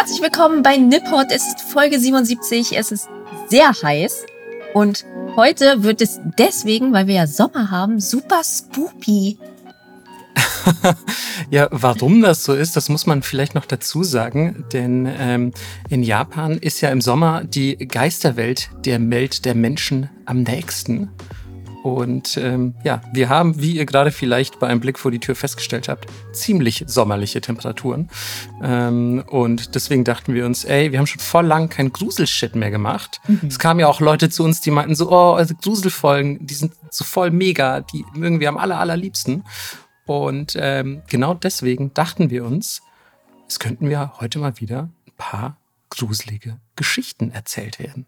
Herzlich 0.00 0.22
willkommen 0.22 0.62
bei 0.62 0.78
Nippot. 0.78 1.26
Es 1.28 1.46
ist 1.46 1.60
Folge 1.60 2.00
77. 2.00 2.74
Es 2.74 2.90
ist 2.90 3.10
sehr 3.48 3.70
heiß. 3.70 4.24
Und 4.72 5.04
heute 5.36 5.82
wird 5.82 6.00
es 6.00 6.20
deswegen, 6.38 6.94
weil 6.94 7.06
wir 7.06 7.16
ja 7.16 7.26
Sommer 7.26 7.70
haben, 7.70 8.00
super 8.00 8.40
spoopy. 8.42 9.38
ja, 11.50 11.68
warum 11.70 12.22
das 12.22 12.44
so 12.44 12.54
ist, 12.54 12.76
das 12.76 12.88
muss 12.88 13.04
man 13.04 13.20
vielleicht 13.20 13.54
noch 13.54 13.66
dazu 13.66 14.02
sagen, 14.02 14.64
denn 14.72 15.06
ähm, 15.18 15.52
in 15.90 16.02
Japan 16.02 16.52
ist 16.56 16.80
ja 16.80 16.88
im 16.88 17.02
Sommer 17.02 17.44
die 17.44 17.76
Geisterwelt 17.76 18.70
der 18.86 19.10
Welt 19.10 19.44
der 19.44 19.54
Menschen 19.54 20.08
am 20.24 20.44
nächsten. 20.44 21.10
Und 21.82 22.36
ähm, 22.36 22.74
ja, 22.84 23.00
wir 23.12 23.28
haben, 23.28 23.60
wie 23.60 23.76
ihr 23.76 23.86
gerade 23.86 24.10
vielleicht 24.10 24.58
bei 24.58 24.66
einem 24.66 24.80
Blick 24.80 24.98
vor 24.98 25.10
die 25.10 25.18
Tür 25.18 25.34
festgestellt 25.34 25.88
habt, 25.88 26.06
ziemlich 26.32 26.84
sommerliche 26.86 27.40
Temperaturen. 27.40 28.10
Ähm, 28.62 29.24
und 29.28 29.74
deswegen 29.74 30.04
dachten 30.04 30.34
wir 30.34 30.44
uns, 30.44 30.64
ey, 30.64 30.92
wir 30.92 30.98
haben 30.98 31.06
schon 31.06 31.20
voll 31.20 31.46
lang 31.46 31.68
kein 31.70 31.92
Gruselshit 31.92 32.54
mehr 32.54 32.70
gemacht. 32.70 33.20
Mhm. 33.26 33.40
Es 33.48 33.58
kamen 33.58 33.80
ja 33.80 33.88
auch 33.88 34.00
Leute 34.00 34.28
zu 34.28 34.44
uns, 34.44 34.60
die 34.60 34.70
meinten 34.70 34.94
so, 34.94 35.10
oh, 35.10 35.32
also 35.32 35.54
Gruselfolgen, 35.54 36.46
die 36.46 36.54
sind 36.54 36.74
so 36.90 37.04
voll 37.04 37.30
mega, 37.30 37.80
die 37.80 38.04
mögen 38.14 38.40
wir 38.40 38.50
am 38.50 38.58
aller, 38.58 38.78
allerliebsten. 38.78 39.44
Und 40.06 40.56
ähm, 40.58 41.02
genau 41.08 41.34
deswegen 41.34 41.94
dachten 41.94 42.30
wir 42.30 42.44
uns, 42.44 42.82
es 43.48 43.58
könnten 43.58 43.88
wir 43.88 44.12
heute 44.20 44.38
mal 44.38 44.60
wieder 44.60 44.90
ein 45.06 45.12
paar 45.16 45.56
gruselige 45.88 46.58
Geschichten 46.76 47.30
erzählt 47.30 47.78
werden. 47.78 48.06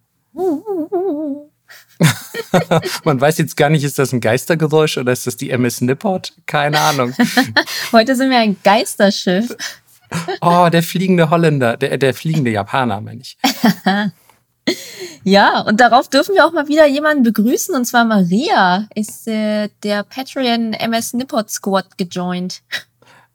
Man 3.05 3.21
weiß 3.21 3.39
jetzt 3.39 3.57
gar 3.57 3.71
nicht, 3.71 3.85
ist 3.85 3.99
das 3.99 4.13
ein 4.13 4.21
Geistergeräusch 4.21 4.99
oder 4.99 5.13
ist 5.13 5.27
das 5.27 5.37
die 5.37 5.51
MS 5.51 5.81
Nippot? 5.81 6.33
Keine 6.47 6.81
Ahnung. 6.81 7.15
Heute 7.93 8.17
sind 8.17 8.31
wir 8.31 8.39
ein 8.39 8.57
Geisterschiff. 8.63 9.55
Oh, 10.43 10.69
der 10.71 10.83
fliegende 10.83 11.31
Holländer, 11.31 11.79
der, 11.79 11.97
der 11.97 12.13
fliegende 12.13 12.51
Japaner, 12.51 13.01
meine 13.01 13.23
ich. 13.23 13.39
ja, 15.25 15.63
und 15.63 15.81
darauf 15.81 16.11
dürfen 16.11 16.35
wir 16.35 16.45
auch 16.45 16.53
mal 16.53 16.69
wieder 16.69 16.87
jemanden 16.87 17.23
begrüßen, 17.23 17.75
und 17.75 17.87
zwar 17.87 18.05
Maria 18.05 18.89
ist 18.95 19.27
äh, 19.27 19.71
der 19.83 20.03
Patreon 20.03 20.75
MS 20.75 21.15
Nippot 21.15 21.49
Squad 21.49 21.97
gejoint. 21.97 22.61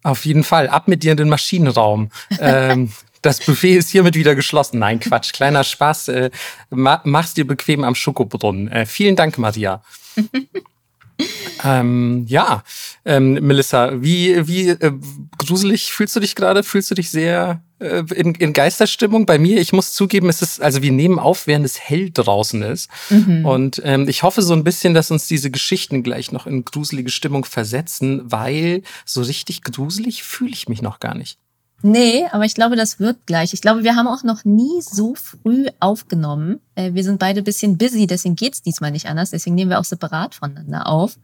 Auf 0.04 0.24
jeden 0.26 0.44
Fall, 0.44 0.70
ab 0.70 0.88
mit 0.88 1.02
dir 1.02 1.14
in 1.14 1.18
den 1.18 1.30
Maschinenraum. 1.30 2.12
ähm, 2.40 2.92
das 3.22 3.40
Buffet 3.40 3.76
ist 3.76 3.90
hiermit 3.90 4.16
wieder 4.16 4.36
geschlossen. 4.36 4.80
Nein, 4.80 5.00
Quatsch. 5.00 5.34
Kleiner 5.34 5.64
Spaß. 5.64 6.08
Äh, 6.10 6.30
mach's 6.70 7.34
dir 7.34 7.48
bequem 7.48 7.84
am 7.84 7.96
Schokobrunnen. 7.96 8.68
Äh, 8.70 8.86
vielen 8.86 9.16
Dank, 9.16 9.38
Maria. 9.38 9.82
ähm, 11.64 12.26
ja, 12.28 12.64
ähm, 13.06 13.34
Melissa, 13.34 14.02
wie, 14.02 14.48
wie 14.48 14.70
äh, 14.70 14.92
gruselig 15.38 15.92
fühlst 15.92 16.16
du 16.16 16.20
dich 16.20 16.36
gerade? 16.36 16.64
Fühlst 16.64 16.92
du 16.92 16.96
dich 16.96 17.10
sehr 17.10 17.62
äh, 17.80 18.04
in, 18.14 18.36
in 18.36 18.54
Geisterstimmung? 18.54 19.26
Bei 19.26 19.40
mir, 19.40 19.60
ich 19.60 19.74
muss 19.74 19.94
zugeben, 19.94 20.30
es 20.30 20.42
ist, 20.42 20.62
also 20.62 20.82
wir 20.82 20.92
nehmen 20.92 21.20
auf, 21.20 21.48
während 21.48 21.66
es 21.66 21.80
hell 21.80 22.10
draußen 22.12 22.62
ist. 22.62 22.90
Mhm. 23.10 23.46
Und 23.46 23.82
ähm, 23.84 24.08
ich 24.08 24.24
hoffe 24.24 24.42
so 24.42 24.54
ein 24.54 24.64
bisschen, 24.64 24.94
dass 24.94 25.12
uns 25.12 25.28
diese 25.28 25.52
Geschichten 25.52 26.04
gleich 26.04 26.32
noch 26.32 26.48
in 26.48 26.66
gruselige 26.66 27.10
Stimmung 27.12 27.46
versetzen, 27.46 28.22
weil 28.26 28.84
so 29.06 29.22
richtig 29.22 29.64
gruselig 29.64 30.24
fühle 30.24 30.52
ich 30.52 30.70
mich 30.70 30.82
noch 30.82 31.00
gar 31.00 31.16
nicht. 31.16 31.40
Nee, 31.84 32.26
aber 32.32 32.46
ich 32.46 32.56
glaube, 32.56 32.76
das 32.76 33.00
wird 33.00 33.18
gleich. 33.28 33.54
Ich 33.54 33.62
glaube, 33.62 33.84
wir 33.84 33.96
haben 33.96 34.08
auch 34.08 34.24
noch 34.24 34.46
nie 34.46 34.82
so 34.82 35.14
früh 35.16 35.68
aufgenommen. 35.80 36.60
Äh, 36.76 36.94
wir 36.94 37.04
sind 37.04 37.20
beide 37.20 37.44
bisschen 37.44 37.78
busy, 37.78 38.08
deswegen 38.08 38.36
geht's 38.36 38.64
diesmal 38.64 38.92
nicht 38.92 39.08
anders. 39.08 39.30
Deswegen 39.30 39.56
nehmen 39.56 39.70
wir 39.70 39.80
auch 39.80 39.86
separat 39.86 40.36
voneinander 40.36 40.88
auf. 40.88 41.18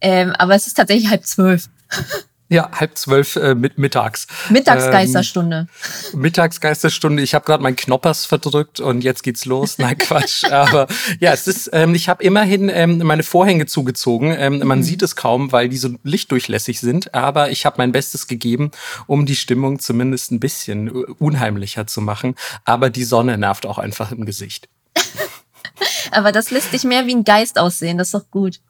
Ähm, 0.00 0.32
aber 0.38 0.54
es 0.54 0.66
ist 0.66 0.76
tatsächlich 0.76 1.10
halb 1.10 1.24
zwölf. 1.24 1.70
Ja, 2.54 2.70
halb 2.72 2.96
zwölf 2.96 3.34
äh, 3.34 3.56
mit 3.56 3.78
mittags. 3.78 4.28
Mittagsgeisterstunde. 4.48 5.66
Ähm, 6.12 6.20
Mittagsgeisterstunde. 6.20 7.20
Ich 7.20 7.34
habe 7.34 7.44
gerade 7.44 7.60
meinen 7.60 7.74
Knoppers 7.74 8.26
verdrückt 8.26 8.78
und 8.78 9.02
jetzt 9.02 9.24
geht's 9.24 9.44
los. 9.44 9.78
Nein, 9.78 9.98
Quatsch. 9.98 10.44
Aber 10.52 10.86
ja, 11.18 11.32
es 11.32 11.48
ist. 11.48 11.70
Ähm, 11.72 11.96
ich 11.96 12.08
habe 12.08 12.22
immerhin 12.22 12.68
ähm, 12.68 12.98
meine 12.98 13.24
Vorhänge 13.24 13.66
zugezogen. 13.66 14.32
Ähm, 14.38 14.60
man 14.60 14.78
mhm. 14.78 14.82
sieht 14.84 15.02
es 15.02 15.16
kaum, 15.16 15.50
weil 15.50 15.68
die 15.68 15.78
so 15.78 15.96
lichtdurchlässig 16.04 16.78
sind. 16.78 17.12
Aber 17.12 17.50
ich 17.50 17.66
habe 17.66 17.74
mein 17.78 17.90
Bestes 17.90 18.28
gegeben, 18.28 18.70
um 19.08 19.26
die 19.26 19.34
Stimmung 19.34 19.80
zumindest 19.80 20.30
ein 20.30 20.38
bisschen 20.38 20.86
äh, 20.86 20.92
unheimlicher 21.18 21.88
zu 21.88 22.02
machen. 22.02 22.36
Aber 22.64 22.88
die 22.88 23.02
Sonne 23.02 23.36
nervt 23.36 23.66
auch 23.66 23.78
einfach 23.78 24.12
im 24.12 24.26
Gesicht. 24.26 24.68
aber 26.12 26.30
das 26.30 26.52
lässt 26.52 26.72
dich 26.72 26.84
mehr 26.84 27.08
wie 27.08 27.16
ein 27.16 27.24
Geist 27.24 27.58
aussehen. 27.58 27.98
Das 27.98 28.08
ist 28.08 28.14
doch 28.14 28.30
gut. 28.30 28.60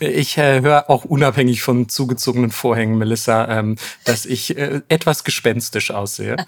Ich 0.00 0.38
äh, 0.38 0.60
höre 0.60 0.88
auch 0.90 1.04
unabhängig 1.04 1.62
von 1.62 1.88
zugezogenen 1.88 2.50
Vorhängen, 2.50 2.98
Melissa, 2.98 3.48
ähm, 3.48 3.76
dass 4.04 4.26
ich 4.26 4.56
äh, 4.56 4.82
etwas 4.88 5.24
gespenstisch 5.24 5.90
aussehe. 5.90 6.36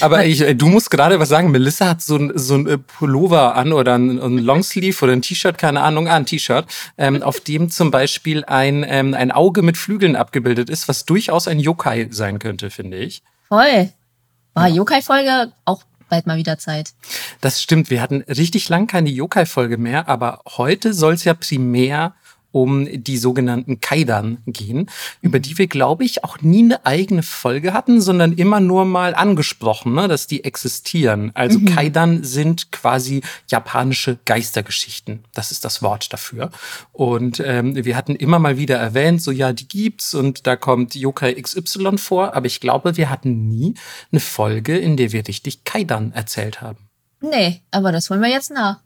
Aber 0.00 0.24
ich, 0.24 0.40
äh, 0.40 0.54
du 0.54 0.68
musst 0.68 0.90
gerade 0.90 1.20
was 1.20 1.28
sagen. 1.28 1.50
Melissa 1.50 1.88
hat 1.88 2.02
so 2.02 2.16
ein, 2.16 2.32
so 2.34 2.54
ein 2.54 2.66
äh, 2.66 2.78
Pullover 2.78 3.54
an 3.54 3.72
oder 3.72 3.94
ein, 3.94 4.18
ein 4.18 4.38
Longsleeve 4.38 5.04
oder 5.04 5.12
ein 5.12 5.22
T-Shirt, 5.22 5.58
keine 5.58 5.82
Ahnung, 5.82 6.08
ah, 6.08 6.16
ein 6.16 6.26
T-Shirt, 6.26 6.66
ähm, 6.96 7.22
auf 7.22 7.40
dem 7.40 7.68
zum 7.70 7.90
Beispiel 7.90 8.44
ein, 8.44 8.84
ähm, 8.88 9.14
ein 9.14 9.30
Auge 9.30 9.62
mit 9.62 9.76
Flügeln 9.76 10.16
abgebildet 10.16 10.70
ist, 10.70 10.88
was 10.88 11.04
durchaus 11.04 11.46
ein 11.46 11.58
Yokai 11.58 12.08
sein 12.10 12.38
könnte, 12.38 12.70
finde 12.70 12.98
ich. 12.98 13.22
Voll. 13.48 13.90
War 14.54 14.68
ja. 14.68 14.74
Yokai-Folge 14.74 15.52
auch 15.66 15.82
bald 16.08 16.26
mal 16.26 16.36
wieder 16.36 16.58
Zeit. 16.58 16.92
Das 17.40 17.62
stimmt. 17.62 17.90
Wir 17.90 18.00
hatten 18.00 18.22
richtig 18.22 18.68
lang 18.68 18.86
keine 18.86 19.10
Yokai-Folge 19.10 19.78
mehr, 19.78 20.08
aber 20.08 20.42
heute 20.56 20.94
soll 20.94 21.14
es 21.14 21.24
ja 21.24 21.34
primär 21.34 22.14
um 22.56 22.88
die 22.90 23.18
sogenannten 23.18 23.80
Kaidan 23.80 24.38
gehen, 24.46 24.88
über 25.20 25.40
die 25.40 25.58
wir, 25.58 25.66
glaube 25.66 26.04
ich, 26.04 26.24
auch 26.24 26.40
nie 26.40 26.64
eine 26.64 26.86
eigene 26.86 27.22
Folge 27.22 27.74
hatten, 27.74 28.00
sondern 28.00 28.32
immer 28.32 28.60
nur 28.60 28.86
mal 28.86 29.14
angesprochen, 29.14 29.92
ne, 29.92 30.08
dass 30.08 30.26
die 30.26 30.42
existieren. 30.42 31.32
Also 31.34 31.58
mhm. 31.58 31.66
Kaidan 31.66 32.24
sind 32.24 32.72
quasi 32.72 33.20
japanische 33.48 34.16
Geistergeschichten. 34.24 35.22
Das 35.34 35.50
ist 35.50 35.66
das 35.66 35.82
Wort 35.82 36.14
dafür. 36.14 36.50
Und 36.92 37.40
ähm, 37.44 37.76
wir 37.84 37.94
hatten 37.94 38.16
immer 38.16 38.38
mal 38.38 38.56
wieder 38.56 38.78
erwähnt, 38.78 39.20
so 39.20 39.32
ja, 39.32 39.52
die 39.52 39.68
gibt's 39.68 40.14
und 40.14 40.46
da 40.46 40.56
kommt 40.56 40.94
Yokai 40.94 41.34
XY 41.34 41.98
vor, 41.98 42.34
aber 42.34 42.46
ich 42.46 42.60
glaube, 42.60 42.96
wir 42.96 43.10
hatten 43.10 43.48
nie 43.48 43.74
eine 44.10 44.20
Folge, 44.20 44.78
in 44.78 44.96
der 44.96 45.12
wir 45.12 45.28
richtig 45.28 45.64
Kaidan 45.64 46.12
erzählt 46.12 46.62
haben. 46.62 46.88
Nee, 47.20 47.60
aber 47.70 47.92
das 47.92 48.08
holen 48.08 48.22
wir 48.22 48.30
jetzt 48.30 48.50
nach. 48.50 48.80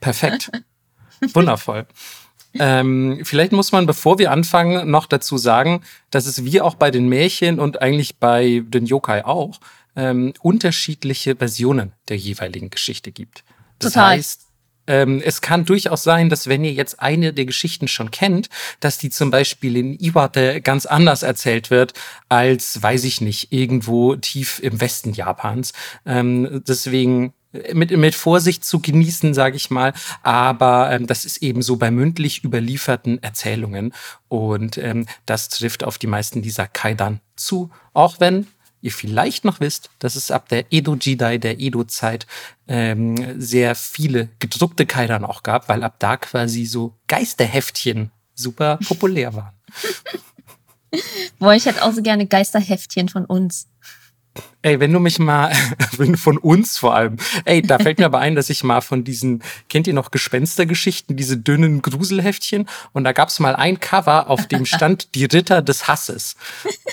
Perfekt. 0.00 0.52
Wundervoll. 1.34 1.88
Ähm, 2.58 3.20
vielleicht 3.22 3.52
muss 3.52 3.72
man, 3.72 3.86
bevor 3.86 4.18
wir 4.18 4.30
anfangen, 4.30 4.90
noch 4.90 5.06
dazu 5.06 5.38
sagen, 5.38 5.82
dass 6.10 6.26
es 6.26 6.44
wie 6.44 6.60
auch 6.60 6.74
bei 6.74 6.90
den 6.90 7.08
Märchen 7.08 7.58
und 7.58 7.80
eigentlich 7.80 8.16
bei 8.16 8.62
den 8.66 8.86
Yokai 8.86 9.24
auch 9.24 9.60
ähm, 9.96 10.32
unterschiedliche 10.40 11.36
Versionen 11.36 11.92
der 12.08 12.16
jeweiligen 12.16 12.70
Geschichte 12.70 13.12
gibt. 13.12 13.44
Das 13.78 13.94
Total. 13.94 14.16
heißt, 14.16 14.46
ähm, 14.86 15.22
es 15.24 15.40
kann 15.40 15.64
durchaus 15.64 16.02
sein, 16.02 16.28
dass 16.28 16.48
wenn 16.48 16.64
ihr 16.64 16.72
jetzt 16.72 17.00
eine 17.00 17.32
der 17.32 17.44
Geschichten 17.44 17.88
schon 17.88 18.10
kennt, 18.10 18.48
dass 18.80 18.98
die 18.98 19.10
zum 19.10 19.30
Beispiel 19.30 19.76
in 19.76 19.98
Iwate 19.98 20.60
ganz 20.60 20.86
anders 20.86 21.22
erzählt 21.22 21.70
wird 21.70 21.94
als, 22.28 22.82
weiß 22.82 23.04
ich 23.04 23.20
nicht, 23.20 23.52
irgendwo 23.52 24.16
tief 24.16 24.58
im 24.58 24.80
Westen 24.80 25.12
Japans. 25.12 25.72
Ähm, 26.04 26.62
deswegen 26.66 27.32
mit, 27.72 27.90
mit 27.96 28.14
Vorsicht 28.14 28.64
zu 28.64 28.80
genießen, 28.80 29.34
sage 29.34 29.56
ich 29.56 29.70
mal. 29.70 29.92
Aber 30.22 30.90
ähm, 30.90 31.06
das 31.06 31.24
ist 31.24 31.38
eben 31.38 31.62
so 31.62 31.76
bei 31.76 31.90
mündlich 31.90 32.44
überlieferten 32.44 33.22
Erzählungen. 33.22 33.92
Und 34.28 34.78
ähm, 34.78 35.06
das 35.26 35.48
trifft 35.48 35.84
auf 35.84 35.98
die 35.98 36.06
meisten 36.06 36.42
dieser 36.42 36.66
Kaidan 36.66 37.20
zu. 37.36 37.70
Auch 37.92 38.20
wenn 38.20 38.46
ihr 38.80 38.92
vielleicht 38.92 39.44
noch 39.44 39.60
wisst, 39.60 39.90
dass 40.00 40.16
es 40.16 40.30
ab 40.30 40.48
der 40.48 40.66
Edo-Jidai, 40.70 41.38
der 41.38 41.60
Edo-Zeit, 41.60 42.26
ähm, 42.66 43.40
sehr 43.40 43.74
viele 43.74 44.28
gedruckte 44.40 44.86
Kaidan 44.86 45.24
auch 45.24 45.42
gab, 45.42 45.68
weil 45.68 45.84
ab 45.84 45.96
da 46.00 46.16
quasi 46.16 46.66
so 46.66 46.94
Geisterheftchen 47.06 48.10
super 48.34 48.78
populär 48.86 49.34
waren. 49.34 49.52
Boah, 51.38 51.54
ich 51.54 51.64
hätte 51.64 51.84
auch 51.84 51.92
so 51.92 52.02
gerne 52.02 52.26
Geisterheftchen 52.26 53.08
von 53.08 53.24
uns. 53.24 53.68
Ey, 54.62 54.78
wenn 54.78 54.92
du 54.92 55.00
mich 55.00 55.18
mal, 55.18 55.52
von 56.16 56.38
uns 56.38 56.78
vor 56.78 56.94
allem, 56.94 57.16
ey, 57.44 57.62
da 57.62 57.78
fällt 57.78 57.98
mir 57.98 58.06
aber 58.06 58.20
ein, 58.20 58.36
dass 58.36 58.48
ich 58.48 58.62
mal 58.62 58.80
von 58.80 59.02
diesen, 59.02 59.42
kennt 59.68 59.88
ihr 59.88 59.92
noch 59.92 60.12
Gespenstergeschichten, 60.12 61.16
diese 61.16 61.36
dünnen 61.36 61.82
Gruselheftchen? 61.82 62.68
Und 62.92 63.04
da 63.04 63.12
gab's 63.12 63.40
mal 63.40 63.56
ein 63.56 63.80
Cover, 63.80 64.30
auf 64.30 64.46
dem 64.46 64.64
stand 64.64 65.08
die 65.16 65.24
Ritter 65.24 65.62
des 65.62 65.88
Hasses. 65.88 66.36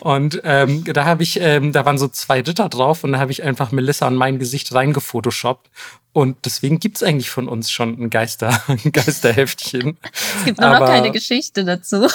Und 0.01 0.42
ähm, 0.44 0.83
da 0.83 1.06
habe 1.06 1.21
ich, 1.21 1.39
ähm, 1.39 1.71
da 1.71 1.86
waren 1.86 2.00
so 2.00 2.07
zwei 2.07 2.42
Ritter 2.42 2.69
drauf 2.69 3.04
und 3.04 3.12
da 3.12 3.19
habe 3.19 3.31
ich 3.31 3.44
einfach 3.44 3.72
Melissa 3.72 4.07
an 4.07 4.15
mein 4.15 4.39
Gesicht 4.39 4.74
reingefotoshoppt. 4.74 5.69
Und 6.12 6.38
deswegen 6.45 6.80
gibt's 6.80 7.04
eigentlich 7.04 7.30
von 7.30 7.48
uns 7.48 7.69
schon 7.69 8.01
ein 8.01 8.10
Geister, 8.10 8.62
ein 8.68 8.92
Geisterheftchen. 8.92 9.98
Es 10.39 10.45
gibt 10.45 10.60
nur 10.60 10.72
noch 10.72 10.86
keine 10.88 11.12
Geschichte 11.12 11.63
dazu. 11.63 12.07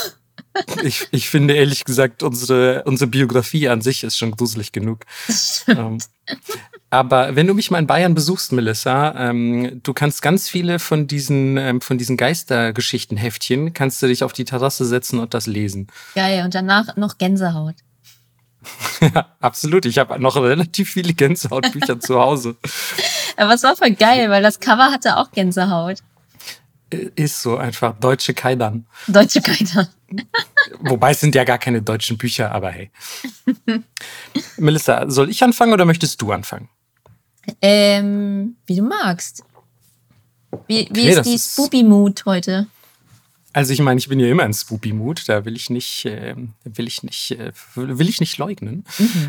Ich, 0.83 1.09
ich 1.11 1.29
finde 1.29 1.55
ehrlich 1.55 1.85
gesagt, 1.85 2.23
unsere, 2.23 2.85
unsere 2.85 3.11
Biografie 3.11 3.69
an 3.69 3.81
sich 3.81 4.05
ist 4.05 4.17
schon 4.17 4.31
gruselig 4.31 4.71
genug. 4.73 5.05
ähm, 5.67 5.99
aber 6.91 7.35
wenn 7.35 7.47
du 7.49 7.55
mich 7.55 7.71
mal 7.73 7.81
in 7.81 7.89
Bayern 7.89 8.15
besuchst, 8.15 8.53
Melissa, 8.53 9.15
ähm, 9.17 9.81
du 9.83 9.93
kannst 9.93 10.23
ganz 10.23 10.49
viele 10.49 10.79
von 10.79 11.09
diesen, 11.09 11.57
ähm, 11.57 11.81
von 11.81 11.99
diesen 11.99 12.17
Geistergeschichtenheftchen, 12.17 13.73
kannst 13.73 14.01
du 14.01 14.07
dich 14.07 14.23
auf 14.23 14.33
die 14.33 14.45
Terrasse 14.45 14.85
setzen 14.85 15.19
und 15.19 15.35
das 15.35 15.47
lesen. 15.47 15.89
Geil, 16.15 16.45
und 16.45 16.55
danach 16.55 16.97
noch 16.97 17.19
Gänsehaut. 17.19 17.75
ja, 19.01 19.27
absolut. 19.41 19.87
Ich 19.87 19.99
habe 19.99 20.21
noch 20.21 20.37
relativ 20.37 20.91
viele 20.91 21.15
Gänsehautbücher 21.15 22.01
zu 22.01 22.21
Hause. 22.21 22.57
Aber 23.37 23.55
es 23.55 23.63
war 23.63 23.77
voll 23.77 23.93
geil, 23.93 24.31
weil 24.31 24.43
das 24.43 24.61
Cover 24.61 24.93
hatte 24.93 25.17
auch 25.17 25.31
Gänsehaut. 25.33 25.99
Ist 26.91 27.43
so 27.43 27.57
einfach. 27.57 27.99
Deutsche 27.99 28.35
Kaidan. 28.35 28.87
Deutsche 29.09 29.41
Kaidan. 29.41 29.89
Wobei 30.81 31.11
es 31.11 31.21
sind 31.21 31.35
ja 31.35 31.45
gar 31.45 31.59
keine 31.59 31.83
deutschen 31.83 32.19
Bücher, 32.19 32.53
aber 32.53 32.71
hey. 32.71 32.91
Melissa, 34.59 35.11
soll 35.11 35.31
ich 35.31 35.43
anfangen 35.43 35.73
oder 35.73 35.85
möchtest 35.85 36.21
du 36.23 36.31
anfangen? 36.33 36.69
Ähm, 37.61 38.57
wie 38.67 38.77
du 38.77 38.83
magst. 38.83 39.43
Wie, 40.69 40.89
wie 40.93 41.11
Okay, 41.11 41.21
ist 41.21 41.23
die 41.25 41.39
Spoopy-Mood 41.39 42.25
heute? 42.27 42.67
Also 43.53 43.73
ich 43.73 43.81
meine, 43.81 43.99
ich 43.99 44.09
bin 44.09 44.19
ja 44.21 44.29
immer 44.29 44.45
in 44.45 44.53
Spoopy-Mood, 44.55 45.29
da 45.29 45.45
will 45.45 45.55
ich 45.57 45.71
nicht, 45.71 46.05
äh, 46.07 46.35
will 46.65 46.87
ich 46.87 47.03
nicht, 47.03 47.33
äh, 47.33 47.53
will 47.75 48.09
ich 48.09 48.21
nicht 48.21 48.39
leugnen. 48.39 48.85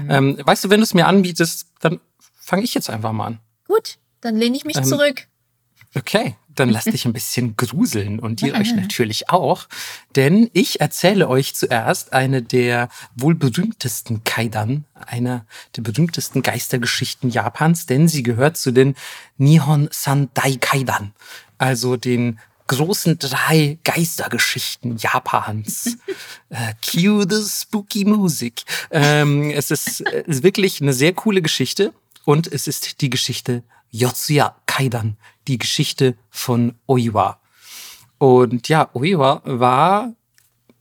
Ähm, 0.09 0.37
weißt 0.43 0.63
du, 0.65 0.69
wenn 0.69 0.79
du 0.79 0.83
es 0.83 0.93
mir 0.93 1.07
anbietest, 1.07 1.67
dann 1.79 1.99
fange 2.39 2.63
ich 2.63 2.73
jetzt 2.73 2.89
einfach 2.89 3.11
mal 3.11 3.25
an. 3.27 3.39
Gut, 3.67 3.97
dann 4.21 4.35
lehne 4.35 4.55
ich 4.57 4.65
mich 4.65 4.77
Ähm, 4.77 4.83
zurück. 4.83 5.27
Okay, 5.95 6.35
dann 6.55 6.69
lasst 6.69 6.87
dich 6.87 7.05
ein 7.05 7.13
bisschen 7.13 7.55
gruseln 7.55 8.19
und 8.19 8.41
ihr 8.41 8.53
euch 8.53 8.73
natürlich 8.75 9.29
auch, 9.29 9.67
denn 10.15 10.49
ich 10.53 10.81
erzähle 10.81 11.27
euch 11.27 11.55
zuerst 11.55 12.13
eine 12.13 12.41
der 12.41 12.89
wohl 13.15 13.35
berühmtesten 13.35 14.23
Kaidan, 14.23 14.85
einer 14.93 15.45
der 15.75 15.81
berühmtesten 15.81 16.41
Geistergeschichten 16.41 17.29
Japans, 17.29 17.85
denn 17.85 18.07
sie 18.07 18.23
gehört 18.23 18.57
zu 18.57 18.71
den 18.71 18.95
Nihon 19.37 19.89
Sandai 19.91 20.57
Kaidan, 20.59 21.13
also 21.57 21.97
den 21.97 22.39
großen 22.67 23.19
drei 23.19 23.77
Geistergeschichten 23.83 24.97
Japans. 24.97 25.97
äh, 26.49 26.73
cue 26.83 27.25
the 27.29 27.43
spooky 27.47 28.05
music. 28.05 28.63
Ähm, 28.91 29.51
es 29.51 29.71
ist, 29.71 30.01
äh, 30.01 30.23
ist 30.25 30.43
wirklich 30.43 30.81
eine 30.81 30.93
sehr 30.93 31.13
coole 31.13 31.41
Geschichte 31.41 31.93
und 32.23 32.51
es 32.51 32.67
ist 32.67 33.01
die 33.01 33.09
Geschichte 33.09 33.63
Yotsuya 33.91 34.55
Kaidan, 34.65 35.17
die 35.47 35.57
Geschichte 35.57 36.15
von 36.29 36.75
Oiwa. 36.87 37.39
Und 38.17 38.69
ja, 38.69 38.89
Oiwa 38.93 39.41
war, 39.43 40.13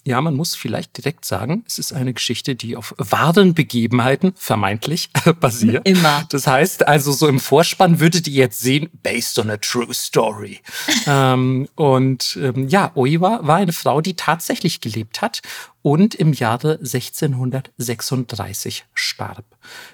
ja, 0.05 0.21
man 0.21 0.35
muss 0.35 0.55
vielleicht 0.55 0.97
direkt 0.97 1.25
sagen, 1.25 1.65
es 1.67 1.79
ist 1.79 1.93
eine 1.93 2.15
Geschichte, 2.15 2.55
die 2.55 2.77
auf 2.77 2.95
wahren 2.97 3.55
Begebenheiten, 3.55 4.35
vermeintlich, 4.37 5.11
basiert. 5.41 5.89
Immer. 5.89 6.27
Das 6.29 6.47
heißt, 6.47 6.87
also 6.87 7.11
so 7.13 7.27
im 7.27 7.41
Vorspann 7.41 7.99
würdet 8.01 8.29
ihr 8.29 8.35
jetzt 8.35 8.61
sehen, 8.61 8.91
based 9.03 9.37
on 9.39 9.49
a 9.51 9.57
true 9.57 9.93
story. 9.93 10.61
ähm, 11.07 11.69
und 11.75 12.39
ähm, 12.41 12.69
ja, 12.69 12.93
Oiwa 12.95 13.41
war 13.43 13.57
eine 13.57 13.73
Frau, 13.73 14.01
die 14.01 14.15
tatsächlich 14.15 14.81
gelebt 14.81 15.23
hat 15.23 15.43
und 15.83 16.15
im 16.15 16.33
Jahre 16.33 16.79
1636 16.79 18.85
starb. 18.95 19.45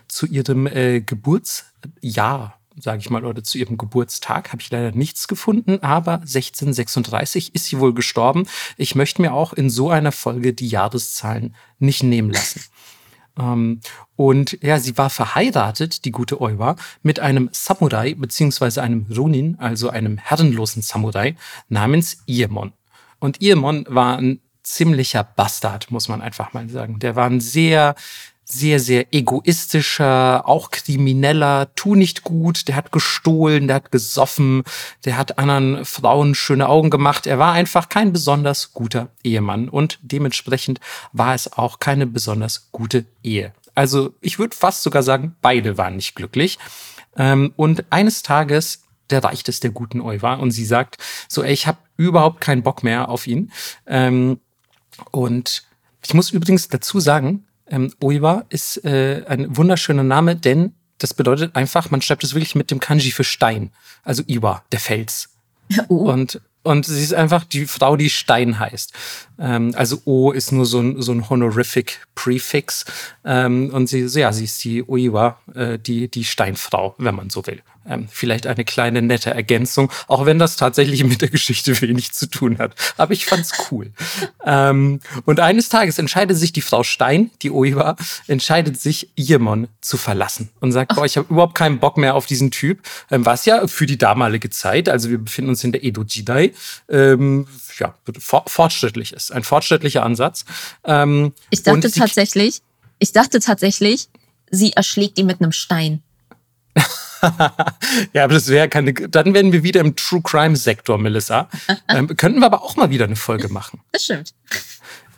Zu 0.08 0.26
ihrem 0.26 0.66
äh, 0.66 1.00
Geburtsjahr 1.00 2.59
sage 2.80 2.98
ich 3.00 3.10
mal, 3.10 3.24
oder 3.24 3.42
zu 3.42 3.58
ihrem 3.58 3.78
Geburtstag 3.78 4.52
habe 4.52 4.62
ich 4.62 4.70
leider 4.70 4.92
nichts 4.92 5.28
gefunden, 5.28 5.82
aber 5.82 6.14
1636 6.20 7.54
ist 7.54 7.66
sie 7.66 7.78
wohl 7.78 7.94
gestorben. 7.94 8.46
Ich 8.76 8.94
möchte 8.94 9.22
mir 9.22 9.32
auch 9.32 9.52
in 9.52 9.70
so 9.70 9.90
einer 9.90 10.12
Folge 10.12 10.52
die 10.52 10.68
Jahreszahlen 10.68 11.54
nicht 11.78 12.02
nehmen 12.02 12.30
lassen. 12.30 12.62
Ähm, 13.38 13.80
und 14.16 14.58
ja, 14.60 14.80
sie 14.80 14.98
war 14.98 15.08
verheiratet, 15.08 16.04
die 16.04 16.10
gute 16.10 16.40
Oiwa, 16.40 16.74
mit 17.02 17.20
einem 17.20 17.48
Samurai 17.52 18.14
beziehungsweise 18.14 18.82
einem 18.82 19.06
Ronin, 19.16 19.56
also 19.58 19.88
einem 19.88 20.18
herrenlosen 20.18 20.82
Samurai 20.82 21.36
namens 21.68 22.24
Iemon. 22.26 22.72
Und 23.20 23.40
Iemon 23.40 23.86
war 23.88 24.18
ein 24.18 24.40
ziemlicher 24.62 25.24
Bastard, 25.24 25.90
muss 25.90 26.08
man 26.08 26.20
einfach 26.20 26.52
mal 26.52 26.68
sagen. 26.68 26.98
Der 26.98 27.16
war 27.16 27.26
ein 27.26 27.40
sehr, 27.40 27.94
sehr, 28.50 28.80
sehr 28.80 29.12
egoistischer, 29.14 30.48
auch 30.48 30.70
krimineller, 30.70 31.74
tu 31.74 31.94
nicht 31.94 32.24
gut, 32.24 32.68
der 32.68 32.76
hat 32.76 32.92
gestohlen, 32.92 33.68
der 33.68 33.76
hat 33.76 33.92
gesoffen, 33.92 34.64
der 35.04 35.16
hat 35.16 35.38
anderen 35.38 35.84
Frauen 35.84 36.34
schöne 36.34 36.68
Augen 36.68 36.90
gemacht. 36.90 37.26
Er 37.26 37.38
war 37.38 37.52
einfach 37.52 37.88
kein 37.88 38.12
besonders 38.12 38.72
guter 38.72 39.08
Ehemann 39.22 39.68
und 39.68 39.98
dementsprechend 40.02 40.80
war 41.12 41.34
es 41.34 41.52
auch 41.52 41.78
keine 41.78 42.06
besonders 42.06 42.70
gute 42.72 43.04
Ehe. 43.22 43.52
Also 43.74 44.14
ich 44.20 44.38
würde 44.38 44.56
fast 44.56 44.82
sogar 44.82 45.02
sagen, 45.02 45.36
beide 45.40 45.78
waren 45.78 45.96
nicht 45.96 46.14
glücklich. 46.14 46.58
Ähm, 47.16 47.52
und 47.56 47.84
eines 47.90 48.22
Tages 48.22 48.82
der 49.10 49.24
reicht 49.24 49.48
es 49.48 49.60
der 49.60 49.70
guten 49.70 50.00
Euwa 50.00 50.34
und 50.34 50.50
sie 50.50 50.64
sagt 50.64 50.98
so, 51.28 51.42
ey, 51.42 51.52
ich 51.52 51.66
habe 51.66 51.78
überhaupt 51.96 52.40
keinen 52.40 52.62
Bock 52.62 52.82
mehr 52.82 53.08
auf 53.08 53.26
ihn. 53.26 53.52
Ähm, 53.86 54.40
und 55.10 55.64
ich 56.04 56.14
muss 56.14 56.30
übrigens 56.30 56.68
dazu 56.68 57.00
sagen, 57.00 57.46
ähm, 57.70 57.92
Oiwa 58.00 58.44
ist 58.48 58.84
äh, 58.84 59.24
ein 59.26 59.56
wunderschöner 59.56 60.04
Name, 60.04 60.36
denn 60.36 60.74
das 60.98 61.14
bedeutet 61.14 61.56
einfach, 61.56 61.90
man 61.90 62.02
schreibt 62.02 62.24
es 62.24 62.34
wirklich 62.34 62.54
mit 62.54 62.70
dem 62.70 62.78
Kanji 62.78 63.10
für 63.10 63.24
Stein. 63.24 63.72
Also 64.02 64.22
Iwa, 64.26 64.62
der 64.70 64.80
Fels. 64.80 65.30
Oh, 65.88 66.10
Und, 66.10 66.40
und 66.62 66.84
sie 66.84 67.02
ist 67.02 67.14
einfach 67.14 67.44
die 67.44 67.64
Frau, 67.64 67.96
die 67.96 68.10
Stein 68.10 68.58
heißt. 68.58 68.92
Ähm, 69.38 69.72
also 69.76 70.02
O 70.04 70.32
ist 70.32 70.52
nur 70.52 70.66
so 70.66 70.80
ein, 70.80 71.00
so 71.00 71.12
ein 71.12 71.30
honorific 71.30 72.06
Prefix. 72.14 72.84
Ähm, 73.24 73.70
und 73.72 73.86
sie, 73.86 74.06
ja, 74.06 74.32
sie 74.32 74.44
ist 74.44 74.62
die 74.64 74.86
Oiwa, 74.86 75.38
äh, 75.54 75.78
die, 75.78 76.10
die 76.10 76.24
Steinfrau, 76.24 76.94
wenn 76.98 77.14
man 77.14 77.30
so 77.30 77.46
will. 77.46 77.62
Ähm, 77.88 78.08
vielleicht 78.10 78.46
eine 78.46 78.64
kleine 78.64 79.00
nette 79.00 79.30
Ergänzung, 79.30 79.90
auch 80.06 80.26
wenn 80.26 80.38
das 80.38 80.56
tatsächlich 80.56 81.02
mit 81.02 81.22
der 81.22 81.30
Geschichte 81.30 81.80
wenig 81.80 82.12
zu 82.12 82.28
tun 82.28 82.58
hat. 82.58 82.74
Aber 82.98 83.12
ich 83.12 83.24
fand's 83.24 83.52
cool. 83.70 83.90
ähm, 84.44 85.00
und 85.24 85.40
eines 85.40 85.70
Tages 85.70 85.98
entscheidet 85.98 86.36
sich 86.36 86.52
die 86.52 86.60
Frau 86.60 86.82
Stein, 86.82 87.30
die 87.42 87.50
Oiwa, 87.50 87.96
entscheidet 88.26 88.78
sich, 88.78 89.08
Iemon 89.16 89.68
zu 89.80 89.96
verlassen 89.96 90.50
und 90.60 90.72
sagt, 90.72 90.94
boah, 90.94 91.06
ich 91.06 91.16
habe 91.16 91.32
überhaupt 91.32 91.54
keinen 91.54 91.78
Bock 91.78 91.96
mehr 91.96 92.14
auf 92.14 92.26
diesen 92.26 92.50
Typ. 92.50 92.80
Ähm, 93.10 93.24
was 93.24 93.46
ja 93.46 93.66
für 93.66 93.86
die 93.86 93.98
damalige 93.98 94.50
Zeit, 94.50 94.88
also 94.88 95.08
wir 95.08 95.18
befinden 95.18 95.50
uns 95.50 95.64
in 95.64 95.72
der 95.72 95.82
Edo 95.82 96.02
Jidai, 96.02 96.52
ähm, 96.90 97.46
ja, 97.78 97.94
for 98.18 98.44
fortschrittlich 98.46 99.14
ist. 99.14 99.32
Ein 99.32 99.42
fortschrittlicher 99.42 100.02
Ansatz. 100.02 100.44
Ähm, 100.84 101.32
ich 101.48 101.62
dachte 101.62 101.90
tatsächlich, 101.90 102.60
ich 102.98 103.12
dachte 103.12 103.40
tatsächlich, 103.40 104.08
sie 104.50 104.72
erschlägt 104.74 105.18
ihn 105.18 105.26
mit 105.26 105.40
einem 105.40 105.52
Stein. 105.52 106.02
ja, 108.12 108.24
aber 108.24 108.34
das 108.34 108.48
wäre 108.48 108.68
keine. 108.68 108.92
Dann 108.92 109.34
wären 109.34 109.52
wir 109.52 109.62
wieder 109.62 109.80
im 109.80 109.96
True 109.96 110.22
Crime 110.22 110.56
Sektor, 110.56 110.98
Melissa. 110.98 111.48
ähm, 111.88 112.16
könnten 112.16 112.40
wir 112.40 112.46
aber 112.46 112.62
auch 112.62 112.76
mal 112.76 112.90
wieder 112.90 113.04
eine 113.04 113.16
Folge 113.16 113.48
machen. 113.52 113.80
Das 113.92 114.04
stimmt. 114.04 114.34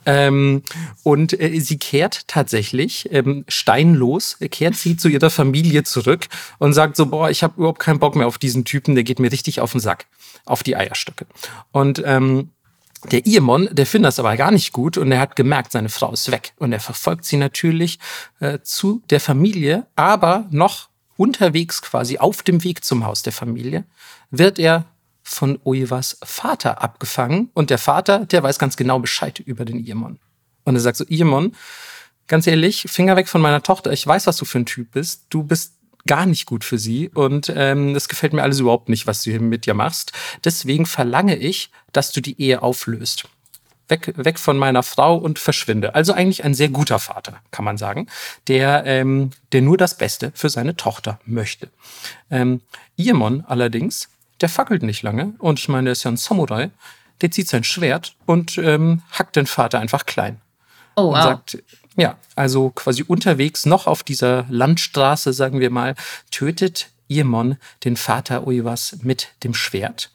Ähm, 0.05 0.63
und 1.05 1.39
äh, 1.41 1.61
sie 1.61 1.79
kehrt 1.79 2.27
tatsächlich 2.27 3.09
ähm, 3.13 3.45
steinlos, 3.47 4.37
kehrt 4.51 4.75
sie 4.75 4.97
zu 4.97 5.09
ihrer 5.09 5.31
Familie 5.31 5.85
zurück 5.85 6.27
und 6.59 6.73
sagt 6.73 6.97
so, 6.97 7.07
boah, 7.07 7.31
ich 7.31 7.45
habe 7.45 7.55
überhaupt 7.59 7.79
keinen 7.79 8.01
Bock 8.01 8.17
mehr 8.17 8.27
auf 8.27 8.39
diesen 8.39 8.65
Typen, 8.65 8.97
der 8.97 9.05
geht 9.05 9.21
mir 9.21 9.31
richtig 9.31 9.61
auf 9.61 9.71
den 9.71 9.81
Sack, 9.81 10.07
auf 10.45 10.65
die 10.65 10.75
Eierstöcke. 10.75 11.27
Und 11.71 12.03
ähm, 12.05 12.51
der 13.11 13.27
Iemon, 13.27 13.69
der 13.73 13.87
findet 13.87 14.09
das 14.09 14.19
aber 14.19 14.37
gar 14.37 14.51
nicht 14.51 14.73
gut 14.73 14.97
und 14.97 15.11
er 15.13 15.21
hat 15.21 15.37
gemerkt, 15.37 15.73
seine 15.73 15.89
Frau 15.89 16.13
ist 16.13 16.31
weg. 16.31 16.53
Und 16.57 16.73
er 16.73 16.81
verfolgt 16.81 17.25
sie 17.25 17.37
natürlich 17.37 17.99
äh, 18.41 18.59
zu 18.63 19.03
der 19.11 19.21
Familie, 19.21 19.87
aber 19.95 20.47
noch 20.51 20.89
unterwegs 21.23 21.81
quasi 21.83 22.19
auf 22.19 22.43
dem 22.43 22.65
Weg 22.65 22.85
zum 22.85 23.07
Haus 23.07 23.23
der 23.23 23.33
Familie, 23.33 23.85
wird 24.31 24.59
er 24.59 24.87
von 25.23 25.61
Oivas 25.63 26.19
Vater 26.25 26.83
abgefangen. 26.83 27.51
Und 27.55 27.71
der 27.71 27.79
Vater, 27.79 28.27
der 28.27 28.43
weiß 28.43 28.59
ganz 28.59 28.77
genau 28.77 28.99
Bescheid 28.99 29.39
über 29.39 29.65
den 29.65 29.79
Iemon. 29.79 30.19
Und 30.65 30.75
er 30.75 30.81
sagt 30.81 30.97
so, 30.97 31.05
Iemon, 31.09 31.55
ganz 32.27 32.49
ehrlich, 32.49 32.87
Finger 32.89 33.15
weg 33.15 33.29
von 33.29 33.41
meiner 33.41 33.63
Tochter. 33.63 33.93
Ich 33.93 34.05
weiß, 34.05 34.27
was 34.27 34.37
du 34.37 34.45
für 34.45 34.59
ein 34.59 34.67
Typ 34.67 34.91
bist. 34.91 35.27
Du 35.31 35.45
bist 35.45 35.75
gar 36.09 36.27
nicht 36.27 36.47
gut 36.47 36.65
für 36.65 36.79
sie 36.79 37.09
und 37.11 37.53
ähm, 37.55 37.95
das 37.95 38.09
gefällt 38.09 38.33
mir 38.33 38.43
alles 38.43 38.59
überhaupt 38.59 38.89
nicht, 38.89 39.07
was 39.07 39.23
du 39.23 39.31
hier 39.31 39.41
mit 39.41 39.69
ihr 39.69 39.75
machst. 39.75 40.11
Deswegen 40.45 40.85
verlange 40.85 41.37
ich, 41.37 41.71
dass 41.93 42.11
du 42.11 42.21
die 42.21 42.41
Ehe 42.41 42.61
auflöst. 42.61 43.29
Weg, 43.93 44.13
weg 44.17 44.39
von 44.39 44.57
meiner 44.57 44.83
Frau 44.83 45.17
und 45.17 45.39
verschwinde. 45.39 45.95
Also 45.95 46.13
eigentlich 46.15 46.45
ein 46.45 46.55
sehr 46.55 46.71
guter 46.71 46.99
Vater, 46.99 47.35
kann 47.51 47.65
man 47.65 47.77
sagen, 47.77 48.09
der, 48.49 48.85
ähm, 48.87 49.31
der 49.53 49.61
nur 49.63 49.77
das 49.77 49.97
Beste 49.97 50.33
für 50.35 50.49
seine 50.49 50.77
Tochter 50.77 51.21
möchte. 51.27 51.69
Ähm, 52.31 52.63
Iemon 52.97 53.45
allerdings, 53.47 54.09
der 54.41 54.49
fackelt 54.49 54.83
nicht 54.83 55.03
lange 55.03 55.35
und 55.39 55.59
ich 55.59 55.69
meine, 55.69 55.85
der 55.85 55.93
ist 55.93 56.05
ja 56.05 56.11
ein 56.11 56.17
Samurai, 56.17 56.71
der 57.21 57.31
zieht 57.31 57.49
sein 57.49 57.65
Schwert 57.65 58.17
und 58.27 58.57
ähm, 58.59 59.03
hackt 59.13 59.37
den 59.37 59.47
Vater 59.47 59.79
einfach 59.79 60.07
klein 60.07 60.41
Oh, 60.97 61.09
und 61.09 61.15
wow. 61.15 61.23
sagt, 61.23 61.63
ja, 61.97 62.17
also 62.35 62.71
quasi 62.71 63.05
unterwegs 63.07 63.67
noch 63.67 63.87
auf 63.87 64.03
dieser 64.03 64.47
Landstraße, 64.49 65.33
sagen 65.33 65.61
wir 65.61 65.71
mal, 65.71 65.95
tötet 66.31 66.89
Iemon 67.09 67.57
den 67.85 67.97
Vater 67.97 68.47
Oivas 68.47 68.99
mit 69.03 69.29
dem 69.45 69.55
Schwert 69.55 70.11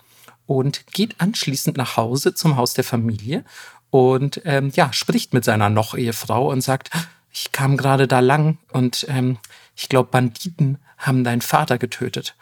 und 0.47 0.87
geht 0.87 1.19
anschließend 1.19 1.77
nach 1.77 1.97
Hause 1.97 2.33
zum 2.33 2.55
Haus 2.57 2.73
der 2.73 2.83
Familie 2.83 3.43
und 3.91 4.41
ähm, 4.45 4.71
ja, 4.73 4.91
spricht 4.93 5.33
mit 5.33 5.43
seiner 5.43 5.69
Noch-Ehefrau 5.69 6.49
und 6.49 6.61
sagt, 6.61 6.89
ich 7.31 7.51
kam 7.51 7.77
gerade 7.77 8.07
da 8.07 8.19
lang 8.19 8.57
und 8.71 9.05
ähm, 9.09 9.37
ich 9.75 9.89
glaube, 9.89 10.09
Banditen 10.09 10.79
haben 10.97 11.23
deinen 11.23 11.41
Vater 11.41 11.77
getötet. 11.77 12.35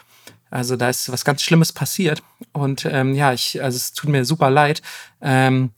Also 0.50 0.78
da 0.78 0.90
ist 0.90 1.12
was 1.12 1.26
ganz 1.26 1.42
Schlimmes 1.42 1.74
passiert 1.74 2.24
und 2.54 2.86
ähm, 2.86 3.14
ja, 3.14 3.34
ich, 3.34 3.62
also 3.62 3.76
es 3.76 3.94
tut 3.94 4.10
mir 4.10 4.24
super 4.24 4.50
leid. 4.50 4.82
Ähm, 5.22 5.72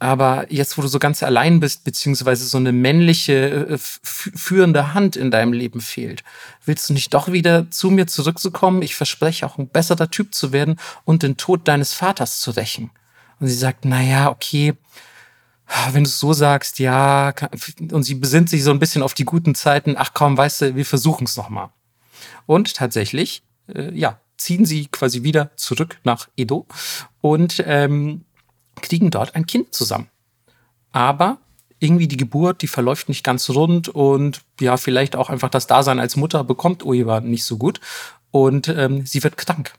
aber 0.00 0.46
jetzt, 0.52 0.78
wo 0.78 0.82
du 0.82 0.88
so 0.88 0.98
ganz 0.98 1.22
allein 1.22 1.58
bist, 1.58 1.84
beziehungsweise 1.84 2.44
so 2.44 2.58
eine 2.58 2.72
männliche, 2.72 3.68
äh, 3.68 3.78
führende 3.78 4.94
Hand 4.94 5.16
in 5.16 5.30
deinem 5.30 5.52
Leben 5.52 5.80
fehlt, 5.80 6.22
willst 6.64 6.88
du 6.88 6.92
nicht 6.92 7.12
doch 7.14 7.32
wieder 7.32 7.70
zu 7.70 7.90
mir 7.90 8.06
zurückzukommen? 8.06 8.82
Ich 8.82 8.94
verspreche 8.94 9.44
auch 9.44 9.58
ein 9.58 9.68
besserer 9.68 10.10
Typ 10.10 10.34
zu 10.34 10.52
werden 10.52 10.78
und 11.04 11.22
den 11.22 11.36
Tod 11.36 11.66
deines 11.66 11.94
Vaters 11.94 12.40
zu 12.40 12.52
rächen. 12.52 12.90
Und 13.40 13.48
sie 13.48 13.54
sagt, 13.54 13.84
na 13.84 14.00
ja, 14.00 14.30
okay, 14.30 14.74
wenn 15.92 16.04
du 16.04 16.08
es 16.08 16.18
so 16.18 16.32
sagst, 16.32 16.78
ja, 16.78 17.34
und 17.90 18.02
sie 18.02 18.14
besinnt 18.14 18.48
sich 18.50 18.62
so 18.62 18.70
ein 18.70 18.78
bisschen 18.78 19.02
auf 19.02 19.14
die 19.14 19.24
guten 19.24 19.54
Zeiten, 19.54 19.96
ach 19.98 20.12
komm, 20.14 20.36
weißt 20.36 20.62
du, 20.62 20.76
wir 20.76 20.86
versuchen 20.86 21.24
es 21.24 21.36
nochmal. 21.36 21.70
Und 22.46 22.74
tatsächlich, 22.74 23.42
äh, 23.74 23.92
ja, 23.92 24.20
ziehen 24.38 24.64
sie 24.64 24.86
quasi 24.86 25.24
wieder 25.24 25.50
zurück 25.56 25.98
nach 26.04 26.28
Edo 26.36 26.66
und 27.20 27.62
ähm, 27.66 28.24
kriegen 28.78 29.10
dort 29.10 29.34
ein 29.34 29.46
Kind 29.46 29.74
zusammen. 29.74 30.08
Aber 30.92 31.38
irgendwie 31.80 32.08
die 32.08 32.16
Geburt, 32.16 32.62
die 32.62 32.66
verläuft 32.66 33.08
nicht 33.08 33.24
ganz 33.24 33.48
rund 33.50 33.88
und 33.88 34.42
ja, 34.60 34.76
vielleicht 34.76 35.16
auch 35.16 35.30
einfach 35.30 35.50
das 35.50 35.66
Dasein 35.66 36.00
als 36.00 36.16
Mutter 36.16 36.42
bekommt 36.44 36.84
Oiwa 36.84 37.20
nicht 37.20 37.44
so 37.44 37.56
gut 37.56 37.80
und 38.30 38.68
ähm, 38.68 39.06
sie 39.06 39.22
wird 39.22 39.36
krank. 39.36 39.74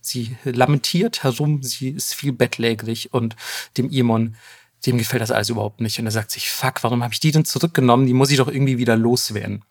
Sie 0.00 0.36
lamentiert 0.44 1.22
herum, 1.22 1.62
sie 1.62 1.90
ist 1.90 2.14
viel 2.14 2.32
bettlägerig 2.32 3.12
und 3.12 3.36
dem 3.76 3.88
Imon, 3.90 4.36
dem 4.84 4.98
gefällt 4.98 5.22
das 5.22 5.30
alles 5.30 5.48
überhaupt 5.48 5.80
nicht. 5.80 5.98
Und 6.00 6.06
er 6.06 6.10
sagt 6.10 6.32
sich, 6.32 6.50
fuck, 6.50 6.82
warum 6.82 7.04
habe 7.04 7.14
ich 7.14 7.20
die 7.20 7.30
denn 7.30 7.44
zurückgenommen? 7.44 8.06
Die 8.06 8.14
muss 8.14 8.30
ich 8.30 8.38
doch 8.38 8.48
irgendwie 8.48 8.78
wieder 8.78 8.96
loswerden. 8.96 9.64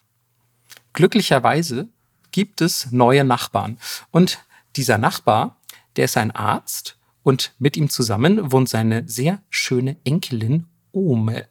Glücklicherweise 0.93 1.89
gibt 2.31 2.61
es 2.61 2.91
neue 2.91 3.25
Nachbarn. 3.25 3.77
Und 4.11 4.39
dieser 4.77 4.97
Nachbar, 4.97 5.57
der 5.97 6.05
ist 6.05 6.15
ein 6.15 6.31
Arzt 6.31 6.97
und 7.23 7.53
mit 7.59 7.77
ihm 7.77 7.89
zusammen 7.89 8.51
wohnt 8.51 8.69
seine 8.69 9.07
sehr 9.07 9.41
schöne 9.49 9.97
Enkelin 10.03 10.65
Ome. 10.91 11.47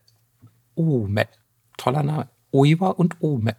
Ome. 0.75 1.29
Toller 1.77 2.03
Name. 2.03 2.29
Oiwa 2.53 2.89
und 2.89 3.21
Ome. 3.21 3.57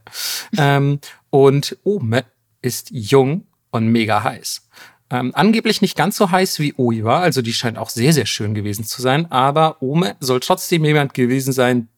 ähm, 0.58 1.00
und 1.30 1.78
Ome 1.84 2.26
ist 2.62 2.92
jung 2.92 3.48
und 3.72 3.88
mega 3.88 4.24
heiß. 4.24 4.68
Ähm, 5.10 5.32
angeblich 5.34 5.82
nicht 5.82 5.98
ganz 5.98 6.16
so 6.16 6.32
heiß 6.32 6.60
wie 6.60 6.74
Oiwa, 6.78 7.20
also 7.20 7.42
die 7.42 7.54
scheint 7.54 7.78
auch 7.78 7.90
sehr, 7.90 8.14
sehr 8.14 8.26
schön 8.26 8.54
gewesen 8.54 8.86
zu 8.86 9.02
sein, 9.02 9.30
aber 9.30 9.82
Ome 9.82 10.16
soll 10.20 10.40
trotzdem 10.40 10.86
jemand 10.86 11.14
gewesen 11.14 11.52
sein, 11.52 11.90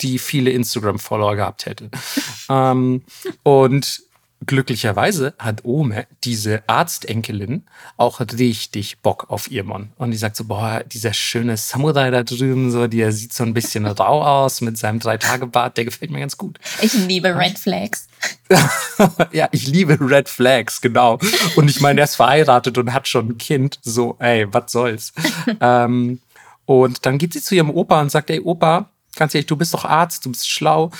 die 0.00 0.18
viele 0.18 0.50
Instagram-Follower 0.50 1.36
gehabt 1.36 1.66
hätte. 1.66 1.90
ähm, 2.48 3.02
und 3.42 4.02
glücklicherweise 4.46 5.34
hat 5.38 5.64
Ome, 5.64 6.06
diese 6.24 6.62
Arztenkelin, 6.68 7.64
auch 7.96 8.20
richtig 8.20 8.98
Bock 9.00 9.26
auf 9.28 9.50
ihr 9.50 9.64
Mann. 9.64 9.92
Und 9.96 10.12
die 10.12 10.16
sagt 10.16 10.36
so, 10.36 10.44
boah, 10.44 10.82
dieser 10.84 11.12
schöne 11.12 11.56
Samurai 11.56 12.10
da 12.10 12.22
drüben, 12.22 12.70
so, 12.70 12.86
der 12.86 13.12
sieht 13.12 13.32
so 13.32 13.44
ein 13.44 13.54
bisschen 13.54 13.86
rau 13.86 14.22
aus 14.22 14.60
mit 14.60 14.78
seinem 14.78 15.00
Drei-Tage-Bart, 15.00 15.76
der 15.76 15.84
gefällt 15.84 16.10
mir 16.10 16.20
ganz 16.20 16.36
gut. 16.36 16.58
Ich 16.80 16.94
liebe 16.94 17.36
Red 17.36 17.58
Flags. 17.58 18.08
ja, 19.32 19.48
ich 19.52 19.66
liebe 19.66 19.98
Red 20.00 20.28
Flags, 20.28 20.80
genau. 20.80 21.18
Und 21.56 21.68
ich 21.68 21.80
meine, 21.80 22.00
er 22.00 22.04
ist 22.04 22.16
verheiratet 22.16 22.78
und 22.78 22.92
hat 22.92 23.08
schon 23.08 23.30
ein 23.30 23.38
Kind. 23.38 23.78
So, 23.82 24.16
ey, 24.20 24.46
was 24.52 24.72
soll's. 24.72 25.12
ähm, 25.60 26.20
und 26.64 27.04
dann 27.06 27.18
geht 27.18 27.32
sie 27.32 27.42
zu 27.42 27.54
ihrem 27.54 27.70
Opa 27.70 28.00
und 28.00 28.10
sagt, 28.10 28.30
ey, 28.30 28.40
Opa, 28.40 28.90
ganz 29.16 29.34
ehrlich, 29.34 29.46
du 29.46 29.56
bist 29.56 29.74
doch 29.74 29.84
Arzt, 29.84 30.24
du 30.24 30.30
bist 30.30 30.48
schlau 30.48 30.90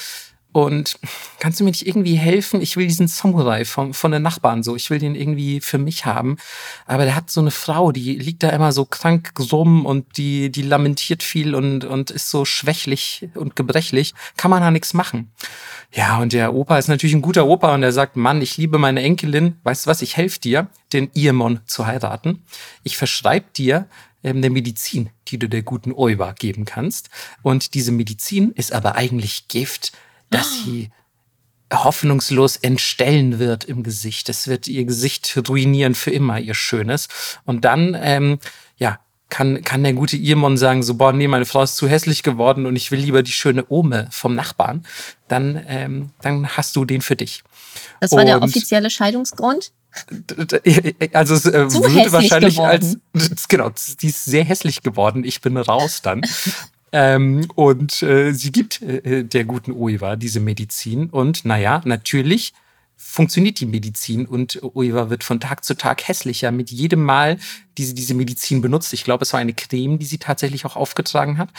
und 0.64 0.98
kannst 1.40 1.60
du 1.60 1.64
mir 1.64 1.70
nicht 1.70 1.86
irgendwie 1.86 2.14
helfen? 2.14 2.60
Ich 2.60 2.76
will 2.76 2.86
diesen 2.86 3.08
Samurai 3.08 3.64
von, 3.64 3.94
von 3.94 4.12
den 4.12 4.22
Nachbarn 4.22 4.62
so. 4.62 4.76
Ich 4.76 4.90
will 4.90 4.98
den 4.98 5.14
irgendwie 5.14 5.60
für 5.60 5.78
mich 5.78 6.06
haben. 6.06 6.36
Aber 6.86 7.04
der 7.04 7.14
hat 7.14 7.30
so 7.30 7.40
eine 7.40 7.50
Frau, 7.50 7.92
die 7.92 8.14
liegt 8.14 8.42
da 8.42 8.50
immer 8.50 8.72
so 8.72 8.84
krank 8.84 9.32
rum 9.52 9.86
und 9.86 10.16
die, 10.16 10.50
die 10.50 10.62
lamentiert 10.62 11.22
viel 11.22 11.54
und, 11.54 11.84
und 11.84 12.10
ist 12.10 12.30
so 12.30 12.44
schwächlich 12.44 13.28
und 13.34 13.56
gebrechlich. 13.56 14.14
Kann 14.36 14.50
man 14.50 14.62
da 14.62 14.70
nichts 14.70 14.94
machen. 14.94 15.32
Ja, 15.92 16.18
und 16.18 16.32
der 16.32 16.54
Opa 16.54 16.78
ist 16.78 16.88
natürlich 16.88 17.14
ein 17.14 17.22
guter 17.22 17.46
Opa 17.46 17.74
und 17.74 17.82
er 17.82 17.92
sagt, 17.92 18.16
Mann, 18.16 18.42
ich 18.42 18.56
liebe 18.56 18.78
meine 18.78 19.02
Enkelin. 19.02 19.56
Weißt 19.62 19.86
du 19.86 19.90
was? 19.90 20.02
Ich 20.02 20.16
helfe 20.16 20.40
dir, 20.40 20.68
den 20.92 21.10
Iemon 21.14 21.60
zu 21.66 21.86
heiraten. 21.86 22.44
Ich 22.82 22.98
verschreib 22.98 23.54
dir 23.54 23.88
ähm, 24.22 24.42
der 24.42 24.50
Medizin, 24.50 25.10
die 25.28 25.38
du 25.38 25.48
der 25.48 25.62
guten 25.62 25.92
Oiwa 25.92 26.32
geben 26.32 26.64
kannst. 26.64 27.08
Und 27.42 27.74
diese 27.74 27.92
Medizin 27.92 28.52
ist 28.52 28.72
aber 28.72 28.96
eigentlich 28.96 29.48
Gift 29.48 29.92
dass 30.30 30.64
sie 30.64 30.90
hoffnungslos 31.72 32.56
entstellen 32.56 33.38
wird 33.38 33.64
im 33.64 33.82
Gesicht. 33.82 34.28
Es 34.28 34.48
wird 34.48 34.68
ihr 34.68 34.84
Gesicht 34.84 35.38
ruinieren 35.48 35.94
für 35.94 36.10
immer, 36.10 36.40
ihr 36.40 36.54
Schönes. 36.54 37.08
Und 37.44 37.64
dann, 37.64 37.96
ähm, 38.00 38.38
ja, 38.78 38.98
kann, 39.28 39.62
kann 39.62 39.82
der 39.82 39.92
gute 39.92 40.16
Irmon 40.16 40.56
sagen, 40.56 40.82
so, 40.82 40.94
boah, 40.94 41.12
nee, 41.12 41.28
meine 41.28 41.44
Frau 41.44 41.62
ist 41.62 41.76
zu 41.76 41.86
hässlich 41.86 42.22
geworden 42.22 42.64
und 42.64 42.76
ich 42.76 42.90
will 42.90 43.00
lieber 43.00 43.22
die 43.22 43.32
schöne 43.32 43.66
Ome 43.70 44.08
vom 44.10 44.34
Nachbarn. 44.34 44.86
Dann, 45.28 45.62
ähm, 45.68 46.10
dann 46.22 46.48
hast 46.48 46.74
du 46.76 46.86
den 46.86 47.02
für 47.02 47.16
dich. 47.16 47.42
Das 48.00 48.12
war 48.12 48.20
und 48.20 48.26
der 48.26 48.42
offizielle 48.42 48.88
Scheidungsgrund? 48.88 49.72
Also 51.12 51.34
es 51.34 51.46
äh, 51.46 51.72
würde 51.72 52.12
wahrscheinlich 52.12 52.56
geworden. 52.56 53.02
als 53.14 53.48
genau, 53.48 53.70
die 54.00 54.08
ist 54.08 54.24
sehr 54.24 54.44
hässlich 54.44 54.82
geworden. 54.82 55.24
Ich 55.24 55.40
bin 55.40 55.56
raus 55.56 56.00
dann. 56.02 56.22
Ähm, 56.92 57.48
und 57.54 58.02
äh, 58.02 58.32
sie 58.32 58.52
gibt 58.52 58.82
äh, 58.82 59.24
der 59.24 59.44
guten 59.44 59.72
Oiwa 59.72 60.16
diese 60.16 60.40
Medizin. 60.40 61.10
Und 61.10 61.44
naja, 61.44 61.82
natürlich 61.84 62.52
funktioniert 63.00 63.60
die 63.60 63.66
Medizin 63.66 64.26
und 64.26 64.60
Oiwa 64.74 65.08
wird 65.08 65.22
von 65.22 65.38
Tag 65.38 65.64
zu 65.64 65.76
Tag 65.76 66.08
hässlicher 66.08 66.50
mit 66.50 66.72
jedem 66.72 67.04
Mal, 67.04 67.38
die 67.78 67.84
sie 67.84 67.94
diese 67.94 68.12
Medizin 68.12 68.60
benutzt. 68.60 68.92
Ich 68.92 69.04
glaube, 69.04 69.22
es 69.22 69.32
war 69.32 69.38
eine 69.38 69.54
Creme, 69.54 70.00
die 70.00 70.04
sie 70.04 70.18
tatsächlich 70.18 70.64
auch 70.64 70.74
aufgetragen 70.74 71.38
hat. 71.38 71.50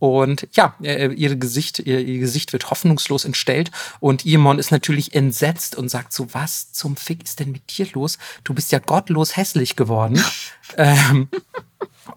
Und 0.00 0.48
ja, 0.52 0.74
äh, 0.82 1.12
ihr 1.12 1.36
Gesicht, 1.36 1.78
ihr, 1.78 2.00
ihr 2.00 2.18
Gesicht 2.18 2.52
wird 2.52 2.70
hoffnungslos 2.70 3.24
entstellt 3.24 3.70
und 4.00 4.26
Iemon 4.26 4.58
ist 4.58 4.72
natürlich 4.72 5.14
entsetzt 5.14 5.76
und 5.76 5.88
sagt 5.88 6.12
so, 6.12 6.34
was 6.34 6.72
zum 6.72 6.96
Fick 6.96 7.22
ist 7.22 7.38
denn 7.38 7.52
mit 7.52 7.78
dir 7.78 7.86
los? 7.92 8.18
Du 8.42 8.52
bist 8.52 8.72
ja 8.72 8.80
gottlos 8.80 9.36
hässlich 9.36 9.76
geworden. 9.76 10.20
ähm, 10.76 11.28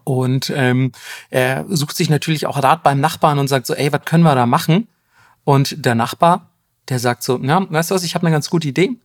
und 0.04 0.52
ähm, 0.54 0.92
er 1.30 1.64
sucht 1.68 1.96
sich 1.96 2.10
natürlich 2.10 2.46
auch 2.46 2.62
Rat 2.62 2.82
beim 2.82 3.00
Nachbarn 3.00 3.38
und 3.38 3.48
sagt 3.48 3.66
so, 3.66 3.74
ey, 3.74 3.92
was 3.92 4.04
können 4.04 4.24
wir 4.24 4.34
da 4.34 4.46
machen? 4.46 4.88
Und 5.44 5.84
der 5.84 5.94
Nachbar, 5.94 6.50
der 6.88 6.98
sagt 6.98 7.22
so, 7.22 7.38
na, 7.40 7.66
weißt 7.70 7.90
du 7.90 7.94
was, 7.94 8.04
ich 8.04 8.14
habe 8.14 8.26
eine 8.26 8.34
ganz 8.34 8.50
gute 8.50 8.68
Idee. 8.68 8.96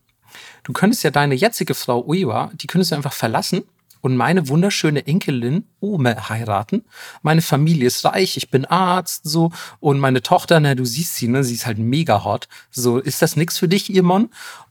Du 0.64 0.74
könntest 0.74 1.04
ja 1.04 1.12
deine 1.12 1.36
jetzige 1.36 1.74
Frau 1.74 2.06
Uiwa, 2.06 2.52
die 2.54 2.68
könntest 2.68 2.92
du 2.92 2.96
einfach 2.96 3.14
verlassen 3.14 3.64
und 4.02 4.16
meine 4.16 4.48
wunderschöne 4.48 5.06
Enkelin 5.08 5.66
Ome 5.80 6.30
heiraten. 6.30 6.86
Meine 7.22 7.42
Familie 7.42 7.88
ist 7.88 8.06
reich, 8.06 8.38
ich 8.38 8.50
bin 8.50 8.66
Arzt, 8.66 9.22
so. 9.24 9.52
Und 9.80 10.00
meine 10.00 10.22
Tochter, 10.22 10.60
na, 10.60 10.76
du 10.76 10.86
siehst 10.86 11.16
sie, 11.16 11.28
ne, 11.28 11.44
sie 11.44 11.56
ist 11.56 11.66
halt 11.66 11.78
mega 11.78 12.24
hot. 12.24 12.48
So, 12.72 13.00
ist 13.00 13.22
das 13.22 13.36
nix 13.36 13.58
für 13.58 13.68
dich, 13.68 13.94
Irmon? 13.94 14.30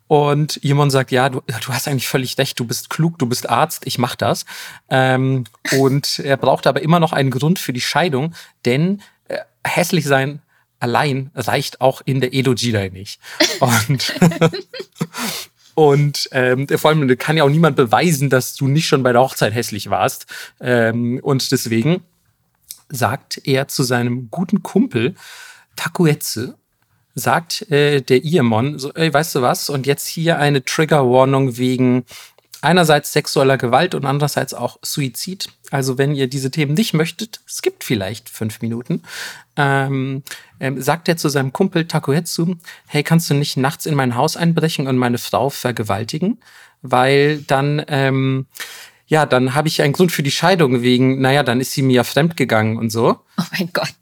Und 0.08 0.60
jemand 0.62 0.92
sagt, 0.92 1.10
ja, 1.10 1.28
du, 1.28 1.40
du 1.40 1.68
hast 1.68 1.88
eigentlich 1.88 2.08
völlig 2.08 2.38
recht, 2.38 2.58
du 2.60 2.64
bist 2.64 2.90
klug, 2.90 3.18
du 3.18 3.26
bist 3.26 3.48
Arzt, 3.48 3.82
ich 3.86 3.98
mach 3.98 4.14
das. 4.14 4.44
Ähm, 4.88 5.44
und 5.78 6.20
er 6.20 6.36
braucht 6.36 6.66
aber 6.66 6.82
immer 6.82 7.00
noch 7.00 7.12
einen 7.12 7.30
Grund 7.30 7.58
für 7.58 7.72
die 7.72 7.80
Scheidung, 7.80 8.34
denn 8.64 9.02
äh, 9.28 9.38
hässlich 9.64 10.04
sein 10.04 10.40
allein 10.78 11.30
reicht 11.34 11.80
auch 11.80 12.02
in 12.04 12.20
der 12.20 12.34
Edo 12.34 12.52
Jidai 12.52 12.90
nicht. 12.90 13.20
Und, 13.60 14.14
und 15.74 16.28
ähm, 16.32 16.68
vor 16.68 16.90
allem 16.90 17.18
kann 17.18 17.36
ja 17.36 17.44
auch 17.44 17.48
niemand 17.48 17.76
beweisen, 17.76 18.30
dass 18.30 18.54
du 18.54 18.68
nicht 18.68 18.86
schon 18.86 19.02
bei 19.02 19.12
der 19.12 19.22
Hochzeit 19.22 19.54
hässlich 19.54 19.90
warst. 19.90 20.26
Ähm, 20.60 21.18
und 21.22 21.50
deswegen 21.50 22.02
sagt 22.88 23.40
er 23.44 23.68
zu 23.68 23.82
seinem 23.82 24.30
guten 24.30 24.62
Kumpel 24.62 25.14
Takuetsu, 25.76 26.54
sagt 27.16 27.68
äh, 27.72 28.02
der 28.02 28.24
Iemon, 28.24 28.78
so, 28.78 28.92
ey, 28.92 29.12
weißt 29.12 29.34
du 29.34 29.42
was? 29.42 29.68
Und 29.70 29.86
jetzt 29.86 30.06
hier 30.06 30.38
eine 30.38 30.62
Trigger-Warnung 30.64 31.56
wegen 31.56 32.04
einerseits 32.60 33.12
sexueller 33.12 33.56
Gewalt 33.56 33.94
und 33.94 34.04
andererseits 34.04 34.52
auch 34.52 34.78
Suizid. 34.82 35.48
Also 35.70 35.98
wenn 35.98 36.14
ihr 36.14 36.28
diese 36.28 36.50
Themen 36.50 36.74
nicht 36.74 36.94
möchtet, 36.94 37.40
skippt 37.48 37.84
vielleicht 37.84 38.28
fünf 38.28 38.60
Minuten. 38.60 39.02
Ähm, 39.56 40.22
ähm, 40.60 40.80
sagt 40.80 41.08
er 41.08 41.16
zu 41.16 41.28
seinem 41.28 41.52
Kumpel 41.52 41.86
Takuetsu, 41.86 42.56
hey, 42.86 43.02
kannst 43.02 43.30
du 43.30 43.34
nicht 43.34 43.56
nachts 43.56 43.86
in 43.86 43.94
mein 43.94 44.14
Haus 44.14 44.36
einbrechen 44.36 44.86
und 44.86 44.98
meine 44.98 45.18
Frau 45.18 45.48
vergewaltigen? 45.48 46.38
Weil 46.82 47.38
dann, 47.42 47.82
ähm, 47.88 48.46
ja, 49.06 49.24
dann 49.24 49.54
habe 49.54 49.68
ich 49.68 49.80
einen 49.80 49.92
Grund 49.94 50.12
für 50.12 50.22
die 50.22 50.30
Scheidung 50.30 50.82
wegen, 50.82 51.20
naja, 51.20 51.42
dann 51.42 51.60
ist 51.60 51.72
sie 51.72 51.82
mir 51.82 52.04
fremd 52.04 52.36
gegangen 52.36 52.76
und 52.76 52.90
so. 52.90 53.20
Oh 53.38 53.44
mein 53.52 53.70
Gott. 53.72 53.94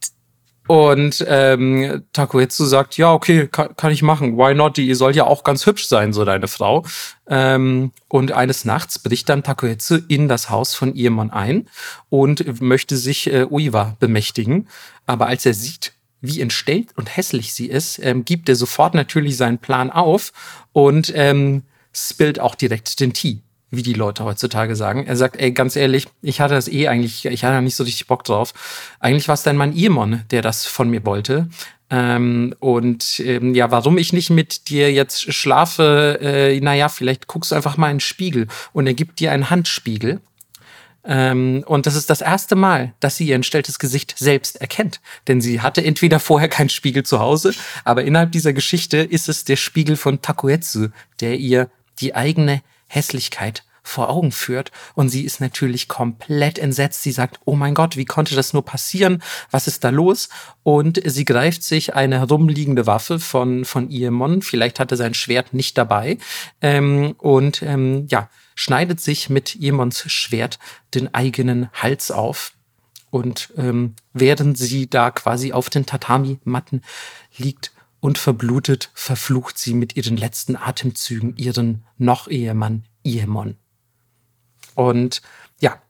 Und 0.67 1.25
ähm, 1.29 2.05
Takuetsu 2.13 2.65
sagt, 2.65 2.97
ja, 2.97 3.13
okay, 3.13 3.49
kann, 3.49 3.77
kann 3.77 3.93
ich 3.93 4.03
machen. 4.03 4.39
Why 4.39 4.55
not? 4.55 4.77
Die 4.79 4.95
soll 4.95 5.15
ja 5.15 5.25
auch 5.25 5.45
ganz 5.45 5.67
hübsch 5.67 5.87
sein, 5.87 6.13
so 6.13 6.25
deine 6.25 6.49
Frau. 6.49 6.85
Ähm, 7.29 7.93
und 8.09 8.33
eines 8.33 8.65
Nachts 8.65 8.99
bricht 8.99 9.29
dann 9.29 9.43
Takuetsu 9.43 9.99
in 10.09 10.29
das 10.29 10.49
Haus 10.49 10.75
von 10.75 10.95
ihrem 10.95 11.15
Mann 11.15 11.31
ein 11.31 11.69
und 12.09 12.63
möchte 12.63 12.97
sich 12.97 13.31
äh, 13.33 13.47
Uiwa 13.51 13.97
bemächtigen. 14.01 14.69
Aber 15.07 15.27
als 15.27 15.45
er 15.45 15.55
sieht, 15.55 15.93
wie 16.23 16.41
entstellt 16.41 16.89
und 16.97 17.15
hässlich 17.15 17.53
sie 17.53 17.67
ist, 17.67 17.99
ähm, 17.99 18.25
gibt 18.25 18.49
er 18.49 18.57
sofort 18.57 18.95
natürlich 18.95 19.37
seinen 19.37 19.59
Plan 19.59 19.91
auf 19.91 20.33
und 20.73 21.13
ähm, 21.15 21.65
spillt 21.93 22.41
auch 22.41 22.55
direkt 22.55 23.01
den 23.01 23.13
Tee 23.13 23.43
wie 23.71 23.83
die 23.83 23.95
Leute 23.95 24.25
heutzutage 24.25 24.77
sagen. 24.77 25.07
Er 25.07 25.17
sagt, 25.17 25.37
ey, 25.37 25.53
ganz 25.53 25.77
ehrlich, 25.77 26.07
ich 26.23 26.41
hatte 26.41 26.55
das 26.55 26.69
eh 26.69 26.89
eigentlich, 26.89 27.25
ich 27.25 27.45
hatte 27.45 27.61
nicht 27.63 27.77
so 27.77 27.85
richtig 27.85 28.07
Bock 28.07 28.25
drauf. 28.25 28.53
Eigentlich 29.01 29.29
war 29.29 29.35
es 29.35 29.43
dann 29.43 29.57
mein 29.57 29.75
Ehemann, 29.75 30.25
der 30.31 30.43
das 30.43 30.67
von 30.67 30.89
mir 30.91 31.05
wollte. 31.05 31.49
Ähm, 31.91 32.55
und 32.61 33.21
ähm, 33.21 33.55
ja, 33.55 33.71
warum 33.71 33.99
ich 33.99 34.13
nicht 34.13 34.31
mit 34.31 34.69
dir 34.69 34.93
jetzt 34.93 35.33
schlafe, 35.33 36.19
äh, 36.21 36.61
naja, 36.61 36.89
vielleicht 36.89 37.27
guckst 37.27 37.51
du 37.51 37.57
einfach 37.57 37.77
mal 37.77 37.91
in 37.91 37.97
den 37.97 38.01
Spiegel 38.01 38.49
und 38.73 38.87
er 38.87 38.95
gibt 38.95 39.21
dir 39.21 39.33
einen 39.33 39.51
Handspiegel. 39.51 40.21
Ähm, 41.07 41.63
und 41.67 41.85
das 41.85 41.97
ist 41.97 42.09
das 42.09 42.23
erste 42.23 42.57
Mal, 42.57 42.95
dass 43.01 43.17
sie 43.17 43.27
ihr 43.27 43.35
entstelltes 43.35 43.79
Gesicht 43.79 44.15
selbst 44.17 44.61
erkennt. 44.61 45.01
Denn 45.29 45.41
sie 45.41 45.61
hatte 45.61 45.85
entweder 45.85 46.19
vorher 46.19 46.49
keinen 46.49 46.71
Spiegel 46.71 47.03
zu 47.03 47.19
Hause, 47.19 47.53
aber 47.85 48.05
innerhalb 48.05 48.33
dieser 48.33 48.55
Geschichte 48.55 48.99
ist 48.99 49.29
es 49.29 49.45
der 49.45 49.57
Spiegel 49.57 49.97
von 49.97 50.23
Takuetsu, 50.23 50.89
der 51.21 51.39
ihr 51.39 51.69
die 52.01 52.15
eigene 52.15 52.63
Hässlichkeit 52.95 53.65
vor 53.87 54.09
Augen 54.09 54.33
führt. 54.33 54.73
Und 54.95 55.11
sie 55.11 55.25
ist 55.25 55.41
natürlich 55.41 55.89
komplett 55.89 56.59
entsetzt. 56.59 57.03
Sie 57.03 57.13
sagt, 57.13 57.39
oh 57.45 57.55
mein 57.55 57.75
Gott, 57.75 57.97
wie 57.97 58.07
konnte 58.07 58.35
das 58.35 58.55
nur 58.55 58.65
passieren? 58.65 59.23
Was 59.51 59.69
ist 59.69 59.85
da 59.85 59.91
los? 59.91 60.31
Und 60.63 61.01
sie 61.05 61.27
greift 61.27 61.63
sich 61.63 61.95
eine 61.95 62.19
herumliegende 62.19 62.87
Waffe 62.87 63.21
von, 63.21 63.65
von 63.65 63.91
Iemon. 63.91 64.41
Vielleicht 64.41 64.81
hatte 64.81 64.97
sein 64.97 65.15
Schwert 65.15 65.53
nicht 65.53 65.77
dabei. 65.77 66.17
Ähm, 66.63 67.15
und 67.19 67.63
ähm, 67.63 68.07
ja, 68.09 68.31
schneidet 68.55 69.01
sich 69.01 69.29
mit 69.29 69.55
Iemons 69.55 70.11
Schwert 70.11 70.59
den 70.95 71.13
eigenen 71.13 71.69
Hals 71.75 72.11
auf. 72.11 72.53
Und 73.11 73.53
ähm, 73.57 73.95
während 74.13 74.59
sie 74.59 74.89
da 74.89 75.11
quasi 75.11 75.53
auf 75.53 75.71
den 75.71 75.87
Tatami-Matten 75.87 76.83
liegt, 77.37 77.74
und 78.05 78.19
verblutet 78.19 78.91
verflucht 78.93 79.57
sie 79.57 79.73
mit 79.73 79.97
ihren 79.97 80.19
letzten 80.19 80.57
Atemzügen 80.57 81.39
ihren 81.39 81.85
Noch-Ehemann 81.97 82.85
Iemon. 83.03 83.57
Und 84.75 85.23
ja, 85.59 85.81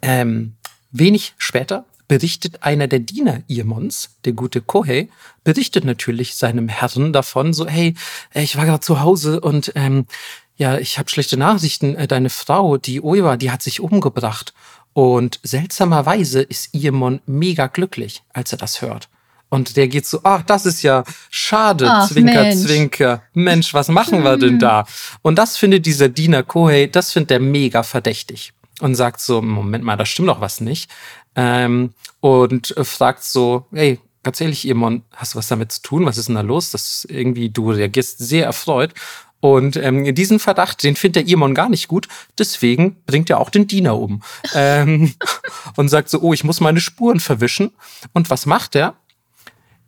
ähm, 0.00 0.54
wenig 0.92 1.34
später 1.36 1.86
berichtet 2.06 2.62
einer 2.62 2.86
der 2.86 3.00
Diener 3.00 3.42
Iemons, 3.48 4.10
der 4.24 4.32
gute 4.32 4.60
Kohei, 4.60 5.08
berichtet 5.42 5.84
natürlich 5.84 6.36
seinem 6.36 6.68
Herrn 6.68 7.12
davon, 7.12 7.52
so, 7.52 7.66
hey, 7.66 7.96
ich 8.34 8.56
war 8.56 8.64
gerade 8.64 8.78
zu 8.78 9.00
Hause 9.00 9.40
und 9.40 9.72
ähm, 9.74 10.06
ja, 10.54 10.78
ich 10.78 11.00
habe 11.00 11.10
schlechte 11.10 11.36
Nachrichten. 11.36 11.96
Äh, 11.96 12.06
deine 12.06 12.30
Frau, 12.30 12.76
die 12.76 13.02
Oiwa, 13.02 13.36
die 13.36 13.50
hat 13.50 13.60
sich 13.64 13.80
umgebracht. 13.80 14.54
Und 14.92 15.40
seltsamerweise 15.42 16.42
ist 16.42 16.72
Iemon 16.76 17.22
mega 17.26 17.66
glücklich, 17.66 18.22
als 18.32 18.52
er 18.52 18.58
das 18.58 18.82
hört. 18.82 19.08
Und 19.48 19.76
der 19.76 19.88
geht 19.88 20.06
so, 20.06 20.20
ach, 20.24 20.42
das 20.42 20.66
ist 20.66 20.82
ja 20.82 21.04
schade, 21.30 21.88
ach, 21.88 22.08
Zwinker, 22.08 22.42
Mensch. 22.42 22.66
Zwinker. 22.66 23.22
Mensch, 23.34 23.72
was 23.72 23.88
machen 23.88 24.24
wir 24.24 24.36
denn 24.36 24.58
da? 24.58 24.84
Und 25.22 25.38
das 25.38 25.56
findet 25.56 25.86
dieser 25.86 26.08
Diener 26.08 26.42
Kohei, 26.42 26.86
das 26.86 27.12
findet 27.12 27.30
er 27.30 27.40
mega 27.40 27.82
verdächtig. 27.82 28.52
Und 28.80 28.96
sagt 28.96 29.20
so, 29.20 29.40
Moment 29.40 29.84
mal, 29.84 29.96
da 29.96 30.04
stimmt 30.04 30.28
doch 30.28 30.40
was 30.40 30.60
nicht. 30.60 30.90
Ähm, 31.36 31.94
und 32.20 32.74
fragt 32.82 33.22
so, 33.22 33.66
hey, 33.72 34.00
ganz 34.24 34.40
ehrlich, 34.40 34.66
Imon, 34.66 35.02
hast 35.14 35.34
du 35.34 35.38
was 35.38 35.46
damit 35.46 35.70
zu 35.70 35.82
tun? 35.82 36.06
Was 36.06 36.18
ist 36.18 36.28
denn 36.28 36.34
da 36.34 36.40
los? 36.40 36.70
Das 36.70 37.06
irgendwie, 37.08 37.50
du 37.50 37.70
reagierst 37.70 38.18
sehr 38.18 38.46
erfreut. 38.46 38.92
Und 39.38 39.76
ähm, 39.76 40.14
diesen 40.14 40.38
Verdacht, 40.38 40.82
den 40.82 40.96
findet 40.96 41.26
der 41.26 41.32
Imon 41.32 41.54
gar 41.54 41.68
nicht 41.68 41.86
gut. 41.86 42.08
Deswegen 42.38 42.96
bringt 43.04 43.28
er 43.28 43.38
auch 43.38 43.50
den 43.50 43.66
Diener 43.66 43.98
um. 43.98 44.22
ähm, 44.54 45.14
und 45.76 45.88
sagt 45.88 46.08
so, 46.08 46.20
oh, 46.20 46.32
ich 46.32 46.44
muss 46.44 46.60
meine 46.60 46.80
Spuren 46.80 47.20
verwischen. 47.20 47.72
Und 48.14 48.30
was 48.30 48.46
macht 48.46 48.74
er? 48.74 48.96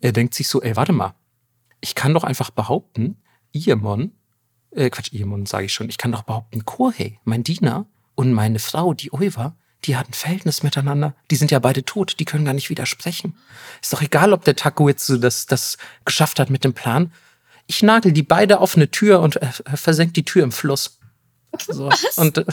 Er 0.01 0.13
denkt 0.13 0.35
sich 0.35 0.49
so, 0.49 0.63
ey, 0.63 0.77
warte 0.77 0.93
mal, 0.93 1.15
ich 1.81 1.95
kann 1.95 2.15
doch 2.15 2.25
einfach 2.25 2.51
behaupten, 2.51 3.17
Iemon, 3.53 4.13
äh, 4.71 4.91
Quatsch, 4.91 5.13
Iemon 5.13 5.47
sage 5.47 5.67
ich 5.67 5.73
schon, 5.73 5.89
ich 5.89 5.99
kann 5.99 6.13
doch 6.13 6.23
behaupten, 6.23 6.65
Kohei, 6.65 7.19
mein 7.25 7.43
Diener 7.43 7.87
und 8.15 8.33
meine 8.33 8.59
Frau, 8.59 8.95
die 8.95 9.13
Oiwa, 9.13 9.57
die 9.85 9.97
hatten 9.97 10.13
Verhältnis 10.13 10.63
miteinander. 10.63 11.15
Die 11.31 11.37
sind 11.37 11.51
ja 11.51 11.59
beide 11.59 11.85
tot, 11.85 12.19
die 12.19 12.25
können 12.25 12.45
gar 12.45 12.55
nicht 12.55 12.71
widersprechen. 12.71 13.37
Ist 13.81 13.93
doch 13.93 14.03
egal, 14.03 14.33
ob 14.33 14.45
der 14.45 14.57
Taku 14.57 14.89
jetzt 14.89 15.07
so 15.07 15.17
das, 15.17 15.47
das 15.47 15.79
geschafft 16.05 16.41
hat 16.41 16.51
mit 16.51 16.65
dem 16.65 16.75
Plan. 16.75 17.13
Ich 17.67 17.83
nagel 17.83 18.13
die 18.13 18.23
beide 18.23 18.61
auf 18.61 18.77
eine 18.77 18.91
Tür 18.91 19.21
und 19.21 19.37
äh, 19.37 19.53
versenkt 19.75 20.17
die 20.17 20.25
Tür 20.25 20.43
im 20.43 20.53
Fluss. 20.53 20.99
So. 21.69 21.91
Und 22.17 22.39
äh, 22.39 22.45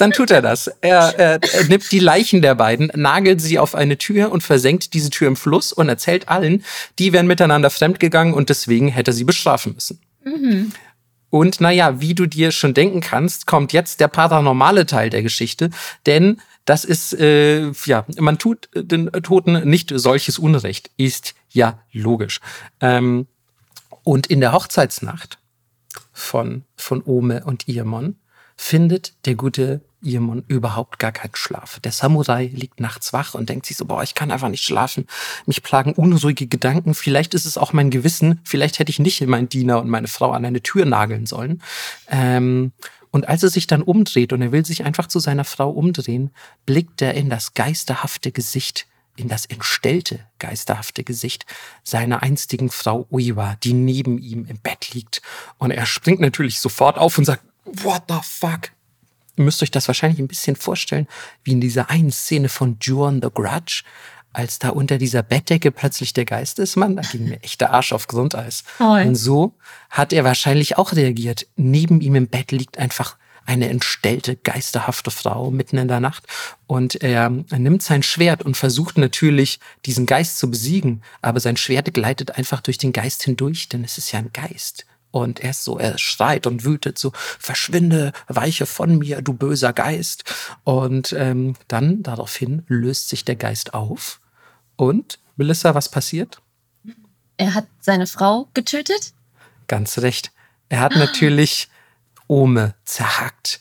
dann 0.00 0.12
tut 0.12 0.30
er 0.30 0.40
das. 0.40 0.68
Er, 0.80 1.18
er, 1.18 1.42
er, 1.42 1.64
nimmt 1.64 1.90
die 1.92 1.98
Leichen 1.98 2.42
der 2.42 2.54
beiden, 2.54 2.90
nagelt 2.94 3.40
sie 3.40 3.58
auf 3.58 3.74
eine 3.74 3.98
Tür 3.98 4.32
und 4.32 4.42
versenkt 4.42 4.94
diese 4.94 5.10
Tür 5.10 5.28
im 5.28 5.36
Fluss 5.36 5.72
und 5.72 5.88
erzählt 5.88 6.28
allen, 6.28 6.64
die 6.98 7.12
wären 7.12 7.26
miteinander 7.26 7.70
fremdgegangen 7.70 8.32
und 8.32 8.48
deswegen 8.48 8.88
hätte 8.88 9.10
er 9.10 9.14
sie 9.14 9.24
bestrafen 9.24 9.74
müssen. 9.74 10.00
Mhm. 10.24 10.72
Und 11.28 11.60
naja, 11.60 12.00
wie 12.00 12.14
du 12.14 12.26
dir 12.26 12.50
schon 12.50 12.74
denken 12.74 13.00
kannst, 13.00 13.46
kommt 13.46 13.72
jetzt 13.72 14.00
der 14.00 14.08
paranormale 14.08 14.86
Teil 14.86 15.10
der 15.10 15.22
Geschichte, 15.22 15.70
denn 16.06 16.40
das 16.64 16.84
ist, 16.84 17.12
äh, 17.14 17.70
ja, 17.84 18.04
man 18.18 18.38
tut 18.38 18.68
den 18.74 19.10
Toten 19.12 19.68
nicht 19.68 19.92
solches 19.94 20.38
Unrecht, 20.38 20.90
ist 20.96 21.34
ja 21.50 21.82
logisch. 21.92 22.40
Ähm, 22.80 23.26
und 24.02 24.26
in 24.28 24.40
der 24.40 24.52
Hochzeitsnacht 24.52 25.38
von, 26.12 26.64
von 26.76 27.02
Ome 27.04 27.44
und 27.44 27.68
Iemon 27.68 28.16
findet 28.56 29.14
der 29.26 29.36
gute 29.36 29.80
Irmon 30.02 30.44
überhaupt 30.48 30.98
gar 30.98 31.12
keinen 31.12 31.34
Schlaf. 31.34 31.80
Der 31.80 31.92
Samurai 31.92 32.50
liegt 32.52 32.80
nachts 32.80 33.12
wach 33.12 33.34
und 33.34 33.48
denkt 33.48 33.66
sich 33.66 33.76
so, 33.76 33.84
boah, 33.84 34.02
ich 34.02 34.14
kann 34.14 34.30
einfach 34.30 34.48
nicht 34.48 34.64
schlafen. 34.64 35.06
Mich 35.46 35.62
plagen 35.62 35.92
unruhige 35.92 36.46
Gedanken. 36.46 36.94
Vielleicht 36.94 37.34
ist 37.34 37.46
es 37.46 37.58
auch 37.58 37.72
mein 37.72 37.90
Gewissen. 37.90 38.40
Vielleicht 38.44 38.78
hätte 38.78 38.90
ich 38.90 38.98
nicht 38.98 39.20
meinen 39.26 39.48
Diener 39.48 39.80
und 39.80 39.88
meine 39.88 40.08
Frau 40.08 40.32
an 40.32 40.44
eine 40.44 40.62
Tür 40.62 40.84
nageln 40.84 41.26
sollen. 41.26 41.62
Ähm, 42.08 42.72
und 43.10 43.28
als 43.28 43.42
er 43.42 43.50
sich 43.50 43.66
dann 43.66 43.82
umdreht 43.82 44.32
und 44.32 44.40
er 44.40 44.52
will 44.52 44.64
sich 44.64 44.84
einfach 44.84 45.08
zu 45.08 45.18
seiner 45.18 45.44
Frau 45.44 45.70
umdrehen, 45.70 46.30
blickt 46.64 47.02
er 47.02 47.14
in 47.14 47.28
das 47.28 47.54
geisterhafte 47.54 48.32
Gesicht 48.32 48.86
in 49.16 49.28
das 49.28 49.44
entstellte, 49.44 50.20
geisterhafte 50.38 51.04
Gesicht 51.04 51.44
seiner 51.84 52.22
einstigen 52.22 52.70
Frau 52.70 53.06
Uiwa, 53.10 53.56
die 53.62 53.74
neben 53.74 54.18
ihm 54.18 54.46
im 54.46 54.58
Bett 54.58 54.94
liegt. 54.94 55.20
Und 55.58 55.72
er 55.72 55.84
springt 55.84 56.20
natürlich 56.20 56.60
sofort 56.60 56.96
auf 56.96 57.18
und 57.18 57.24
sagt, 57.24 57.44
What 57.64 58.04
the 58.08 58.18
fuck? 58.22 58.70
Ihr 59.40 59.44
müsst 59.44 59.62
euch 59.62 59.70
das 59.70 59.88
wahrscheinlich 59.88 60.20
ein 60.20 60.28
bisschen 60.28 60.54
vorstellen, 60.54 61.08
wie 61.44 61.52
in 61.52 61.62
dieser 61.62 61.88
einen 61.88 62.12
Szene 62.12 62.50
von 62.50 62.76
Juan 62.78 63.22
the 63.22 63.30
Grudge, 63.32 63.84
als 64.34 64.58
da 64.58 64.68
unter 64.68 64.98
dieser 64.98 65.22
Bettdecke 65.22 65.72
plötzlich 65.72 66.12
der 66.12 66.26
Geist 66.26 66.58
ist, 66.58 66.76
Mann, 66.76 66.96
da 66.96 67.02
ging 67.02 67.24
mir 67.26 67.42
echt 67.42 67.62
der 67.62 67.72
Arsch 67.72 67.94
auf 67.94 68.06
Grundeis. 68.06 68.64
Oh. 68.78 68.84
Und 68.84 69.14
so 69.14 69.54
hat 69.88 70.12
er 70.12 70.24
wahrscheinlich 70.24 70.76
auch 70.76 70.92
reagiert. 70.92 71.46
Neben 71.56 72.02
ihm 72.02 72.16
im 72.16 72.28
Bett 72.28 72.52
liegt 72.52 72.76
einfach 72.76 73.16
eine 73.46 73.70
entstellte, 73.70 74.36
geisterhafte 74.36 75.10
Frau 75.10 75.50
mitten 75.50 75.78
in 75.78 75.88
der 75.88 76.00
Nacht. 76.00 76.26
Und 76.66 76.96
er 76.96 77.30
nimmt 77.30 77.82
sein 77.82 78.02
Schwert 78.02 78.42
und 78.42 78.58
versucht 78.58 78.98
natürlich, 78.98 79.58
diesen 79.86 80.04
Geist 80.04 80.38
zu 80.38 80.50
besiegen. 80.50 81.02
Aber 81.22 81.40
sein 81.40 81.56
Schwert 81.56 81.94
gleitet 81.94 82.36
einfach 82.36 82.60
durch 82.60 82.76
den 82.76 82.92
Geist 82.92 83.22
hindurch, 83.22 83.70
denn 83.70 83.84
es 83.84 83.96
ist 83.96 84.12
ja 84.12 84.18
ein 84.18 84.34
Geist. 84.34 84.84
Und 85.10 85.40
er 85.40 85.50
ist 85.50 85.64
so, 85.64 85.78
er 85.78 85.98
schreit 85.98 86.46
und 86.46 86.64
wütet 86.64 86.98
so, 86.98 87.12
verschwinde, 87.14 88.12
weiche 88.28 88.66
von 88.66 88.98
mir, 88.98 89.22
du 89.22 89.32
böser 89.32 89.72
Geist. 89.72 90.24
Und 90.64 91.12
ähm, 91.12 91.56
dann 91.68 92.02
daraufhin 92.02 92.64
löst 92.68 93.08
sich 93.08 93.24
der 93.24 93.36
Geist 93.36 93.74
auf. 93.74 94.20
Und, 94.76 95.18
Melissa, 95.36 95.74
was 95.74 95.88
passiert? 95.88 96.40
Er 97.36 97.54
hat 97.54 97.66
seine 97.80 98.06
Frau 98.06 98.48
getötet? 98.54 99.12
Ganz 99.66 99.98
recht. 99.98 100.30
Er 100.68 100.80
hat 100.80 100.94
natürlich 100.94 101.68
Ome 102.28 102.74
zerhackt, 102.84 103.60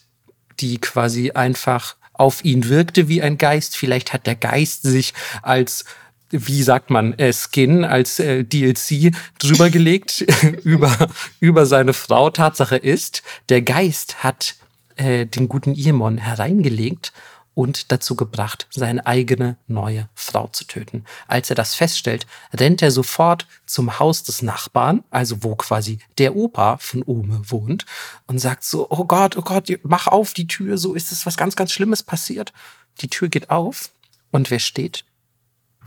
die 0.60 0.80
quasi 0.80 1.32
einfach 1.32 1.96
auf 2.14 2.44
ihn 2.44 2.68
wirkte 2.68 3.08
wie 3.08 3.22
ein 3.22 3.38
Geist. 3.38 3.76
Vielleicht 3.76 4.14
hat 4.14 4.28
der 4.28 4.36
Geist 4.36 4.84
sich 4.84 5.14
als 5.42 5.86
wie 6.32 6.64
sagt 6.64 6.90
man, 6.90 7.14
äh, 7.14 7.34
Skin 7.34 7.84
als 7.86 8.20
äh, 8.20 8.44
DLC 8.44 9.14
drüber 9.40 9.70
gelegt 9.70 10.22
über, 10.64 11.10
über 11.40 11.66
seine 11.66 11.94
Frau. 11.94 12.30
Tatsache 12.30 12.78
ist, 12.78 13.24
der 13.50 13.62
Geist 13.62 14.24
hat 14.24 14.56
äh, 14.96 15.26
den 15.26 15.50
guten 15.50 15.74
Iemon 15.76 16.18
hereingelegt 16.18 17.14
und 17.60 17.92
dazu 17.92 18.16
gebracht, 18.16 18.68
seine 18.70 19.06
eigene 19.06 19.58
neue 19.68 20.08
Frau 20.14 20.48
zu 20.48 20.66
töten. 20.66 21.04
Als 21.28 21.50
er 21.50 21.58
das 21.58 21.76
feststellt, 21.76 22.26
rennt 22.54 22.82
er 22.82 22.92
sofort 22.92 23.48
zum 23.66 24.00
Haus 24.00 24.24
des 24.24 24.42
Nachbarn, 24.42 25.04
also 25.10 25.44
wo 25.44 25.56
quasi 25.56 26.00
der 26.20 26.38
Opa 26.38 26.78
von 26.78 27.04
Ome 27.06 27.42
wohnt, 27.50 27.86
und 28.28 28.40
sagt 28.40 28.64
so, 28.64 28.88
oh 28.90 29.04
Gott, 29.04 29.36
oh 29.36 29.42
Gott, 29.42 29.68
mach 29.84 30.08
auf 30.08 30.34
die 30.34 30.48
Tür, 30.48 30.78
so 30.78 30.94
ist 30.94 31.12
es 31.12 31.26
was 31.26 31.36
ganz, 31.36 31.58
ganz 31.58 31.74
Schlimmes 31.74 32.02
passiert. 32.02 32.54
Die 33.02 33.10
Tür 33.10 33.28
geht 33.28 33.50
auf 33.50 33.92
und 34.32 34.52
wer 34.52 34.60
steht? 34.60 35.04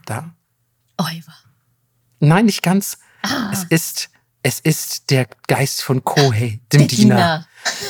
Da? 0.06 0.34
Euer. 0.98 1.22
Nein, 2.20 2.46
nicht 2.46 2.62
ganz. 2.62 2.98
Ah. 3.22 3.50
Es 3.52 3.64
ist, 3.64 4.10
es 4.42 4.60
ist 4.60 5.10
der 5.10 5.26
Geist 5.46 5.82
von 5.82 6.04
Kohei, 6.04 6.60
dem 6.72 6.80
der 6.80 6.88
Diener. 6.88 7.14
Diener. 7.14 7.46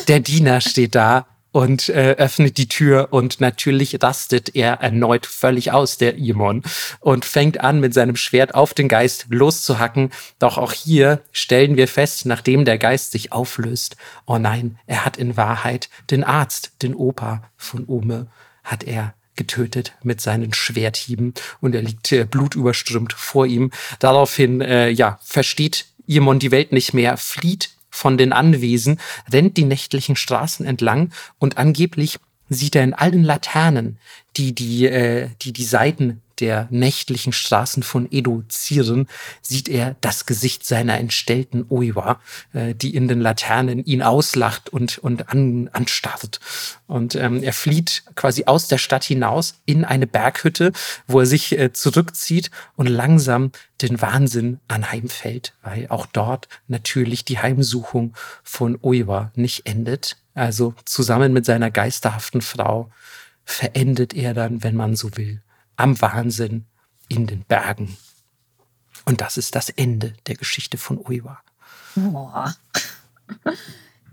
Der 0.09 0.21
Diener 0.21 0.61
steht 0.61 0.95
da 0.95 1.27
und 1.53 1.91
äh, 1.91 2.13
öffnet 2.17 2.57
die 2.57 2.67
Tür 2.67 3.09
und 3.11 3.41
natürlich 3.41 4.03
rastet 4.03 4.57
er 4.57 4.81
erneut 4.81 5.27
völlig 5.27 5.71
aus, 5.71 5.99
der 5.99 6.17
Imon, 6.17 6.63
und 7.01 7.25
fängt 7.25 7.61
an, 7.61 7.79
mit 7.79 7.95
seinem 7.95 8.17
Schwert 8.17 8.55
auf 8.55 8.75
den 8.75 8.89
Geist 8.89 9.27
loszuhacken. 9.29 10.11
Doch 10.39 10.57
auch 10.57 10.73
hier 10.73 11.23
stellen 11.31 11.77
wir 11.77 11.89
fest, 11.89 12.27
nachdem 12.27 12.65
der 12.65 12.79
Geist 12.79 13.13
sich 13.13 13.33
auflöst, 13.33 13.97
oh 14.27 14.39
nein, 14.39 14.79
er 14.87 15.05
hat 15.05 15.19
in 15.19 15.37
Wahrheit 15.37 15.91
den 16.11 16.25
Arzt, 16.25 16.73
den 16.81 16.95
Opa 16.95 17.43
von 17.57 17.85
Ome, 17.87 18.29
hat 18.65 18.85
er 18.85 19.15
getötet 19.37 19.93
mit 20.03 20.21
seinen 20.21 20.53
Schwerthieben 20.53 21.35
und 21.61 21.75
er 21.75 21.83
liegt 21.83 22.13
äh, 22.13 22.25
blutüberströmt 22.25 23.13
vor 23.13 23.47
ihm. 23.47 23.71
Daraufhin, 23.99 24.61
äh, 24.61 24.89
ja, 24.89 25.19
versteht 25.23 25.87
Irmon 26.07 26.39
die 26.39 26.51
Welt 26.51 26.73
nicht 26.73 26.95
mehr, 26.95 27.17
flieht 27.17 27.71
von 27.91 28.19
den 28.19 28.33
Anwesen, 28.33 28.99
rennt 29.31 29.57
die 29.57 29.65
nächtlichen 29.65 30.17
Straßen 30.17 30.67
entlang 30.67 31.13
und 31.39 31.59
angeblich 31.59 32.19
sieht 32.53 32.77
er 32.77 32.85
in 32.85 32.95
allen 32.95 33.25
Laternen, 33.25 33.99
die 34.37 34.55
die, 34.55 34.87
äh, 34.87 35.29
die, 35.43 35.53
die 35.53 35.65
Seiten 35.65 36.23
der 36.41 36.67
nächtlichen 36.71 37.33
Straßen 37.33 37.85
von 37.85 38.09
Edo 38.11 38.43
zieren, 38.49 39.07
sieht 39.43 39.69
er 39.69 39.95
das 40.01 40.27
Gesicht 40.27 40.67
seiner 40.67 40.99
entstellten 40.99 41.67
Oiwa, 41.69 42.21
äh, 42.53 42.75
die 42.75 42.97
in 42.97 43.07
den 43.07 43.21
Laternen 43.21 43.85
ihn 43.85 44.03
auslacht 44.03 44.69
und, 44.69 44.99
und 44.99 45.29
an, 45.29 45.71
anstarrt. 45.73 46.41
Und 46.89 47.15
ähm, 47.15 47.43
er 47.43 47.53
flieht 47.53 48.03
quasi 48.17 48.45
aus 48.47 48.67
der 48.67 48.79
Stadt 48.79 49.05
hinaus 49.05 49.61
in 49.67 49.85
eine 49.85 50.07
Berghütte, 50.09 50.73
wo 51.07 51.21
er 51.21 51.27
sich 51.27 51.57
äh, 51.57 51.73
zurückzieht 51.73 52.51
und 52.77 52.89
langsam 52.89 53.53
den 53.81 54.01
Wahnsinn 54.01 54.59
anheimfällt, 54.67 55.55
weil 55.63 55.87
auch 55.91 56.07
dort 56.07 56.49
natürlich 56.67 57.25
die 57.25 57.39
Heimsuchung 57.39 58.15
von 58.43 58.79
Oiwa 58.83 59.31
nicht 59.37 59.67
endet. 59.67 60.17
Also 60.35 60.75
zusammen 60.85 61.33
mit 61.33 61.45
seiner 61.45 61.71
geisterhaften 61.71 62.41
Frau 62.41 62.91
verendet 63.45 64.15
er 64.15 64.35
dann, 64.35 64.63
wenn 64.63 64.75
man 64.75 64.97
so 64.97 65.17
will, 65.17 65.43
am 65.77 66.01
Wahnsinn 66.01 66.67
in 67.09 67.27
den 67.27 67.45
Bergen. 67.45 67.97
Und 69.05 69.21
das 69.21 69.37
ist 69.37 69.55
das 69.55 69.69
Ende 69.69 70.15
der 70.27 70.37
Geschichte 70.37 70.79
von 70.79 70.99
Uiwa. 70.99 71.41
Boah. 71.95 72.55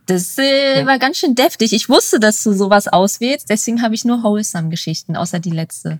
Das 0.07 0.37
äh, 0.39 0.79
ja. 0.79 0.85
war 0.87 0.97
ganz 0.97 1.17
schön 1.17 1.35
deftig. 1.35 1.71
Ich 1.71 1.87
wusste, 1.87 2.19
dass 2.19 2.41
du 2.41 2.51
sowas 2.53 2.87
auswählst, 2.87 3.49
deswegen 3.49 3.83
habe 3.83 3.93
ich 3.93 4.05
nur 4.05 4.23
Wholesome-Geschichten, 4.23 5.15
außer 5.15 5.39
die 5.39 5.51
letzte. 5.51 5.99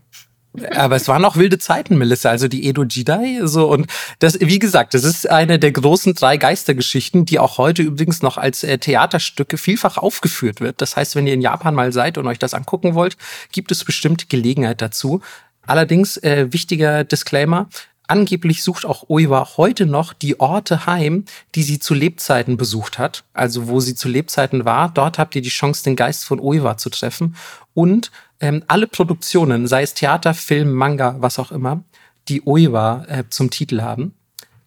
Aber 0.75 0.95
es 0.95 1.07
waren 1.07 1.25
auch 1.25 1.35
wilde 1.35 1.57
Zeiten, 1.57 1.97
Melissa, 1.97 2.29
also 2.29 2.47
die 2.47 2.67
Edo 2.67 2.83
Jidai, 2.83 3.41
so 3.43 3.69
und 3.69 3.87
das, 4.19 4.39
wie 4.39 4.59
gesagt, 4.59 4.93
das 4.93 5.03
ist 5.03 5.29
eine 5.29 5.59
der 5.59 5.71
großen 5.71 6.13
drei 6.13 6.37
Geistergeschichten, 6.37 7.25
die 7.25 7.39
auch 7.39 7.57
heute 7.57 7.81
übrigens 7.81 8.21
noch 8.21 8.37
als 8.37 8.63
äh, 8.63 8.77
Theaterstücke 8.77 9.57
vielfach 9.57 9.97
aufgeführt 9.97 10.61
wird. 10.61 10.81
Das 10.81 10.95
heißt, 10.95 11.15
wenn 11.15 11.27
ihr 11.27 11.33
in 11.33 11.41
Japan 11.41 11.75
mal 11.75 11.91
seid 11.91 12.17
und 12.17 12.27
euch 12.27 12.39
das 12.39 12.53
angucken 12.53 12.95
wollt, 12.95 13.17
gibt 13.51 13.71
es 13.71 13.83
bestimmt 13.83 14.29
Gelegenheit 14.29 14.81
dazu. 14.81 15.21
Allerdings, 15.65 16.17
äh, 16.17 16.47
wichtiger 16.51 17.03
Disclaimer, 17.03 17.67
Angeblich 18.09 18.63
sucht 18.63 18.87
auch 18.87 19.07
Oiwa 19.07 19.49
heute 19.55 19.85
noch 19.85 20.13
die 20.13 20.39
Orte 20.39 20.87
heim, 20.87 21.25
die 21.53 21.61
sie 21.61 21.77
zu 21.77 21.93
Lebzeiten 21.93 22.57
besucht 22.57 22.97
hat. 22.97 23.23
Also 23.33 23.67
wo 23.67 23.81
sie 23.81 23.93
zu 23.93 24.09
Lebzeiten 24.09 24.65
war. 24.65 24.89
Dort 24.91 25.19
habt 25.19 25.35
ihr 25.35 25.43
die 25.43 25.49
Chance, 25.49 25.83
den 25.83 25.95
Geist 25.95 26.25
von 26.25 26.39
Oiwa 26.39 26.75
zu 26.75 26.89
treffen. 26.89 27.35
Und 27.75 28.09
ähm, 28.39 28.63
alle 28.67 28.87
Produktionen, 28.87 29.67
sei 29.67 29.83
es 29.83 29.93
Theater, 29.93 30.33
Film, 30.33 30.71
Manga, 30.71 31.15
was 31.19 31.39
auch 31.39 31.51
immer, 31.51 31.83
die 32.27 32.45
Oiwa 32.45 33.05
äh, 33.07 33.23
zum 33.29 33.49
Titel 33.49 33.81
haben, 33.81 34.13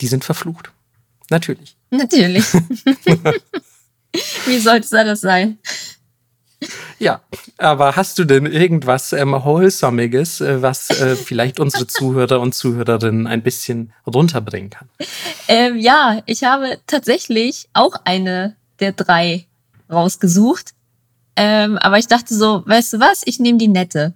die 0.00 0.06
sind 0.06 0.24
verflucht. 0.24 0.72
Natürlich. 1.30 1.76
Natürlich. 1.90 2.44
Wie 4.46 4.58
sollte 4.58 4.84
es 4.84 4.90
das 4.90 5.20
sein? 5.20 5.58
Ja, 6.98 7.22
aber 7.58 7.96
hast 7.96 8.18
du 8.18 8.24
denn 8.24 8.46
irgendwas 8.46 9.12
ähm, 9.12 9.32
Wholesomiges, 9.32 10.40
äh, 10.40 10.62
was 10.62 10.90
äh, 10.90 11.16
vielleicht 11.16 11.58
unsere 11.58 11.86
Zuhörer 11.86 12.40
und 12.40 12.54
Zuhörerinnen 12.54 13.26
ein 13.26 13.42
bisschen 13.42 13.92
runterbringen 14.06 14.70
kann? 14.70 14.88
Ähm, 15.48 15.78
ja, 15.78 16.22
ich 16.26 16.44
habe 16.44 16.78
tatsächlich 16.86 17.68
auch 17.72 17.96
eine 18.04 18.56
der 18.78 18.92
drei 18.92 19.46
rausgesucht. 19.90 20.74
Ähm, 21.36 21.78
aber 21.78 21.98
ich 21.98 22.06
dachte 22.06 22.34
so, 22.34 22.62
weißt 22.66 22.94
du 22.94 23.00
was, 23.00 23.22
ich 23.24 23.40
nehme 23.40 23.58
die 23.58 23.68
nette. 23.68 24.14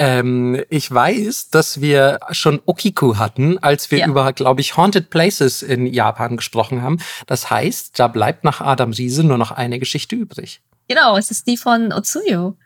Ähm, 0.00 0.62
ich 0.70 0.90
weiß, 0.92 1.50
dass 1.50 1.80
wir 1.80 2.20
schon 2.30 2.60
Okiku 2.66 3.16
hatten, 3.16 3.58
als 3.58 3.90
wir 3.90 3.98
ja. 3.98 4.06
über, 4.06 4.32
glaube 4.32 4.60
ich, 4.60 4.76
Haunted 4.76 5.10
Places 5.10 5.62
in 5.62 5.86
Japan 5.86 6.36
gesprochen 6.36 6.82
haben. 6.82 6.98
Das 7.26 7.50
heißt, 7.50 7.98
da 7.98 8.06
bleibt 8.06 8.44
nach 8.44 8.60
Adam 8.60 8.92
Riese 8.92 9.24
nur 9.24 9.38
noch 9.38 9.50
eine 9.50 9.78
Geschichte 9.78 10.14
übrig. 10.14 10.60
Genau, 10.86 11.16
es 11.16 11.30
ist 11.30 11.46
die 11.48 11.56
von 11.56 11.92
Otsuyo. 11.92 12.56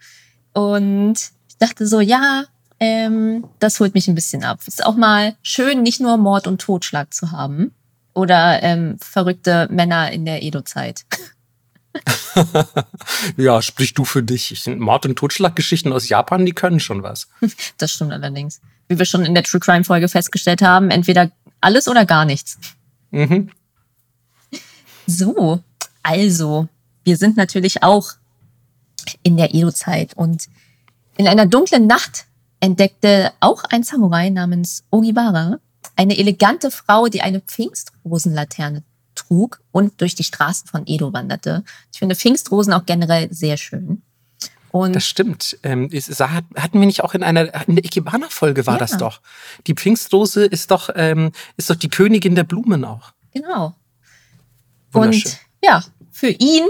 Und 0.52 1.14
ich 1.48 1.56
dachte 1.58 1.86
so, 1.86 2.00
ja, 2.00 2.44
ähm, 2.80 3.46
das 3.60 3.80
holt 3.80 3.94
mich 3.94 4.08
ein 4.08 4.14
bisschen 4.14 4.44
ab. 4.44 4.58
Es 4.60 4.68
ist 4.68 4.84
auch 4.84 4.96
mal 4.96 5.34
schön, 5.42 5.82
nicht 5.82 6.00
nur 6.00 6.18
Mord 6.18 6.46
und 6.46 6.60
Totschlag 6.60 7.14
zu 7.14 7.32
haben. 7.32 7.74
Oder 8.14 8.62
ähm, 8.62 8.98
verrückte 9.00 9.68
Männer 9.70 10.12
in 10.12 10.26
der 10.26 10.42
Edo-Zeit. 10.42 11.06
ja, 13.36 13.60
sprich 13.62 13.94
du 13.94 14.04
für 14.04 14.22
dich. 14.22 14.66
Mord- 14.66 15.06
und 15.06 15.16
Totschlaggeschichten 15.16 15.92
aus 15.92 16.08
Japan, 16.08 16.46
die 16.46 16.52
können 16.52 16.80
schon 16.80 17.02
was. 17.02 17.28
Das 17.78 17.92
stimmt 17.92 18.12
allerdings. 18.12 18.60
Wie 18.88 18.98
wir 18.98 19.04
schon 19.04 19.24
in 19.24 19.34
der 19.34 19.42
True 19.44 19.60
Crime 19.60 19.84
Folge 19.84 20.08
festgestellt 20.08 20.62
haben, 20.62 20.90
entweder 20.90 21.30
alles 21.60 21.88
oder 21.88 22.04
gar 22.04 22.24
nichts. 22.24 22.58
Mhm. 23.10 23.50
So, 25.04 25.60
also, 26.04 26.68
wir 27.02 27.16
sind 27.16 27.36
natürlich 27.36 27.82
auch 27.82 28.12
in 29.24 29.36
der 29.36 29.52
Edo-Zeit 29.52 30.14
und 30.14 30.46
in 31.16 31.26
einer 31.26 31.44
dunklen 31.46 31.88
Nacht 31.88 32.26
entdeckte 32.60 33.32
auch 33.40 33.64
ein 33.64 33.82
Samurai 33.82 34.30
namens 34.30 34.84
Ogibara 34.90 35.58
eine 35.96 36.18
elegante 36.18 36.70
Frau, 36.70 37.08
die 37.08 37.20
eine 37.20 37.40
Pfingstrosenlaterne 37.40 38.82
trug 39.32 39.60
und 39.72 40.00
durch 40.00 40.14
die 40.14 40.24
Straßen 40.24 40.68
von 40.68 40.82
Edo 40.86 41.12
wanderte. 41.12 41.64
Ich 41.92 41.98
finde 41.98 42.14
Pfingstrosen 42.14 42.72
auch 42.72 42.84
generell 42.84 43.32
sehr 43.32 43.56
schön. 43.56 44.02
Und 44.70 44.94
das 44.94 45.06
stimmt. 45.06 45.58
Ähm, 45.62 45.90
hatten 45.90 46.80
wir 46.80 46.86
nicht 46.86 47.04
auch 47.04 47.14
in 47.14 47.22
einer 47.22 47.66
in 47.66 47.76
der 47.76 47.84
Ikebana-Folge 47.84 48.66
war 48.66 48.74
ja. 48.74 48.78
das 48.78 48.96
doch. 48.96 49.20
Die 49.66 49.74
Pfingstrose 49.74 50.44
ist 50.44 50.70
doch 50.70 50.88
ähm, 50.94 51.32
ist 51.56 51.68
doch 51.68 51.76
die 51.76 51.90
Königin 51.90 52.34
der 52.34 52.44
Blumen 52.44 52.84
auch. 52.84 53.12
Genau. 53.32 53.74
Und 54.92 55.38
ja, 55.62 55.84
für 56.10 56.28
ihn 56.28 56.64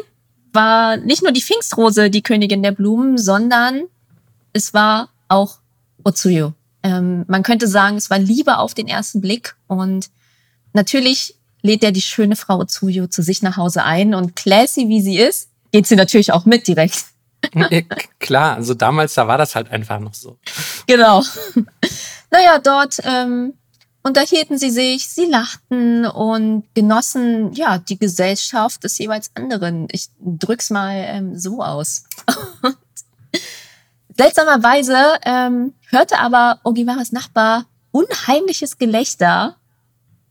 war 0.52 0.96
nicht 0.96 1.22
nur 1.22 1.32
die 1.32 1.42
Pfingstrose 1.42 2.10
die 2.10 2.22
Königin 2.22 2.62
der 2.62 2.72
Blumen, 2.72 3.18
sondern 3.18 3.82
es 4.52 4.74
war 4.74 5.10
auch 5.28 5.58
Otsuyo. 6.04 6.54
Ähm, 6.82 7.24
man 7.28 7.44
könnte 7.44 7.68
sagen, 7.68 7.96
es 7.96 8.10
war 8.10 8.18
Liebe 8.18 8.58
auf 8.58 8.74
den 8.74 8.88
ersten 8.88 9.20
Blick 9.20 9.56
und 9.68 10.10
natürlich 10.72 11.36
lädt 11.62 11.82
er 11.84 11.92
die 11.92 12.02
schöne 12.02 12.36
Frau 12.36 12.58
Otsuyo 12.58 13.06
zu 13.06 13.22
sich 13.22 13.42
nach 13.42 13.56
Hause 13.56 13.84
ein 13.84 14.14
und 14.14 14.36
classy 14.36 14.88
wie 14.88 15.00
sie 15.00 15.18
ist, 15.18 15.48
geht 15.72 15.86
sie 15.86 15.96
natürlich 15.96 16.32
auch 16.32 16.44
mit 16.44 16.66
direkt. 16.66 17.04
Klar, 18.18 18.56
also 18.56 18.74
damals, 18.74 19.14
da 19.14 19.26
war 19.26 19.38
das 19.38 19.54
halt 19.54 19.70
einfach 19.70 19.98
noch 19.98 20.14
so. 20.14 20.38
Genau. 20.86 21.22
Naja, 22.34 22.58
dort 22.58 22.96
ähm, 23.04 23.52
unterhielten 24.02 24.56
sie 24.56 24.70
sich, 24.70 25.06
sie 25.06 25.26
lachten 25.26 26.06
und 26.06 26.64
genossen 26.74 27.52
ja 27.52 27.76
die 27.76 27.98
Gesellschaft 27.98 28.82
des 28.84 28.96
jeweils 28.96 29.30
anderen. 29.34 29.86
Ich 29.92 30.08
drück's 30.18 30.70
mal 30.70 30.94
ähm, 30.96 31.38
so 31.38 31.62
aus. 31.62 32.04
seltsamerweise 34.16 34.96
ähm, 35.26 35.74
hörte 35.90 36.18
aber 36.18 36.60
Ogiwaras 36.64 37.12
Nachbar 37.12 37.66
unheimliches 37.90 38.78
Gelächter 38.78 39.56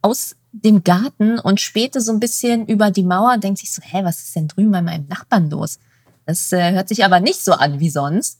aus 0.02 0.36
dem 0.52 0.84
Garten 0.84 1.40
und 1.40 1.62
spähte 1.62 2.02
so 2.02 2.12
ein 2.12 2.20
bisschen 2.20 2.68
über 2.68 2.92
die 2.92 3.04
Mauer 3.04 3.34
und 3.34 3.44
denkt 3.44 3.60
sich 3.60 3.72
so, 3.72 3.82
hä, 3.82 4.02
was 4.04 4.20
ist 4.20 4.36
denn 4.36 4.48
drüben 4.48 4.72
bei 4.72 4.82
meinem 4.82 5.08
Nachbarn 5.08 5.50
los? 5.50 5.80
Das 6.26 6.52
äh, 6.52 6.72
hört 6.74 6.90
sich 6.90 7.04
aber 7.06 7.20
nicht 7.20 7.44
so 7.44 7.54
an 7.54 7.80
wie 7.80 7.90
sonst. 7.90 8.40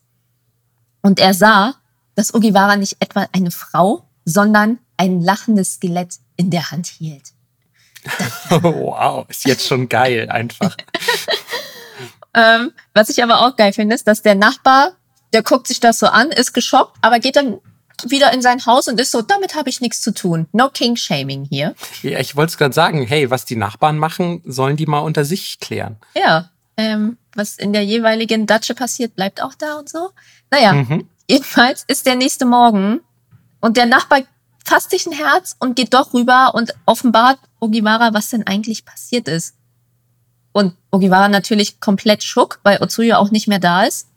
Und 1.02 1.20
er 1.20 1.34
sah, 1.34 1.76
dass 2.16 2.34
Ogiwara 2.34 2.76
nicht 2.76 2.98
etwa 3.00 3.28
eine 3.32 3.52
Frau, 3.52 4.08
sondern 4.26 4.80
ein 4.98 5.22
lachendes 5.22 5.76
Skelett 5.76 6.16
in 6.36 6.52
der 6.52 6.72
Hand 6.72 6.88
hielt. 6.88 7.34
wow, 8.50 9.26
ist 9.30 9.46
jetzt 9.46 9.66
schon 9.66 9.88
geil, 9.88 10.30
einfach. 10.30 10.76
ähm, 12.34 12.72
was 12.94 13.10
ich 13.10 13.24
aber 13.24 13.42
auch 13.42 13.56
geil 13.56 13.74
finde, 13.74 13.96
ist, 13.96 14.08
dass 14.08 14.22
der 14.22 14.36
Nachbar, 14.36 14.94
der 15.34 15.44
guckt 15.44 15.68
sich 15.68 15.80
das 15.80 16.00
so 16.00 16.08
an, 16.08 16.30
ist 16.32 16.54
geschockt, 16.54 16.98
aber 17.02 17.20
geht 17.20 17.36
dann 17.36 17.60
wieder 18.10 18.34
in 18.34 18.42
sein 18.42 18.66
Haus 18.66 18.88
und 18.88 19.00
ist 19.00 19.12
so, 19.12 19.22
damit 19.22 19.56
habe 19.56 19.70
ich 19.70 19.82
nichts 19.82 20.02
zu 20.02 20.14
tun. 20.14 20.48
No 20.52 20.70
King 20.70 20.96
Shaming 20.96 21.46
hier. 21.46 21.76
Ja, 22.02 22.20
ich 22.20 22.36
wollte 22.36 22.52
es 22.52 22.58
gerade 22.58 22.74
sagen, 22.74 23.06
hey, 23.06 23.30
was 23.30 23.46
die 23.46 23.56
Nachbarn 23.56 23.98
machen, 23.98 24.42
sollen 24.46 24.78
die 24.78 24.86
mal 24.86 25.00
unter 25.00 25.26
sich 25.26 25.60
klären. 25.60 25.98
Ja, 26.16 26.50
ähm, 26.78 27.18
was 27.36 27.58
in 27.58 27.74
der 27.74 27.84
jeweiligen 27.86 28.48
Datsche 28.48 28.74
passiert, 28.76 29.16
bleibt 29.16 29.42
auch 29.42 29.54
da 29.56 29.76
und 29.80 29.90
so. 29.90 30.10
Naja, 30.50 30.74
mhm. 30.74 31.08
jedenfalls 31.30 31.84
ist 31.88 32.06
der 32.06 32.16
nächste 32.16 32.46
Morgen 32.46 33.02
und 33.60 33.78
der 33.78 33.86
Nachbar 33.86 34.22
fasst 34.66 34.92
sich 34.92 35.06
ein 35.06 35.14
Herz 35.14 35.56
und 35.60 35.76
geht 35.76 35.94
doch 35.94 36.14
rüber 36.14 36.52
und 36.54 36.74
offenbart 36.86 37.40
Ogiwara, 37.60 38.14
was 38.14 38.30
denn 38.30 38.46
eigentlich 38.48 38.86
passiert 38.86 39.28
ist. 39.28 39.56
und 40.54 40.76
Ogiwara 40.92 41.30
natürlich 41.30 41.80
komplett 41.80 42.24
schock, 42.24 42.60
weil 42.64 42.82
Otsuyo 42.82 43.16
auch 43.16 43.32
nicht 43.32 43.48
mehr 43.48 43.60
da 43.60 43.84
ist. 43.84 44.08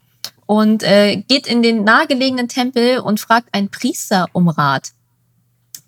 Und 0.47 0.83
äh, 0.83 1.17
geht 1.27 1.47
in 1.47 1.63
den 1.63 1.83
nahegelegenen 1.83 2.47
Tempel 2.47 2.99
und 2.99 3.19
fragt 3.19 3.53
einen 3.53 3.69
Priester 3.69 4.27
um 4.33 4.47
Rat. 4.47 4.91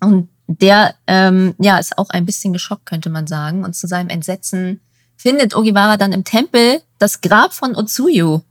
Und 0.00 0.28
der 0.48 0.94
ähm, 1.06 1.54
ja, 1.58 1.78
ist 1.78 1.98
auch 1.98 2.10
ein 2.10 2.26
bisschen 2.26 2.52
geschockt, 2.52 2.86
könnte 2.86 3.10
man 3.10 3.26
sagen. 3.26 3.64
Und 3.64 3.74
zu 3.76 3.86
seinem 3.86 4.08
Entsetzen 4.08 4.80
findet 5.16 5.54
Ogiwara 5.54 5.96
dann 5.96 6.12
im 6.12 6.24
Tempel 6.24 6.80
das 6.98 7.20
Grab 7.20 7.52
von 7.52 7.76
Otsuyo 7.76 8.42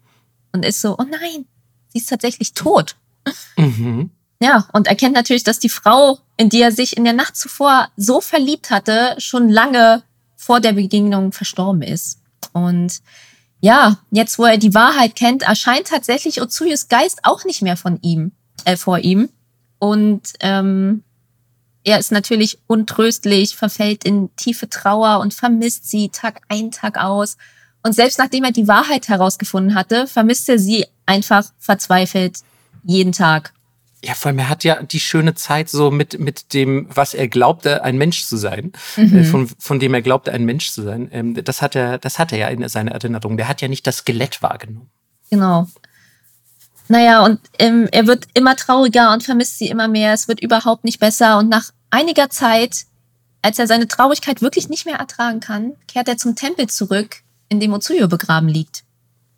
und 0.53 0.65
ist 0.65 0.81
so, 0.81 0.95
oh 0.97 1.03
nein, 1.03 1.45
sie 1.89 1.99
ist 1.99 2.09
tatsächlich 2.09 2.53
tot. 2.53 2.95
Mhm. 3.57 4.11
Ja, 4.39 4.67
und 4.71 4.87
erkennt 4.87 5.15
natürlich, 5.15 5.43
dass 5.43 5.59
die 5.59 5.69
Frau, 5.69 6.19
in 6.37 6.49
die 6.49 6.61
er 6.61 6.71
sich 6.71 6.95
in 6.95 7.03
der 7.03 7.13
Nacht 7.13 7.35
zuvor 7.35 7.89
so 7.97 8.21
verliebt 8.21 8.69
hatte, 8.69 9.15
schon 9.17 9.49
lange 9.49 10.03
vor 10.35 10.59
der 10.59 10.73
Begegnung 10.73 11.31
verstorben 11.31 11.81
ist. 11.81 12.19
Und 12.53 13.01
ja, 13.59 13.97
jetzt 14.11 14.37
wo 14.37 14.45
er 14.45 14.57
die 14.57 14.73
Wahrheit 14.73 15.15
kennt, 15.15 15.43
erscheint 15.43 15.87
tatsächlich 15.87 16.41
Otsuyos 16.41 16.87
Geist 16.87 17.19
auch 17.23 17.43
nicht 17.45 17.61
mehr 17.61 17.77
von 17.77 17.99
ihm, 18.01 18.31
äh, 18.65 18.77
vor 18.77 18.99
ihm. 18.99 19.29
Und 19.79 20.33
ähm, 20.41 21.03
er 21.83 21.99
ist 21.99 22.11
natürlich 22.11 22.59
untröstlich, 22.67 23.55
verfällt 23.55 24.03
in 24.03 24.35
tiefe 24.35 24.69
Trauer 24.69 25.19
und 25.19 25.33
vermisst 25.33 25.89
sie 25.89 26.09
Tag 26.09 26.41
ein, 26.49 26.71
Tag 26.71 26.97
aus. 26.97 27.37
Und 27.83 27.93
selbst 27.93 28.19
nachdem 28.19 28.43
er 28.43 28.51
die 28.51 28.67
Wahrheit 28.67 29.07
herausgefunden 29.07 29.75
hatte, 29.75 30.07
vermisst 30.07 30.49
er 30.49 30.59
sie 30.59 30.85
einfach 31.05 31.45
verzweifelt 31.57 32.39
jeden 32.83 33.13
Tag. 33.13 33.53
Ja, 34.03 34.13
vor 34.13 34.29
allem, 34.29 34.39
er 34.39 34.49
hat 34.49 34.63
ja 34.63 34.81
die 34.83 34.99
schöne 34.99 35.33
Zeit 35.33 35.69
so 35.69 35.89
mit, 35.89 36.19
mit 36.19 36.53
dem, 36.53 36.87
was 36.93 37.15
er 37.15 37.27
glaubte, 37.27 37.83
ein 37.83 37.97
Mensch 37.97 38.25
zu 38.25 38.37
sein, 38.37 38.71
mhm. 38.95 39.17
äh, 39.17 39.23
von, 39.23 39.47
von 39.47 39.79
dem 39.79 39.93
er 39.93 40.03
glaubte, 40.03 40.31
ein 40.31 40.45
Mensch 40.45 40.71
zu 40.71 40.83
sein. 40.83 41.09
Ähm, 41.11 41.43
das, 41.43 41.63
hat 41.63 41.75
er, 41.75 41.97
das 41.97 42.19
hat 42.19 42.31
er 42.31 42.37
ja 42.37 42.47
in 42.49 42.67
seiner 42.69 42.91
Erinnerung. 42.91 43.37
Der 43.37 43.47
hat 43.47 43.61
ja 43.61 43.67
nicht 43.67 43.87
das 43.87 43.97
Skelett 43.97 44.43
wahrgenommen. 44.43 44.89
Genau. 45.31 45.67
Naja, 46.87 47.25
und 47.25 47.39
ähm, 47.57 47.89
er 47.91 48.05
wird 48.05 48.27
immer 48.33 48.55
trauriger 48.55 49.11
und 49.13 49.23
vermisst 49.23 49.57
sie 49.57 49.67
immer 49.67 49.87
mehr. 49.87 50.13
Es 50.13 50.27
wird 50.27 50.41
überhaupt 50.41 50.83
nicht 50.83 50.99
besser. 50.99 51.39
Und 51.39 51.49
nach 51.49 51.71
einiger 51.89 52.29
Zeit, 52.29 52.85
als 53.41 53.57
er 53.57 53.67
seine 53.67 53.87
Traurigkeit 53.87 54.41
wirklich 54.41 54.69
nicht 54.69 54.85
mehr 54.85 54.97
ertragen 54.97 55.39
kann, 55.39 55.73
kehrt 55.87 56.07
er 56.07 56.17
zum 56.17 56.35
Tempel 56.35 56.67
zurück, 56.67 57.23
in 57.49 57.59
dem 57.59 57.73
Otsuyo 57.73 58.07
begraben 58.07 58.47
liegt. 58.47 58.83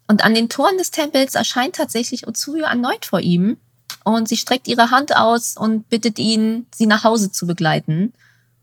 Und 0.08 0.24
an 0.24 0.36
den 0.36 0.50
Toren 0.50 0.78
des 0.78 0.91
Tempels 0.91 1.36
erscheint 1.36 1.76
tatsächlich 1.76 2.28
Otsuyo 2.28 2.65
erneut 2.65 3.06
vor 3.06 3.22
ihm 3.22 3.58
und 4.04 4.28
sie 4.28 4.38
streckt 4.38 4.68
ihre 4.68 4.92
Hand 4.92 5.16
aus 5.16 5.56
und 5.58 5.90
bittet 5.90 6.20
ihn, 6.20 6.66
sie 6.74 6.86
nach 6.86 7.04
Hause 7.04 7.32
zu 7.32 7.48
begleiten. 7.48 8.14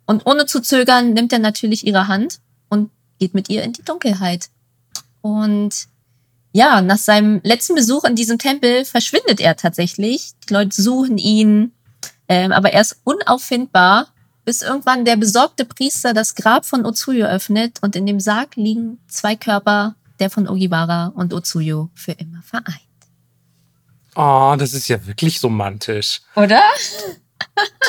Und 0.07 0.27
ohne 0.27 0.47
zu 0.47 0.61
zögern 0.61 1.13
nimmt 1.13 1.33
er 1.33 1.39
natürlich 1.39 1.87
ihre 1.87 2.09
Hand 2.09 2.41
und 2.69 2.91
geht 3.19 3.35
mit 3.35 3.49
ihr 3.49 3.63
in 3.63 3.73
die 3.73 3.83
Dunkelheit. 3.83 4.49
Und 5.21 5.89
ja, 6.53 6.81
nach 6.81 6.99
seinem 6.99 7.41
letzten 7.43 7.75
Besuch 7.75 8.05
in 8.05 8.17
diesem 8.17 8.39
Tempel 8.39 8.85
verschwindet 8.85 9.41
er 9.41 9.57
tatsächlich. 9.57 10.33
Die 10.49 10.55
Leute 10.55 10.81
suchen 10.81 11.19
ihn, 11.19 11.73
ähm, 12.29 12.53
aber 12.53 12.73
er 12.73 12.81
ist 12.81 13.01
unauffindbar, 13.05 14.09
bis 14.45 14.63
irgendwann 14.63 15.05
der 15.05 15.17
besorgte 15.17 15.65
Priester 15.65 16.15
das 16.15 16.35
Grab 16.35 16.65
von 16.65 16.87
Otsuyo 16.87 17.27
öffnet 17.27 17.83
und 17.83 17.97
in 17.97 18.07
dem 18.07 18.21
Sarg 18.21 18.57
liegen 18.57 18.99
zwei 19.09 19.35
Körper, 19.37 19.97
der 20.21 20.31
von 20.31 20.49
Ogiwara 20.49 21.09
und 21.09 21.35
Otsuyo 21.35 21.91
für 21.95 22.13
immer 22.13 22.43
vereint. 22.43 22.86
Oh, 24.17 24.57
das 24.59 24.73
ist 24.73 24.89
ja 24.89 25.07
wirklich 25.07 25.43
romantisch. 25.43 26.23
Oder? 26.35 26.63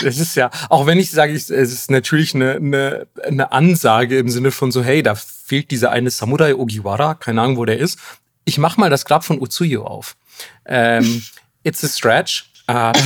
Das 0.04 0.18
ist 0.18 0.36
ja, 0.36 0.50
auch 0.70 0.86
wenn 0.86 1.00
ich 1.00 1.12
sage, 1.12 1.34
es 1.34 1.50
ist 1.50 1.90
natürlich 1.90 2.36
eine, 2.36 2.56
eine, 2.56 3.08
eine 3.24 3.52
Ansage 3.52 4.18
im 4.18 4.30
Sinne 4.30 4.52
von 4.52 4.72
so, 4.72 4.84
hey, 4.84 5.02
da 5.02 5.16
fehlt 5.16 5.72
dieser 5.72 5.92
eine 5.92 6.10
Samurai 6.10 6.56
Ogiwara, 6.56 7.16
keine 7.16 7.42
Ahnung, 7.42 7.58
wo 7.58 7.66
der 7.66 7.78
ist. 7.78 7.98
Ich 8.44 8.58
mach 8.58 8.78
mal 8.78 8.90
das 8.90 9.06
Grab 9.06 9.24
von 9.24 9.42
Utsuyo 9.42 9.86
auf. 9.86 10.18
Ähm, 10.66 11.24
it's 11.64 11.84
a 11.84 11.88
stretch. 11.88 12.52
Aber, 12.68 13.00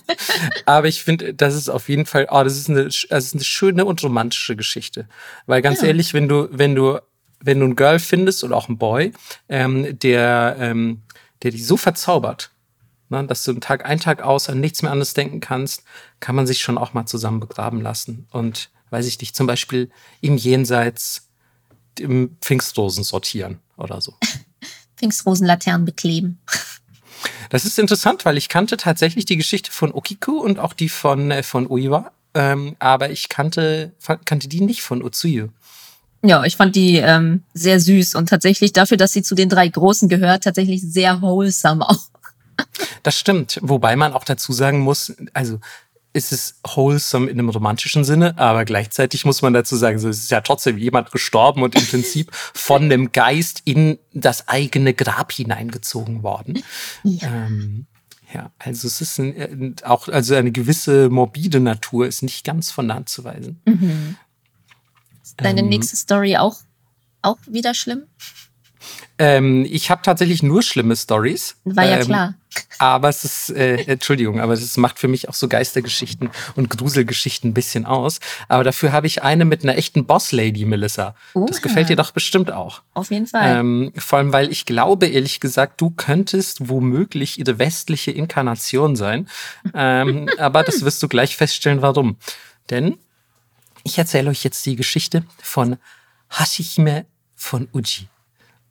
aber 0.66 0.88
ich 0.88 1.02
finde, 1.04 1.34
das 1.34 1.54
ist 1.54 1.68
auf 1.68 1.88
jeden 1.88 2.06
Fall, 2.06 2.26
oh, 2.30 2.42
das 2.42 2.56
ist 2.56 2.68
eine, 2.68 2.84
das 2.84 3.04
ist 3.04 3.34
eine 3.34 3.44
schöne 3.44 3.84
und 3.84 4.02
romantische 4.02 4.56
Geschichte. 4.56 5.08
Weil 5.46 5.62
ganz 5.62 5.80
ja. 5.80 5.88
ehrlich, 5.88 6.12
wenn 6.12 6.28
du, 6.28 6.48
wenn 6.50 6.74
du, 6.74 6.98
wenn 7.40 7.60
du 7.60 7.66
ein 7.66 7.76
Girl 7.76 8.00
findest 8.00 8.42
oder 8.42 8.56
auch 8.56 8.68
ein 8.68 8.78
Boy, 8.78 9.12
ähm, 9.48 9.96
der, 10.00 10.56
ähm, 10.58 11.02
der 11.42 11.52
dich 11.52 11.66
so 11.66 11.76
verzaubert, 11.76 12.50
ne, 13.08 13.24
dass 13.24 13.44
du 13.44 13.52
einen 13.52 13.60
Tag 13.60 13.84
ein, 13.84 14.00
Tag 14.00 14.22
aus 14.22 14.48
an 14.48 14.60
nichts 14.60 14.82
mehr 14.82 14.92
anderes 14.92 15.14
denken 15.14 15.40
kannst, 15.40 15.84
kann 16.20 16.34
man 16.34 16.46
sich 16.46 16.60
schon 16.60 16.78
auch 16.78 16.94
mal 16.94 17.06
zusammen 17.06 17.40
begraben 17.40 17.80
lassen. 17.80 18.26
Und 18.30 18.70
weiß 18.90 19.06
ich 19.06 19.20
nicht, 19.20 19.36
zum 19.36 19.46
Beispiel 19.46 19.90
im 20.20 20.36
Jenseits 20.36 21.28
im 21.98 22.36
Pfingstrosen 22.40 23.04
sortieren 23.04 23.60
oder 23.76 24.00
so. 24.00 24.14
Pfingstrosenlaternen 24.96 25.84
bekleben. 25.84 26.38
Das 27.48 27.64
ist 27.64 27.78
interessant, 27.78 28.24
weil 28.24 28.36
ich 28.36 28.48
kannte 28.48 28.76
tatsächlich 28.76 29.24
die 29.24 29.36
Geschichte 29.36 29.70
von 29.70 29.92
Okiku 29.92 30.40
und 30.40 30.58
auch 30.58 30.72
die 30.72 30.88
von, 30.88 31.30
äh, 31.30 31.42
von 31.44 31.70
Uiwa, 31.70 32.10
ähm, 32.34 32.76
aber 32.78 33.10
ich 33.10 33.28
kannte, 33.28 33.92
kannte 34.24 34.48
die 34.48 34.60
nicht 34.60 34.82
von 34.82 35.02
Utsuyu. 35.02 35.48
Ja, 36.22 36.44
ich 36.44 36.56
fand 36.56 36.74
die 36.74 36.96
ähm, 36.96 37.42
sehr 37.54 37.78
süß 37.78 38.14
und 38.16 38.28
tatsächlich 38.28 38.72
dafür, 38.72 38.96
dass 38.96 39.12
sie 39.12 39.22
zu 39.22 39.34
den 39.34 39.48
drei 39.48 39.68
Großen 39.68 40.08
gehört, 40.08 40.44
tatsächlich 40.44 40.82
sehr 40.82 41.22
wholesome 41.22 41.88
auch. 41.88 42.08
Das 43.02 43.18
stimmt, 43.18 43.58
wobei 43.62 43.96
man 43.96 44.12
auch 44.12 44.24
dazu 44.24 44.52
sagen 44.52 44.80
muss, 44.80 45.14
also 45.32 45.60
ist 46.16 46.32
es 46.32 46.58
wholesome 46.66 47.26
in 47.26 47.38
einem 47.38 47.50
romantischen 47.50 48.02
Sinne, 48.02 48.38
aber 48.38 48.64
gleichzeitig 48.64 49.26
muss 49.26 49.42
man 49.42 49.52
dazu 49.52 49.76
sagen, 49.76 49.98
so, 49.98 50.08
es 50.08 50.18
ist 50.18 50.30
ja 50.30 50.40
trotzdem 50.40 50.78
jemand 50.78 51.12
gestorben 51.12 51.62
und 51.62 51.74
im 51.74 51.86
Prinzip 51.86 52.30
von 52.32 52.84
einem 52.84 53.12
Geist 53.12 53.60
in 53.64 53.98
das 54.14 54.48
eigene 54.48 54.94
Grab 54.94 55.30
hineingezogen 55.30 56.22
worden. 56.22 56.62
Ja. 57.04 57.28
Ähm, 57.28 57.86
ja, 58.32 58.50
also 58.58 58.88
es 58.88 59.00
ist 59.00 59.18
ein, 59.18 59.76
auch, 59.84 60.08
also 60.08 60.34
eine 60.34 60.52
gewisse 60.52 61.10
morbide 61.10 61.60
Natur 61.60 62.06
ist 62.06 62.22
nicht 62.22 62.44
ganz 62.44 62.70
von 62.70 62.88
der 62.88 62.96
Hand 62.96 63.08
zu 63.08 63.24
weisen. 63.24 63.60
Mhm. 63.66 64.16
Ist 65.22 65.40
deine 65.40 65.60
ähm, 65.60 65.68
nächste 65.68 65.96
Story 65.96 66.36
auch, 66.36 66.56
auch 67.22 67.38
wieder 67.46 67.74
schlimm? 67.74 68.04
Ähm, 69.18 69.66
ich 69.68 69.90
habe 69.90 70.02
tatsächlich 70.02 70.42
nur 70.42 70.62
schlimme 70.62 70.94
Stories. 70.94 71.56
War 71.64 71.84
ja 71.84 71.98
ähm, 71.98 72.04
klar. 72.04 72.34
Aber 72.78 73.08
es 73.08 73.24
ist, 73.24 73.50
äh, 73.50 73.76
Entschuldigung, 73.84 74.40
aber 74.40 74.52
es 74.52 74.76
macht 74.76 74.98
für 74.98 75.08
mich 75.08 75.28
auch 75.28 75.34
so 75.34 75.48
Geistergeschichten 75.48 76.30
und 76.54 76.70
Gruselgeschichten 76.70 77.50
ein 77.50 77.54
bisschen 77.54 77.86
aus. 77.86 78.20
Aber 78.48 78.64
dafür 78.64 78.92
habe 78.92 79.06
ich 79.06 79.22
eine 79.22 79.44
mit 79.44 79.62
einer 79.62 79.76
echten 79.76 80.06
Boss-Lady, 80.06 80.64
Melissa. 80.64 81.14
Uh, 81.34 81.46
das 81.46 81.62
gefällt 81.62 81.88
dir 81.88 81.96
doch 81.96 82.12
bestimmt 82.12 82.50
auch. 82.50 82.82
Auf 82.94 83.10
jeden 83.10 83.26
Fall. 83.26 83.60
Ähm, 83.60 83.92
vor 83.96 84.18
allem, 84.18 84.32
weil 84.32 84.50
ich 84.50 84.66
glaube, 84.66 85.06
ehrlich 85.06 85.40
gesagt, 85.40 85.80
du 85.80 85.90
könntest 85.90 86.68
womöglich 86.68 87.38
ihre 87.38 87.58
westliche 87.58 88.10
Inkarnation 88.10 88.96
sein. 88.96 89.28
Ähm, 89.74 90.28
aber 90.38 90.62
das 90.62 90.82
wirst 90.82 91.02
du 91.02 91.08
gleich 91.08 91.36
feststellen, 91.36 91.82
warum. 91.82 92.16
Denn 92.70 92.98
ich 93.84 93.98
erzähle 93.98 94.30
euch 94.30 94.44
jetzt 94.44 94.66
die 94.66 94.76
Geschichte 94.76 95.24
von 95.42 95.76
Hashihime 96.30 97.06
von 97.34 97.68
Uji. 97.72 98.08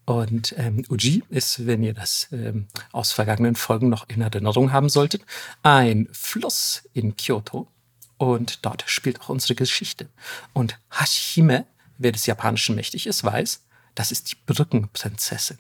Und 0.05 0.53
ähm, 0.57 0.85
Uji 0.89 1.23
ist, 1.29 1.65
wenn 1.65 1.81
ihr 1.81 1.93
das 1.93 2.27
ähm, 2.31 2.67
aus 2.91 3.11
vergangenen 3.11 3.55
Folgen 3.55 3.89
noch 3.89 4.07
in 4.07 4.21
Erinnerung 4.21 4.71
haben 4.71 4.89
solltet, 4.89 5.23
ein 5.63 6.07
Fluss 6.11 6.83
in 6.93 7.15
Kyoto. 7.17 7.67
Und 8.17 8.65
dort 8.65 8.83
spielt 8.87 9.19
auch 9.21 9.29
unsere 9.29 9.55
Geschichte. 9.55 10.07
Und 10.53 10.79
Hashime, 10.91 11.65
wer 11.97 12.11
des 12.11 12.27
Japanischen 12.27 12.75
mächtig 12.75 13.07
ist, 13.07 13.23
weiß, 13.23 13.65
das 13.95 14.11
ist 14.11 14.31
die 14.31 14.37
Brückenprinzessin. 14.45 15.57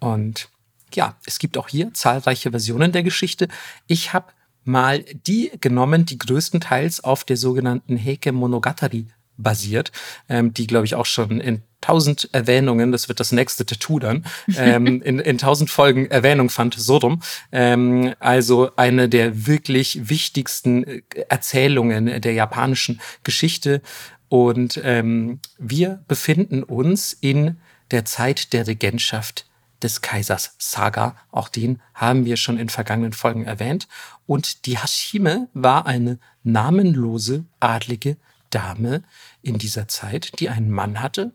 Und 0.00 0.48
ja, 0.92 1.16
es 1.24 1.38
gibt 1.38 1.56
auch 1.56 1.68
hier 1.68 1.94
zahlreiche 1.94 2.50
Versionen 2.50 2.92
der 2.92 3.02
Geschichte. 3.02 3.48
Ich 3.86 4.12
habe 4.12 4.32
mal 4.64 5.04
die 5.26 5.52
genommen, 5.60 6.04
die 6.04 6.18
größtenteils 6.18 7.04
auf 7.04 7.24
der 7.24 7.36
sogenannten 7.36 8.02
Heike 8.02 8.32
Monogatari 8.32 9.06
basiert, 9.36 9.92
ähm, 10.28 10.52
die, 10.52 10.66
glaube 10.66 10.86
ich, 10.86 10.94
auch 10.94 11.06
schon 11.06 11.40
in 11.40 11.62
tausend 11.80 12.28
Erwähnungen, 12.32 12.92
das 12.92 13.08
wird 13.08 13.20
das 13.20 13.32
nächste 13.32 13.66
Tattoo 13.66 13.98
dann, 13.98 14.24
ähm, 14.56 14.86
in, 15.02 15.18
in 15.18 15.38
tausend 15.38 15.70
Folgen 15.70 16.10
Erwähnung 16.10 16.50
fand, 16.50 16.74
so 16.74 16.98
rum. 16.98 17.22
Ähm, 17.52 18.14
also 18.20 18.70
eine 18.76 19.08
der 19.08 19.46
wirklich 19.46 20.08
wichtigsten 20.08 20.84
äh, 20.84 21.02
Erzählungen 21.28 22.20
der 22.20 22.32
japanischen 22.32 23.00
Geschichte. 23.24 23.82
Und 24.28 24.80
ähm, 24.84 25.40
wir 25.58 26.04
befinden 26.06 26.62
uns 26.62 27.12
in 27.12 27.56
der 27.90 28.04
Zeit 28.04 28.52
der 28.52 28.66
Regentschaft 28.66 29.46
des 29.82 30.02
Kaisers 30.02 30.54
Saga. 30.58 31.16
Auch 31.30 31.48
den 31.48 31.80
haben 31.94 32.24
wir 32.24 32.36
schon 32.36 32.58
in 32.58 32.68
vergangenen 32.68 33.12
Folgen 33.12 33.44
erwähnt. 33.44 33.88
Und 34.26 34.66
die 34.66 34.78
Hashime 34.78 35.48
war 35.54 35.86
eine 35.86 36.18
namenlose 36.42 37.44
adlige 37.58 38.16
Dame 38.50 39.02
in 39.42 39.58
dieser 39.58 39.88
Zeit, 39.88 40.38
die 40.40 40.48
einen 40.48 40.70
Mann 40.70 41.00
hatte, 41.00 41.32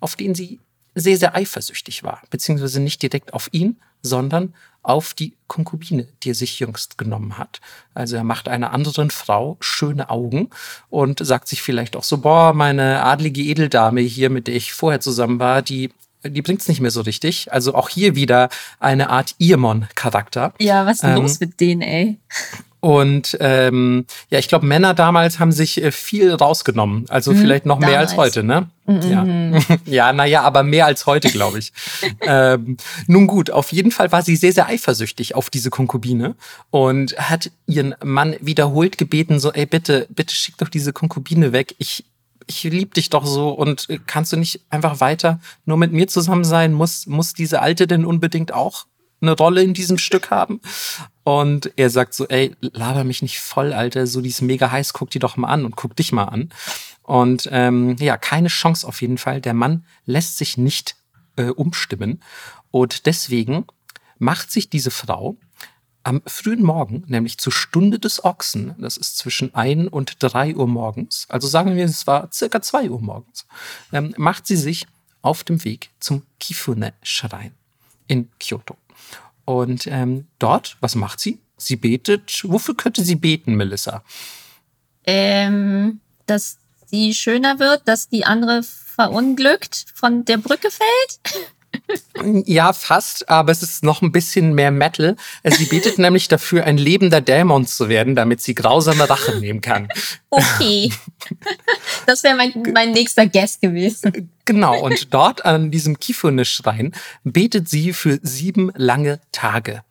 auf 0.00 0.16
den 0.16 0.34
sie 0.34 0.60
sehr, 0.94 1.16
sehr 1.16 1.34
eifersüchtig 1.34 2.02
war, 2.04 2.22
beziehungsweise 2.30 2.80
nicht 2.80 3.02
direkt 3.02 3.34
auf 3.34 3.48
ihn, 3.52 3.76
sondern 4.02 4.54
auf 4.82 5.14
die 5.14 5.34
Konkubine, 5.46 6.06
die 6.22 6.30
er 6.30 6.34
sich 6.34 6.60
jüngst 6.60 6.98
genommen 6.98 7.38
hat. 7.38 7.60
Also 7.94 8.16
er 8.16 8.24
macht 8.24 8.48
einer 8.48 8.72
anderen 8.72 9.10
Frau 9.10 9.56
schöne 9.60 10.10
Augen 10.10 10.50
und 10.90 11.24
sagt 11.24 11.48
sich 11.48 11.62
vielleicht 11.62 11.96
auch 11.96 12.04
so, 12.04 12.18
boah, 12.18 12.52
meine 12.52 13.02
adlige 13.02 13.42
Edeldame 13.42 14.02
hier, 14.02 14.28
mit 14.28 14.46
der 14.46 14.54
ich 14.54 14.74
vorher 14.74 15.00
zusammen 15.00 15.38
war, 15.38 15.62
die 15.62 15.90
die 16.26 16.40
bringt's 16.40 16.68
nicht 16.68 16.80
mehr 16.80 16.90
so 16.90 17.02
richtig. 17.02 17.52
Also 17.52 17.74
auch 17.74 17.90
hier 17.90 18.14
wieder 18.14 18.48
eine 18.80 19.10
Art 19.10 19.34
Irmon-Charakter. 19.38 20.54
Ja, 20.58 20.86
was 20.86 20.96
ist 20.96 21.04
ähm, 21.04 21.16
los 21.16 21.38
mit 21.40 21.60
denen, 21.60 21.82
ey? 21.82 22.18
Und 22.84 23.38
ähm, 23.40 24.04
ja, 24.28 24.38
ich 24.38 24.46
glaube, 24.46 24.66
Männer 24.66 24.92
damals 24.92 25.38
haben 25.38 25.52
sich 25.52 25.82
äh, 25.82 25.90
viel 25.90 26.34
rausgenommen. 26.34 27.06
Also 27.08 27.32
mhm, 27.32 27.38
vielleicht 27.38 27.64
noch 27.64 27.76
damals. 27.76 27.90
mehr 27.90 27.98
als 27.98 28.16
heute, 28.18 28.44
ne? 28.44 28.68
Mhm. 28.84 29.00
Ja, 29.10 29.76
ja 29.86 30.12
naja, 30.12 30.42
aber 30.42 30.64
mehr 30.64 30.84
als 30.84 31.06
heute, 31.06 31.30
glaube 31.30 31.60
ich. 31.60 31.72
ähm, 32.20 32.76
nun 33.06 33.26
gut, 33.26 33.50
auf 33.50 33.72
jeden 33.72 33.90
Fall 33.90 34.12
war 34.12 34.20
sie 34.20 34.36
sehr, 34.36 34.52
sehr 34.52 34.66
eifersüchtig 34.66 35.34
auf 35.34 35.48
diese 35.48 35.70
Konkubine 35.70 36.34
und 36.68 37.16
hat 37.16 37.50
ihren 37.66 37.94
Mann 38.04 38.36
wiederholt 38.42 38.98
gebeten, 38.98 39.40
so, 39.40 39.50
ey, 39.50 39.64
bitte, 39.64 40.06
bitte 40.10 40.34
schick 40.34 40.58
doch 40.58 40.68
diese 40.68 40.92
Konkubine 40.92 41.52
weg. 41.52 41.74
Ich, 41.78 42.04
ich 42.46 42.64
lieb 42.64 42.92
dich 42.92 43.08
doch 43.08 43.24
so 43.24 43.48
und 43.48 43.88
äh, 43.88 43.98
kannst 44.06 44.34
du 44.34 44.36
nicht 44.36 44.60
einfach 44.68 45.00
weiter 45.00 45.40
nur 45.64 45.78
mit 45.78 45.92
mir 45.92 46.06
zusammen 46.06 46.44
sein? 46.44 46.74
Muss, 46.74 47.06
muss 47.06 47.32
diese 47.32 47.62
Alte 47.62 47.86
denn 47.86 48.04
unbedingt 48.04 48.52
auch 48.52 48.84
eine 49.20 49.32
Rolle 49.32 49.62
in 49.62 49.74
diesem 49.74 49.98
Stück 49.98 50.30
haben. 50.30 50.60
Und 51.22 51.72
er 51.76 51.90
sagt 51.90 52.14
so, 52.14 52.26
ey, 52.28 52.54
laber 52.60 53.04
mich 53.04 53.22
nicht 53.22 53.40
voll, 53.40 53.72
Alter, 53.72 54.06
so 54.06 54.20
die 54.20 54.28
ist 54.28 54.42
mega 54.42 54.70
heiß, 54.70 54.92
guck 54.92 55.10
die 55.10 55.18
doch 55.18 55.36
mal 55.36 55.48
an 55.48 55.64
und 55.64 55.76
guck 55.76 55.96
dich 55.96 56.12
mal 56.12 56.24
an. 56.24 56.50
Und 57.02 57.48
ähm, 57.50 57.96
ja, 57.98 58.16
keine 58.16 58.48
Chance 58.48 58.86
auf 58.86 59.00
jeden 59.00 59.18
Fall. 59.18 59.40
Der 59.40 59.54
Mann 59.54 59.84
lässt 60.04 60.38
sich 60.38 60.58
nicht 60.58 60.96
äh, 61.36 61.44
umstimmen. 61.44 62.22
Und 62.70 63.06
deswegen 63.06 63.66
macht 64.18 64.50
sich 64.50 64.68
diese 64.68 64.90
Frau 64.90 65.38
am 66.02 66.22
frühen 66.26 66.62
Morgen, 66.62 67.04
nämlich 67.06 67.38
zur 67.38 67.52
Stunde 67.52 67.98
des 67.98 68.24
Ochsen, 68.24 68.74
das 68.78 68.96
ist 68.96 69.16
zwischen 69.16 69.54
ein 69.54 69.88
und 69.88 70.16
drei 70.22 70.54
Uhr 70.54 70.68
morgens, 70.68 71.26
also 71.30 71.48
sagen 71.48 71.76
wir, 71.76 71.84
es 71.84 72.06
war 72.06 72.30
circa 72.30 72.60
zwei 72.60 72.90
Uhr 72.90 73.00
morgens, 73.00 73.46
ähm, 73.90 74.14
macht 74.18 74.46
sie 74.46 74.56
sich 74.56 74.86
auf 75.22 75.44
dem 75.44 75.64
Weg 75.64 75.90
zum 76.00 76.22
Kifune-Schrein 76.38 77.54
in 78.06 78.28
Kyoto. 78.38 78.76
Und 79.44 79.86
ähm, 79.86 80.26
dort, 80.38 80.76
was 80.80 80.94
macht 80.94 81.20
sie? 81.20 81.38
Sie 81.56 81.76
betet. 81.76 82.42
Wofür 82.44 82.74
könnte 82.74 83.02
sie 83.02 83.16
beten, 83.16 83.54
Melissa? 83.54 84.02
Ähm, 85.06 86.00
dass 86.26 86.58
sie 86.86 87.14
schöner 87.14 87.58
wird, 87.58 87.86
dass 87.86 88.08
die 88.08 88.24
andere 88.24 88.62
verunglückt 88.62 89.86
von 89.94 90.24
der 90.24 90.38
Brücke 90.38 90.70
fällt. 90.70 91.52
Ja, 92.46 92.72
fast, 92.72 93.28
aber 93.28 93.52
es 93.52 93.62
ist 93.62 93.82
noch 93.82 94.00
ein 94.00 94.12
bisschen 94.12 94.54
mehr 94.54 94.70
Metal. 94.70 95.16
Sie 95.44 95.66
betet 95.66 95.98
nämlich 95.98 96.28
dafür, 96.28 96.64
ein 96.64 96.78
lebender 96.78 97.20
Dämon 97.20 97.66
zu 97.66 97.88
werden, 97.88 98.14
damit 98.14 98.40
sie 98.40 98.54
grausame 98.54 99.08
Rache 99.08 99.38
nehmen 99.38 99.60
kann. 99.60 99.88
Okay. 100.30 100.90
Das 102.06 102.22
wäre 102.22 102.36
mein, 102.36 102.52
mein 102.72 102.92
nächster 102.92 103.26
Guest 103.26 103.60
gewesen. 103.60 104.30
Genau, 104.44 104.80
und 104.80 105.12
dort 105.12 105.44
an 105.44 105.70
diesem 105.70 105.98
Kifune-Schrein 105.98 106.92
betet 107.22 107.68
sie 107.68 107.92
für 107.92 108.18
sieben 108.22 108.70
lange 108.74 109.20
Tage. 109.32 109.82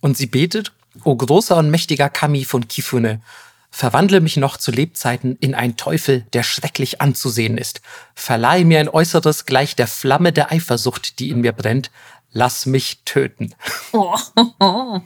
Und 0.00 0.16
sie 0.16 0.26
betet, 0.26 0.72
O 1.04 1.14
großer 1.16 1.56
und 1.56 1.70
mächtiger 1.70 2.08
Kami 2.08 2.44
von 2.44 2.66
Kifune, 2.66 3.20
Verwandle 3.70 4.20
mich 4.20 4.36
noch 4.36 4.56
zu 4.56 4.70
Lebzeiten 4.70 5.36
in 5.40 5.54
einen 5.54 5.76
Teufel, 5.76 6.26
der 6.32 6.42
schrecklich 6.42 7.00
anzusehen 7.00 7.58
ist. 7.58 7.80
Verleihe 8.14 8.64
mir 8.64 8.80
ein 8.80 8.88
Äußeres 8.88 9.46
gleich 9.46 9.76
der 9.76 9.86
Flamme 9.86 10.32
der 10.32 10.50
Eifersucht, 10.50 11.18
die 11.18 11.30
in 11.30 11.42
mir 11.42 11.52
brennt. 11.52 11.90
Lass 12.32 12.66
mich 12.66 13.02
töten. 13.04 13.54
Oh. 13.92 14.16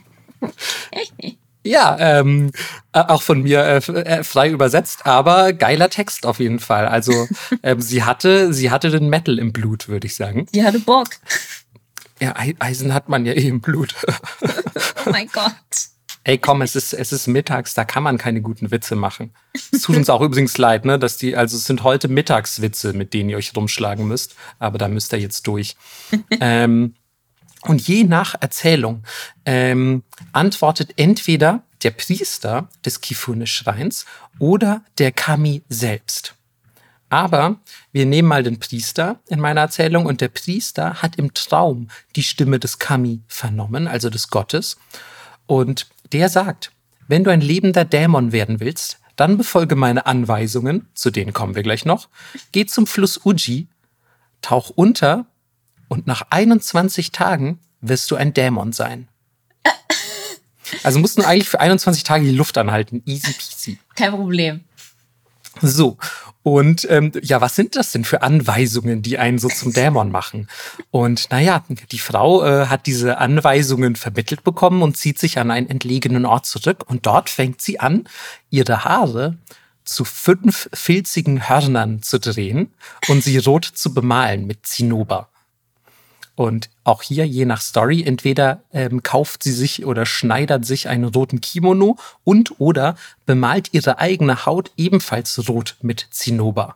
ja, 1.63 1.97
ähm, 1.99 2.51
äh, 2.93 2.99
auch 2.99 3.21
von 3.21 3.43
mir 3.43 3.63
äh, 3.63 3.77
äh, 3.77 4.23
frei 4.23 4.49
übersetzt, 4.49 5.05
aber 5.05 5.53
geiler 5.53 5.89
Text 5.89 6.25
auf 6.25 6.39
jeden 6.39 6.59
Fall. 6.59 6.87
Also 6.87 7.27
ähm, 7.63 7.81
sie 7.81 8.03
hatte, 8.03 8.53
sie 8.53 8.71
hatte 8.71 8.89
den 8.89 9.09
Metal 9.09 9.39
im 9.39 9.53
Blut, 9.53 9.87
würde 9.87 10.07
ich 10.07 10.15
sagen. 10.15 10.47
Die 10.53 10.63
hatte 10.63 10.79
Bock. 10.79 11.09
Ja, 12.19 12.33
Eisen 12.59 12.93
hat 12.93 13.09
man 13.09 13.25
ja 13.25 13.33
eh 13.33 13.47
im 13.47 13.61
Blut. 13.61 13.95
oh 15.05 15.09
mein 15.09 15.27
Gott. 15.27 15.92
Ey, 16.25 16.37
komm, 16.37 16.61
es 16.61 16.75
ist, 16.75 16.93
es 16.93 17.11
ist 17.11 17.27
mittags, 17.27 17.73
da 17.73 17.83
kann 17.83 18.03
man 18.03 18.17
keine 18.17 18.41
guten 18.41 18.71
Witze 18.71 18.95
machen. 18.95 19.33
Es 19.71 19.81
tut 19.81 19.97
uns 19.97 20.09
auch 20.09 20.21
übrigens 20.21 20.57
leid, 20.57 20.85
ne, 20.85 20.97
dass 20.97 21.17
die, 21.17 21.35
also 21.35 21.57
es 21.57 21.65
sind 21.65 21.83
heute 21.83 22.07
Mittagswitze, 22.07 22.93
mit 22.93 23.13
denen 23.13 23.29
ihr 23.29 23.37
euch 23.37 23.55
rumschlagen 23.55 24.07
müsst, 24.07 24.35
aber 24.57 24.77
da 24.77 24.87
müsst 24.87 25.11
ihr 25.11 25.19
jetzt 25.19 25.47
durch. 25.47 25.75
ähm, 26.39 26.95
und 27.63 27.85
je 27.87 28.03
nach 28.03 28.35
Erzählung 28.39 29.03
ähm, 29.45 30.03
antwortet 30.31 30.93
entweder 30.97 31.63
der 31.83 31.91
Priester 31.91 32.69
des 32.85 33.01
Kifune-Schreins 33.01 34.05
oder 34.39 34.83
der 34.97 35.11
Kami 35.11 35.63
selbst. 35.69 36.35
Aber 37.09 37.57
wir 37.91 38.05
nehmen 38.05 38.27
mal 38.27 38.43
den 38.43 38.59
Priester 38.59 39.19
in 39.27 39.39
meiner 39.39 39.61
Erzählung 39.61 40.05
und 40.05 40.19
der 40.19 40.29
Priester 40.29 41.01
hat 41.01 41.17
im 41.17 41.33
Traum 41.33 41.89
die 42.15 42.23
Stimme 42.23 42.59
des 42.59 42.79
Kami 42.79 43.21
vernommen, 43.27 43.87
also 43.87 44.09
des 44.09 44.29
Gottes. 44.29 44.77
Und 45.45 45.92
der 46.13 46.29
sagt, 46.29 46.71
wenn 47.07 47.23
du 47.23 47.31
ein 47.31 47.41
lebender 47.41 47.85
Dämon 47.85 48.31
werden 48.31 48.59
willst, 48.59 48.99
dann 49.15 49.37
befolge 49.37 49.75
meine 49.75 50.05
Anweisungen, 50.05 50.87
zu 50.93 51.11
denen 51.11 51.33
kommen 51.33 51.55
wir 51.55 51.63
gleich 51.63 51.85
noch, 51.85 52.09
geh 52.51 52.65
zum 52.65 52.87
Fluss 52.87 53.19
Uji, 53.25 53.67
tauch 54.41 54.69
unter 54.69 55.25
und 55.87 56.07
nach 56.07 56.23
21 56.29 57.11
Tagen 57.11 57.59
wirst 57.81 58.09
du 58.11 58.15
ein 58.15 58.33
Dämon 58.33 58.71
sein. 58.71 59.07
Also 60.81 60.97
musst 60.97 61.19
du 61.19 61.21
eigentlich 61.21 61.49
für 61.49 61.59
21 61.59 62.03
Tage 62.03 62.25
die 62.25 62.35
Luft 62.35 62.57
anhalten. 62.57 63.03
Easy 63.05 63.31
peasy. 63.33 63.77
Kein 63.95 64.11
Problem. 64.11 64.61
So, 65.61 65.97
und 66.43 66.85
ähm, 66.89 67.13
ja, 67.21 67.39
was 67.39 67.55
sind 67.55 67.77
das 67.77 67.91
denn 67.91 68.03
für 68.03 68.21
Anweisungen, 68.21 69.01
die 69.01 69.17
einen 69.17 69.39
so 69.39 69.47
zum 69.47 69.71
Dämon 69.71 70.11
machen? 70.11 70.49
Und 70.91 71.31
naja, 71.31 71.63
die 71.91 71.99
Frau 71.99 72.43
äh, 72.43 72.67
hat 72.67 72.85
diese 72.85 73.17
Anweisungen 73.17 73.95
vermittelt 73.95 74.43
bekommen 74.43 74.81
und 74.81 74.97
zieht 74.97 75.19
sich 75.19 75.39
an 75.39 75.51
einen 75.51 75.69
entlegenen 75.69 76.25
Ort 76.25 76.45
zurück. 76.45 76.83
Und 76.87 77.05
dort 77.05 77.29
fängt 77.29 77.61
sie 77.61 77.79
an, 77.79 78.03
ihre 78.49 78.83
Haare 78.83 79.37
zu 79.85 80.03
fünf 80.03 80.69
filzigen 80.73 81.47
Hörnern 81.47 82.01
zu 82.01 82.19
drehen 82.19 82.73
und 83.07 83.23
sie 83.23 83.37
rot 83.37 83.65
zu 83.65 83.93
bemalen 83.93 84.45
mit 84.45 84.65
Zinnober. 84.65 85.29
Und 86.35 86.69
auch 86.83 87.03
hier, 87.03 87.27
je 87.27 87.45
nach 87.45 87.61
Story, 87.61 88.03
entweder 88.03 88.63
ähm, 88.73 89.03
kauft 89.03 89.43
sie 89.43 89.51
sich 89.51 89.85
oder 89.85 90.05
schneidert 90.05 90.65
sich 90.65 90.87
einen 90.87 91.05
roten 91.05 91.41
Kimono 91.41 91.97
und 92.23 92.59
oder 92.59 92.95
bemalt 93.25 93.69
ihre 93.71 93.99
eigene 93.99 94.45
Haut 94.45 94.71
ebenfalls 94.75 95.47
rot 95.47 95.75
mit 95.81 96.07
Zinnober. 96.09 96.75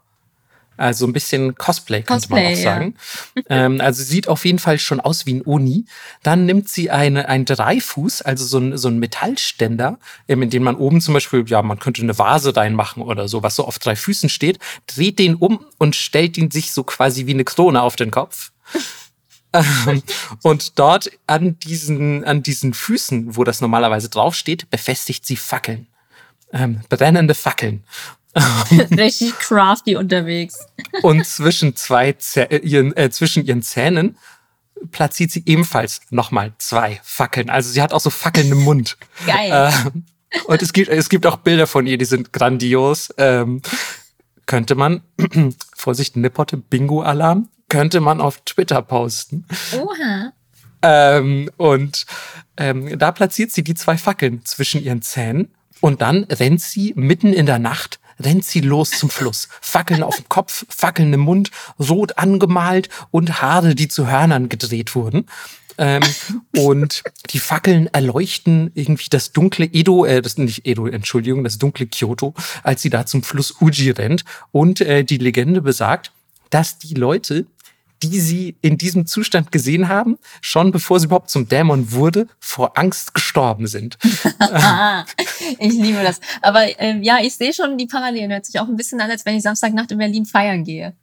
Also 0.78 1.08
ein 1.08 1.14
bisschen 1.14 1.56
Cosplay, 1.56 2.04
könnte 2.04 2.28
Cosplay, 2.28 2.44
man 2.44 2.54
auch 2.54 2.58
sagen. 2.58 2.96
Ja. 3.36 3.42
ähm, 3.50 3.82
also 3.82 4.04
sieht 4.04 4.28
auf 4.28 4.46
jeden 4.46 4.60
Fall 4.60 4.78
schon 4.78 5.00
aus 5.00 5.26
wie 5.26 5.34
ein 5.34 5.42
Oni. 5.44 5.86
Dann 6.22 6.46
nimmt 6.46 6.70
sie 6.70 6.92
eine, 6.92 7.28
ein 7.28 7.46
Dreifuß, 7.46 8.22
also 8.22 8.46
so 8.46 8.60
ein, 8.60 8.78
so 8.78 8.88
ein 8.88 9.00
Metallständer, 9.00 9.98
ähm, 10.28 10.44
in 10.44 10.52
den 10.52 10.62
man 10.62 10.76
oben 10.76 11.02
zum 11.02 11.16
Beispiel, 11.16 11.44
ja, 11.48 11.64
man 11.64 11.80
könnte 11.80 12.04
eine 12.04 12.18
Vase 12.20 12.56
reinmachen 12.56 13.02
oder 13.02 13.28
so, 13.28 13.42
was 13.42 13.56
so 13.56 13.66
auf 13.66 13.80
drei 13.80 13.96
Füßen 13.96 14.30
steht, 14.30 14.60
dreht 14.86 15.18
den 15.18 15.34
um 15.34 15.66
und 15.80 15.96
stellt 15.96 16.38
ihn 16.38 16.52
sich 16.52 16.72
so 16.72 16.84
quasi 16.84 17.26
wie 17.26 17.34
eine 17.34 17.44
Krone 17.44 17.82
auf 17.82 17.96
den 17.96 18.12
Kopf. 18.12 18.52
Ähm, 19.54 20.04
und 20.44 20.78
dort 20.78 21.10
an 21.26 21.58
diesen, 21.60 22.24
an 22.26 22.44
diesen 22.44 22.74
Füßen, 22.74 23.36
wo 23.36 23.44
das 23.44 23.62
normalerweise 23.62 24.10
draufsteht, 24.10 24.70
befestigt 24.70 25.26
sie 25.26 25.38
Fackeln. 25.38 25.88
Ähm, 26.54 26.82
brennende 26.90 27.34
Fackeln. 27.34 27.84
Richtig 28.92 29.38
crafty 29.40 29.96
unterwegs. 29.96 30.68
Und 31.02 31.26
zwischen 31.26 31.76
zwei 31.76 32.14
Zäh 32.14 32.44
äh, 32.44 32.58
ihren, 32.58 32.96
äh, 32.96 33.10
zwischen 33.10 33.46
ihren 33.46 33.62
Zähnen 33.62 34.18
platziert 34.92 35.32
sie 35.32 35.44
ebenfalls 35.46 36.02
nochmal 36.12 36.54
zwei 36.60 37.00
Fackeln. 37.04 37.50
Also 37.50 37.72
sie 37.72 37.82
hat 37.82 37.94
auch 37.94 38.00
so 38.00 38.10
Fackeln 38.10 38.52
im 38.52 38.64
Mund. 38.64 38.98
Geil. 39.26 39.52
Äh, 39.52 40.40
und 40.46 40.62
es 40.62 40.74
gibt, 40.74 40.90
es 40.90 41.10
gibt 41.10 41.26
auch 41.26 41.38
Bilder 41.38 41.68
von 41.68 41.88
ihr, 41.88 41.98
die 41.98 42.06
sind 42.06 42.32
grandios. 42.34 43.14
Ähm, 43.18 43.62
könnte 44.46 44.76
man, 44.76 45.02
Vorsicht, 45.76 46.16
Nippote, 46.16 46.58
Bingo-Alarm, 46.58 47.50
könnte 47.70 48.00
man 48.00 48.22
auf 48.22 48.42
Twitter 48.42 48.82
posten. 48.82 49.46
Oha. 49.74 50.34
Ähm, 50.82 51.50
und 51.58 52.06
ähm, 52.58 52.98
da 52.98 53.12
platziert 53.12 53.52
sie 53.52 53.64
die 53.64 53.76
zwei 53.76 53.98
Fackeln 53.98 54.46
zwischen 54.46 54.84
ihren 54.84 55.02
Zähnen 55.02 55.54
und 55.82 56.02
dann 56.02 56.24
rennt 56.26 56.62
sie 56.62 56.94
mitten 56.96 57.34
in 57.34 57.46
der 57.46 57.60
Nacht 57.60 58.00
rennt 58.20 58.46
sie 58.46 58.62
los 58.62 58.92
zum 58.92 59.10
Fluss. 59.10 59.48
Fackeln 59.62 60.04
auf 60.04 60.16
dem 60.16 60.30
Kopf, 60.30 60.66
Fackeln 60.70 61.14
im 61.14 61.22
Mund, 61.22 61.52
rot 61.80 62.18
angemalt 62.18 62.90
und 63.12 63.42
Haare, 63.42 63.76
die 63.76 63.88
zu 63.88 64.08
Hörnern 64.10 64.50
gedreht 64.50 64.96
wurden. 64.96 65.28
Ähm, 65.78 66.02
und 66.58 67.04
die 67.30 67.40
Fackeln 67.40 67.88
erleuchten 67.88 68.72
irgendwie 68.74 69.10
das 69.10 69.32
dunkle 69.32 69.66
Edo, 69.66 70.06
äh, 70.06 70.22
das 70.22 70.38
nicht 70.38 70.66
Edo, 70.66 70.88
Entschuldigung, 70.88 71.44
das 71.44 71.60
dunkle 71.60 71.86
Kyoto, 71.86 72.34
als 72.64 72.82
sie 72.82 72.90
da 72.90 73.06
zum 73.06 73.22
Fluss 73.22 73.62
Uji 73.62 73.92
rennt. 73.92 74.26
Und 74.52 74.82
äh, 74.82 75.04
die 75.04 75.20
Legende 75.20 75.62
besagt, 75.62 76.12
dass 76.50 76.80
die 76.80 76.96
Leute, 76.96 77.46
die 78.04 78.20
sie 78.20 78.56
in 78.62 78.78
diesem 78.78 79.06
Zustand 79.06 79.52
gesehen 79.52 79.88
haben, 79.88 80.18
schon 80.42 80.72
bevor 80.72 81.00
sie 81.00 81.06
überhaupt 81.06 81.30
zum 81.30 81.48
Dämon 81.48 81.92
wurde, 81.92 82.28
vor 82.40 82.78
Angst 82.78 83.14
gestorben 83.14 83.68
sind. 83.68 83.98
ich 85.60 85.74
liebe 85.74 86.04
das. 86.04 86.20
Aber 86.42 86.62
ähm, 86.80 87.02
ja, 87.04 87.20
ich 87.22 87.36
sehe 87.36 87.54
schon 87.54 87.78
die 87.78 87.88
Parallelen. 87.88 88.32
Hört 88.32 88.46
sich 88.46 88.60
auch 88.60 88.68
ein 88.68 88.76
bisschen 88.76 89.02
an, 89.02 89.10
als 89.10 89.26
wenn 89.26 89.36
ich 89.36 89.44
Samstagnacht 89.44 89.92
in 89.92 89.98
Berlin 89.98 90.26
feiern 90.26 90.64
gehe. 90.64 90.96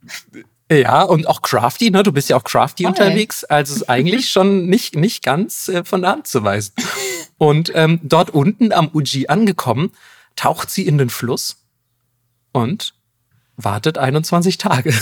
Ja, 0.70 1.02
und 1.02 1.26
auch 1.28 1.42
crafty, 1.42 1.90
ne? 1.90 2.02
Du 2.02 2.12
bist 2.12 2.30
ja 2.30 2.36
auch 2.36 2.44
crafty 2.44 2.86
okay. 2.86 3.02
unterwegs. 3.02 3.44
Also 3.44 3.74
ist 3.74 3.88
eigentlich 3.88 4.30
schon 4.30 4.66
nicht, 4.66 4.96
nicht 4.96 5.22
ganz 5.22 5.68
äh, 5.68 5.84
von 5.84 6.02
der 6.02 6.12
Hand 6.12 6.26
zu 6.26 6.42
weisen. 6.42 6.72
Und 7.38 7.72
ähm, 7.74 8.00
dort 8.02 8.30
unten 8.30 8.72
am 8.72 8.90
Uji 8.92 9.28
angekommen, 9.28 9.92
taucht 10.36 10.70
sie 10.70 10.86
in 10.86 10.98
den 10.98 11.10
Fluss 11.10 11.56
und 12.52 12.94
wartet 13.56 13.98
21 13.98 14.58
Tage. 14.58 14.94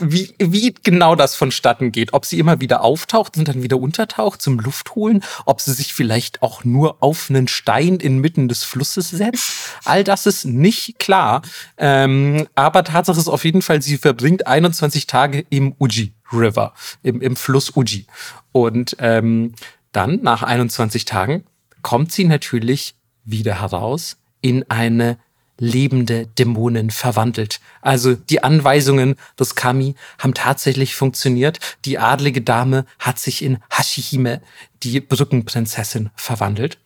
Wie, 0.00 0.34
wie 0.38 0.74
genau 0.82 1.14
das 1.14 1.34
vonstatten 1.34 1.92
geht. 1.92 2.12
Ob 2.12 2.24
sie 2.24 2.38
immer 2.38 2.60
wieder 2.60 2.82
auftaucht 2.82 3.36
und 3.36 3.48
dann 3.48 3.62
wieder 3.62 3.78
untertaucht 3.78 4.42
zum 4.42 4.58
Luft 4.58 4.94
holen, 4.94 5.22
ob 5.44 5.60
sie 5.60 5.72
sich 5.72 5.94
vielleicht 5.94 6.42
auch 6.42 6.64
nur 6.64 7.02
auf 7.02 7.30
einen 7.30 7.48
Stein 7.48 7.96
inmitten 7.96 8.48
des 8.48 8.64
Flusses 8.64 9.10
setzt. 9.10 9.52
All 9.84 10.04
das 10.04 10.26
ist 10.26 10.44
nicht 10.44 10.98
klar. 10.98 11.42
Ähm, 11.76 12.46
aber 12.54 12.84
Tatsache 12.84 13.18
ist 13.18 13.28
auf 13.28 13.44
jeden 13.44 13.62
Fall, 13.62 13.82
sie 13.82 13.98
verbringt 13.98 14.46
21 14.46 15.06
Tage 15.06 15.44
im 15.50 15.74
Uji 15.78 16.12
River, 16.32 16.74
im, 17.02 17.20
im 17.20 17.36
Fluss 17.36 17.76
Uji. 17.76 18.06
Und 18.52 18.96
ähm, 18.98 19.54
dann, 19.92 20.20
nach 20.22 20.42
21 20.42 21.04
Tagen, 21.04 21.44
kommt 21.82 22.12
sie 22.12 22.24
natürlich 22.24 22.94
wieder 23.24 23.60
heraus 23.60 24.16
in 24.40 24.68
eine 24.70 25.18
lebende 25.58 26.26
Dämonen 26.26 26.90
verwandelt. 26.90 27.60
Also 27.80 28.14
die 28.14 28.42
Anweisungen 28.42 29.16
des 29.38 29.54
Kami 29.54 29.94
haben 30.18 30.34
tatsächlich 30.34 30.94
funktioniert. 30.94 31.58
Die 31.84 31.98
adlige 31.98 32.42
Dame 32.42 32.86
hat 32.98 33.18
sich 33.18 33.42
in 33.42 33.58
Hashihime, 33.70 34.40
die 34.82 35.00
Brückenprinzessin, 35.00 36.10
verwandelt. 36.16 36.78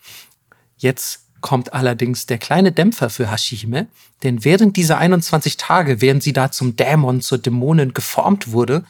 Jetzt 0.77 1.25
kommt 1.41 1.73
allerdings 1.73 2.27
der 2.27 2.39
kleine 2.39 2.73
Dämpfer 2.73 3.11
für 3.11 3.31
Hashihime, 3.31 3.87
denn 4.23 4.45
während 4.45 4.77
dieser 4.77 4.99
21 4.99 5.57
Tage, 5.57 6.01
während 6.01 6.23
sie 6.23 6.33
da 6.33 6.51
zum 6.51 6.77
Dämon, 6.77 7.21
zur 7.21 7.39
Dämonin 7.39 7.95
geformt 7.95 8.51
wurde, 8.51 8.85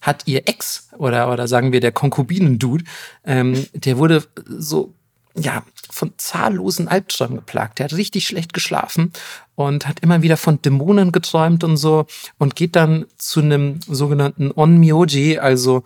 hat 0.00 0.22
ihr 0.26 0.48
Ex 0.48 0.88
oder, 0.96 1.30
oder 1.30 1.46
sagen 1.46 1.72
wir 1.72 1.80
der 1.80 1.92
Konkubinen-Dude, 1.92 2.84
ähm, 3.24 3.66
der 3.74 3.98
wurde 3.98 4.24
so 4.46 4.94
ja, 5.36 5.62
von 5.90 6.12
zahllosen 6.16 6.88
Albträumen 6.88 7.36
geplagt. 7.36 7.78
Der 7.78 7.84
hat 7.84 7.94
richtig 7.94 8.26
schlecht 8.26 8.52
geschlafen 8.52 9.12
und 9.54 9.86
hat 9.86 10.00
immer 10.00 10.22
wieder 10.22 10.36
von 10.36 10.60
Dämonen 10.62 11.12
geträumt 11.12 11.62
und 11.64 11.76
so 11.76 12.06
und 12.38 12.56
geht 12.56 12.76
dann 12.76 13.06
zu 13.18 13.40
einem 13.40 13.80
sogenannten 13.86 14.52
Onmyoji, 14.54 15.38
also 15.38 15.84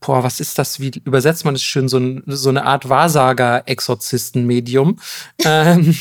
boah, 0.00 0.22
was 0.22 0.38
ist 0.40 0.58
das? 0.58 0.78
Wie 0.80 0.92
übersetzt 1.04 1.44
man 1.44 1.52
das 1.54 1.64
schön? 1.64 1.88
So, 1.88 1.98
ein, 1.98 2.22
so 2.26 2.50
eine 2.50 2.64
Art 2.64 2.88
Wahrsager-Exorzisten-Medium. 2.88 5.00
ähm, 5.44 5.96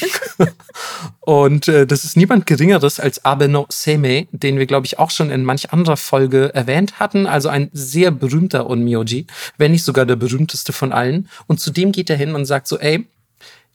und 1.21 1.67
äh, 1.67 1.87
das 1.87 2.03
ist 2.03 2.15
niemand 2.15 2.45
Geringeres 2.45 2.99
als 2.99 3.25
Abeno 3.25 3.65
Seme, 3.69 4.27
den 4.31 4.59
wir, 4.59 4.67
glaube 4.67 4.85
ich, 4.85 4.99
auch 4.99 5.09
schon 5.09 5.31
in 5.31 5.43
manch 5.43 5.73
anderer 5.73 5.97
Folge 5.97 6.53
erwähnt 6.53 6.99
hatten. 6.99 7.25
Also 7.25 7.49
ein 7.49 7.71
sehr 7.73 8.11
berühmter 8.11 8.69
Onmyoji, 8.69 9.25
wenn 9.57 9.71
nicht 9.71 9.83
sogar 9.83 10.05
der 10.05 10.17
berühmteste 10.17 10.71
von 10.73 10.91
allen. 10.91 11.27
Und 11.47 11.59
zudem 11.59 11.91
geht 11.91 12.11
er 12.11 12.17
hin 12.17 12.35
und 12.35 12.45
sagt 12.45 12.67
so, 12.67 12.77
ey, 12.77 13.07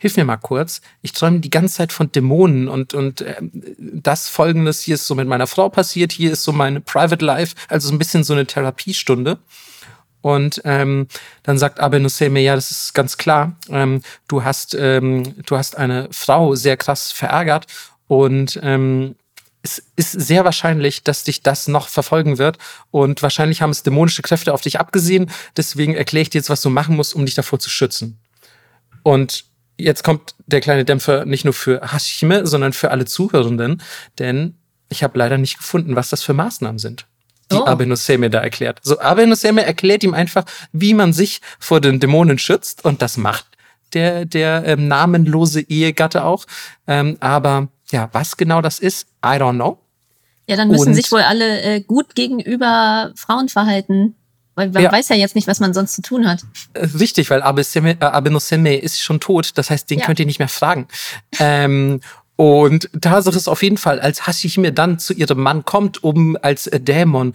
hilf 0.01 0.17
mir 0.17 0.25
mal 0.25 0.39
kurz. 0.39 0.81
Ich 1.03 1.13
träume 1.13 1.41
die 1.41 1.51
ganze 1.51 1.75
Zeit 1.75 1.93
von 1.93 2.11
Dämonen 2.11 2.69
und, 2.69 2.95
und 2.95 3.21
äh, 3.21 3.37
das 3.79 4.31
Folgendes 4.31 4.81
hier 4.81 4.95
ist 4.95 5.07
so 5.07 5.15
mit 5.15 5.29
meiner 5.29 5.47
Frau 5.47 5.69
passiert, 5.69 6.11
hier 6.11 6.33
ist 6.33 6.43
so 6.43 6.53
meine 6.53 6.81
Private 6.81 7.25
Life, 7.25 7.55
also 7.69 7.89
so 7.89 7.95
ein 7.95 7.99
bisschen 7.99 8.25
so 8.25 8.33
eine 8.33 8.47
Therapiestunde. 8.47 9.39
Und 10.23 10.63
ähm, 10.65 11.07
dann 11.43 11.59
sagt 11.59 11.81
Abe 11.81 12.01
Nusseime, 12.01 12.41
ja, 12.41 12.55
das 12.55 12.71
ist 12.71 12.95
ganz 12.95 13.19
klar, 13.19 13.57
ähm, 13.69 14.01
du, 14.27 14.43
hast, 14.43 14.75
ähm, 14.75 15.35
du 15.45 15.57
hast 15.57 15.77
eine 15.77 16.09
Frau 16.11 16.55
sehr 16.55 16.77
krass 16.79 17.13
verärgert 17.13 17.67
und 18.07 18.59
ähm, 18.63 19.17
es 19.63 19.83
ist 19.97 20.13
sehr 20.13 20.47
wahrscheinlich, 20.47 21.05
dass 21.05 21.25
dich 21.25 21.43
das 21.43 21.69
noch 21.69 21.89
verfolgen 21.89 22.39
wird 22.39 22.57
und 22.91 23.23
wahrscheinlich 23.23 23.61
haben 23.61 23.71
es 23.71 23.83
dämonische 23.83 24.23
Kräfte 24.23 24.55
auf 24.55 24.63
dich 24.63 24.81
abgesehen. 24.81 25.31
Deswegen 25.59 25.95
erkläre 25.95 26.23
ich 26.23 26.31
dir 26.31 26.39
jetzt, 26.39 26.49
was 26.49 26.63
du 26.63 26.71
machen 26.71 26.97
musst, 26.97 27.15
um 27.15 27.27
dich 27.27 27.35
davor 27.35 27.59
zu 27.59 27.69
schützen. 27.69 28.19
Und 29.03 29.50
jetzt 29.83 30.05
kommt 30.05 30.35
der 30.47 30.61
kleine 30.61 30.85
Dämpfer 30.85 31.25
nicht 31.25 31.45
nur 31.45 31.55
für 31.55 31.81
Hashime, 31.93 32.47
sondern 32.47 32.73
für 32.73 32.91
alle 32.91 33.05
Zuhörenden, 33.05 33.83
denn 34.19 34.57
ich 34.89 35.03
habe 35.03 35.19
leider 35.19 35.39
nicht 35.39 35.59
gefunden, 35.59 35.97
was 35.97 36.11
das 36.11 36.23
für 36.23 36.35
Maßnahmen 36.35 36.79
sind 36.79 37.07
die 37.53 37.57
oh. 37.57 37.67
Abe 37.67 37.85
Nuseme 37.85 38.31
da 38.31 38.39
erklärt. 38.39 38.79
So, 38.83 39.01
Abe 39.01 39.27
Nuseme 39.27 39.65
erklärt 39.65 40.05
ihm 40.05 40.15
einfach, 40.15 40.45
wie 40.71 40.95
man 40.95 41.13
sich 41.13 41.41
vor 41.59 41.81
den 41.81 41.99
Dämonen 41.99 42.39
schützt 42.39 42.85
und 42.85 43.03
das 43.03 43.17
macht 43.17 43.45
der, 43.93 44.25
der 44.25 44.65
ähm, 44.67 44.89
namenlose 44.89 45.61
Ehegatte 45.61 46.25
auch. 46.25 46.47
Ähm, 46.87 47.17
aber 47.21 47.69
ja, 47.91 48.09
was 48.13 48.37
genau 48.37 48.61
das 48.61 48.79
ist, 48.79 49.09
I 49.25 49.31
don't 49.31 49.55
know. 49.55 49.79
Ja, 50.47 50.57
dann 50.57 50.69
müssen 50.69 50.89
und, 50.89 50.95
sich 50.95 51.11
wohl 51.13 51.21
alle 51.21 51.61
äh, 51.63 51.81
gut 51.81 52.15
gegenüber 52.15 53.13
Frauen 53.15 53.49
verhalten. 53.49 54.17
Weil 54.61 54.69
man 54.71 54.83
ja. 54.83 54.93
weiß 54.93 55.09
ja 55.09 55.17
jetzt 55.17 55.35
nicht, 55.35 55.49
was 55.49 55.59
man 55.59 55.73
sonst 55.73 55.95
zu 55.95 56.03
tun 56.03 56.29
hat. 56.29 56.45
Äh, 56.75 56.85
richtig, 56.99 57.31
weil 57.31 57.43
Abe, 57.43 57.65
Seme, 57.65 57.93
äh, 57.93 58.05
Abe 58.05 58.31
Noseme 58.31 58.77
ist 58.77 59.01
schon 59.01 59.21
tot. 59.21 59.53
Das 59.55 59.71
heißt, 59.71 59.89
den 59.89 60.01
ja. 60.01 60.07
könnt 60.07 60.21
ihr 60.21 60.27
nicht 60.27 60.39
mehr 60.39 60.49
fragen. 60.49 60.87
ähm, 61.39 62.01
und 62.37 62.89
Tatsache 62.99 63.37
ist 63.37 63.49
auf 63.49 63.63
jeden 63.63 63.77
Fall, 63.77 64.01
als 64.01 64.27
Hashihime 64.27 64.73
dann 64.73 64.99
zu 64.99 65.13
ihrem 65.13 65.41
Mann 65.41 65.65
kommt, 65.65 66.03
um 66.03 66.39
als 66.41 66.67
äh, 66.67 66.81
Dämon 66.81 67.35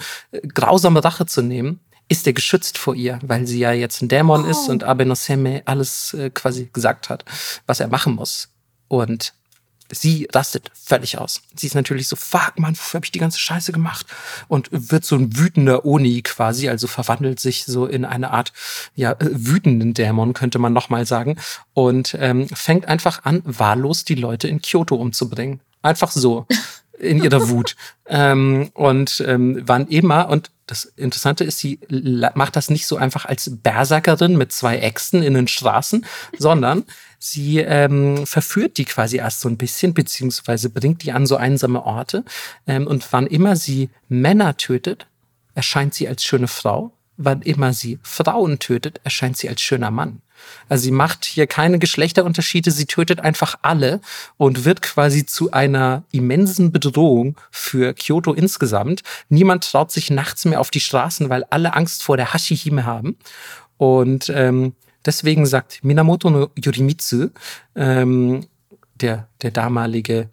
grausame 0.53 1.03
Rache 1.03 1.26
zu 1.26 1.41
nehmen, 1.41 1.80
ist 2.07 2.28
er 2.28 2.34
geschützt 2.34 2.78
vor 2.78 2.95
ihr, 2.95 3.19
weil 3.23 3.47
sie 3.47 3.59
ja 3.59 3.71
jetzt 3.71 4.01
ein 4.01 4.07
Dämon 4.07 4.45
oh. 4.45 4.49
ist 4.49 4.69
und 4.69 4.84
Abe 4.84 5.05
Noseme 5.05 5.63
alles 5.65 6.13
äh, 6.13 6.30
quasi 6.30 6.69
gesagt 6.73 7.09
hat, 7.09 7.26
was 7.65 7.80
er 7.80 7.88
machen 7.88 8.15
muss. 8.15 8.49
Und 8.88 9.34
sie 9.91 10.27
rastet 10.33 10.71
völlig 10.73 11.17
aus. 11.17 11.41
Sie 11.55 11.67
ist 11.67 11.75
natürlich 11.75 12.07
so, 12.07 12.15
fuck, 12.15 12.57
Mann, 12.57 12.75
wofür 12.75 12.99
habe 12.99 13.05
ich 13.05 13.11
die 13.11 13.19
ganze 13.19 13.39
Scheiße 13.39 13.71
gemacht? 13.71 14.05
Und 14.47 14.69
wird 14.71 15.05
so 15.05 15.15
ein 15.15 15.38
wütender 15.38 15.86
Oni 15.86 16.21
quasi, 16.21 16.69
also 16.69 16.88
verwandelt 16.88 17.39
sich 17.39 17.65
so 17.65 17.86
in 17.86 18.05
eine 18.05 18.31
Art, 18.31 18.53
ja, 18.95 19.11
äh, 19.11 19.29
wütenden 19.31 19.93
Dämon, 19.93 20.33
könnte 20.33 20.59
man 20.59 20.73
nochmal 20.73 21.05
sagen. 21.05 21.38
Und 21.73 22.15
ähm, 22.19 22.47
fängt 22.49 22.88
einfach 22.88 23.25
an, 23.25 23.41
wahllos 23.45 24.05
die 24.05 24.15
Leute 24.15 24.47
in 24.47 24.61
Kyoto 24.61 24.95
umzubringen. 24.95 25.59
Einfach 25.81 26.11
so. 26.11 26.47
in 27.00 27.24
ihrer 27.24 27.50
Wut. 27.50 27.76
ähm, 28.08 28.70
und 28.74 29.24
ähm, 29.26 29.62
wann 29.66 29.88
immer, 29.88 30.30
und 30.30 30.52
das 30.68 30.86
Interessante 30.86 31.43
ist, 31.43 31.60
sie 31.60 31.80
macht 32.34 32.56
das 32.56 32.70
nicht 32.70 32.88
so 32.88 32.98
einfach 32.98 33.26
als 33.26 33.52
Berserkerin 33.62 34.36
mit 34.36 34.52
zwei 34.52 34.78
Äxten 34.78 35.22
in 35.22 35.36
den 35.36 35.48
Straßen, 35.48 36.06
sondern 36.38 36.86
sie 37.20 37.60
ähm, 37.60 38.26
verführt 38.26 38.78
die 38.78 38.86
quasi 38.86 39.18
erst 39.18 39.41
so 39.41 39.50
ein 39.50 39.58
bisschen, 39.58 39.93
beziehungsweise 39.93 40.70
bringt 40.70 41.04
die 41.04 41.12
an 41.12 41.26
so 41.26 41.36
einsame 41.36 41.84
Orte. 41.84 42.24
Ähm, 42.68 42.88
und 42.88 43.12
wann 43.12 43.28
immer 43.28 43.56
sie 43.56 43.89
Männer 44.10 44.58
tötet, 44.58 45.08
erscheint 45.54 45.93
sie 45.93 46.08
als 46.08 46.24
schöne 46.24 46.48
Frau. 46.48 46.91
Wann 47.18 47.41
immer 47.41 47.74
sie 47.74 47.99
Frauen 48.03 48.59
tötet, 48.59 48.99
erscheint 49.03 49.38
sie 49.38 49.47
als 49.47 49.61
schöner 49.61 49.91
Mann. 49.91 50.22
Also 50.68 50.84
sie 50.84 50.91
macht 50.91 51.26
hier 51.26 51.47
keine 51.47 51.80
Geschlechterunterschiede, 51.80 52.72
sie 52.72 52.86
tötet 52.86 53.22
einfach 53.22 53.57
alle 53.61 54.01
und 54.38 54.66
wird 54.66 54.82
quasi 54.82 55.26
zu 55.26 55.51
einer 55.51 56.03
immensen 56.11 56.72
Bedrohung 56.72 57.38
für 57.51 57.93
Kyoto 57.93 58.34
insgesamt. 58.34 59.01
Niemand 59.30 59.70
traut 59.70 59.91
sich 59.91 60.09
nachts 60.09 60.45
mehr 60.45 60.59
auf 60.59 60.72
die 60.72 60.80
Straßen, 60.80 61.30
weil 61.30 61.45
alle 61.49 61.74
Angst 61.74 62.03
vor 62.03 62.18
der 62.18 62.34
Hashihime 62.34 62.86
haben. 62.86 63.18
Und 63.78 64.30
ähm, 64.30 64.74
deswegen 65.05 65.45
sagt 65.45 65.84
Minamoto 65.84 66.30
no 66.30 66.49
Yorimitsu, 66.55 67.30
ähm, 67.76 68.45
der, 68.95 69.28
der 69.41 69.51
damalige 69.51 70.30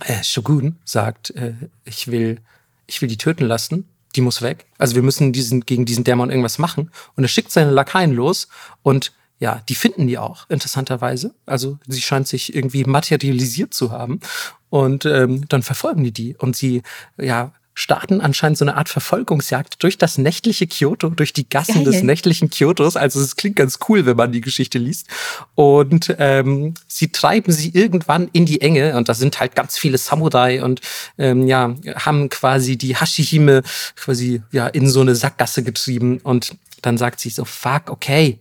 äh, 0.00 0.22
Shogun, 0.22 0.78
sagt, 0.84 1.30
äh, 1.30 1.54
ich 1.84 2.08
will, 2.08 2.40
ich 2.86 3.00
will 3.00 3.08
die 3.08 3.18
töten 3.18 3.44
lassen 3.44 3.86
die 4.14 4.20
muss 4.20 4.42
weg. 4.42 4.66
Also 4.78 4.94
wir 4.94 5.02
müssen 5.02 5.32
diesen, 5.32 5.62
gegen 5.62 5.84
diesen 5.84 6.04
Dämon 6.04 6.30
irgendwas 6.30 6.58
machen. 6.58 6.90
Und 7.16 7.24
er 7.24 7.28
schickt 7.28 7.50
seine 7.50 7.70
Lakaien 7.70 8.12
los 8.12 8.48
und 8.82 9.12
ja, 9.38 9.60
die 9.68 9.74
finden 9.74 10.06
die 10.06 10.18
auch, 10.18 10.48
interessanterweise. 10.50 11.34
Also 11.46 11.78
sie 11.88 12.00
scheint 12.00 12.28
sich 12.28 12.54
irgendwie 12.54 12.84
materialisiert 12.84 13.74
zu 13.74 13.90
haben. 13.90 14.20
Und 14.70 15.04
ähm, 15.04 15.48
dann 15.48 15.64
verfolgen 15.64 16.04
die 16.04 16.12
die. 16.12 16.36
Und 16.36 16.54
sie, 16.54 16.82
ja, 17.18 17.52
starten 17.74 18.20
anscheinend 18.20 18.58
so 18.58 18.64
eine 18.64 18.76
Art 18.76 18.88
Verfolgungsjagd 18.88 19.82
durch 19.82 19.98
das 19.98 20.18
nächtliche 20.18 20.66
Kyoto, 20.66 21.08
durch 21.08 21.32
die 21.32 21.48
Gassen 21.48 21.84
Geil. 21.84 21.92
des 21.92 22.02
nächtlichen 22.02 22.50
Kyotos. 22.50 22.96
Also 22.96 23.20
es 23.20 23.36
klingt 23.36 23.56
ganz 23.56 23.78
cool, 23.88 24.04
wenn 24.06 24.16
man 24.16 24.32
die 24.32 24.40
Geschichte 24.40 24.78
liest. 24.78 25.06
Und 25.54 26.14
ähm, 26.18 26.74
sie 26.86 27.12
treiben 27.12 27.52
sie 27.52 27.70
irgendwann 27.70 28.28
in 28.32 28.46
die 28.46 28.60
Enge 28.60 28.96
und 28.96 29.08
da 29.08 29.14
sind 29.14 29.40
halt 29.40 29.54
ganz 29.54 29.78
viele 29.78 29.98
Samurai 29.98 30.62
und 30.62 30.80
ähm, 31.18 31.46
ja 31.46 31.74
haben 31.96 32.28
quasi 32.28 32.76
die 32.76 32.96
Hashihime 32.96 33.62
quasi 33.96 34.42
ja 34.52 34.66
in 34.66 34.88
so 34.88 35.00
eine 35.00 35.14
Sackgasse 35.14 35.62
getrieben 35.62 36.18
und 36.22 36.56
dann 36.82 36.98
sagt 36.98 37.20
sie 37.20 37.30
so 37.30 37.44
fuck 37.44 37.90
okay 37.90 38.38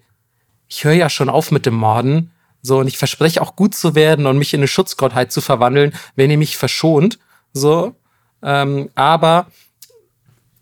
ich 0.71 0.85
höre 0.85 0.93
ja 0.93 1.09
schon 1.09 1.29
auf 1.29 1.51
mit 1.51 1.65
dem 1.65 1.75
Morden. 1.75 2.31
So, 2.61 2.79
und 2.79 2.87
ich 2.87 2.97
verspreche 2.97 3.41
auch 3.41 3.55
gut 3.55 3.75
zu 3.75 3.93
werden 3.93 4.25
und 4.25 4.37
mich 4.37 4.53
in 4.53 4.61
eine 4.61 4.67
Schutzgottheit 4.67 5.31
zu 5.31 5.41
verwandeln, 5.41 5.93
wenn 6.15 6.31
ihr 6.31 6.37
mich 6.37 6.57
verschont. 6.57 7.19
So. 7.53 7.95
Ähm, 8.43 8.89
aber 8.95 9.47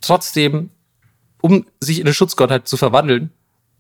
trotzdem, 0.01 0.69
um 1.41 1.65
sich 1.80 1.99
in 1.99 2.07
eine 2.07 2.13
Schutzgottheit 2.13 2.67
zu 2.67 2.77
verwandeln, 2.77 3.32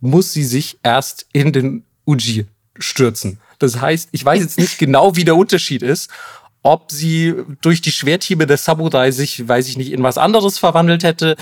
muss 0.01 0.33
sie 0.33 0.43
sich 0.43 0.79
erst 0.83 1.27
in 1.33 1.51
den 1.51 1.83
Uji 2.05 2.45
stürzen. 2.77 3.39
Das 3.59 3.81
heißt, 3.81 4.09
ich 4.11 4.23
weiß 4.23 4.41
jetzt 4.41 4.57
nicht 4.57 4.77
genau, 4.77 5.15
wie 5.15 5.25
der 5.25 5.35
Unterschied 5.35 5.83
ist, 5.83 6.09
ob 6.61 6.91
sie 6.91 7.35
durch 7.61 7.81
die 7.81 7.91
Schwerthiebe 7.91 8.45
des 8.45 8.65
Samurai 8.65 9.11
sich, 9.11 9.47
weiß 9.47 9.67
ich 9.67 9.77
nicht, 9.77 9.91
in 9.91 10.03
was 10.03 10.17
anderes 10.17 10.57
verwandelt 10.57 11.03
hätte. 11.03 11.35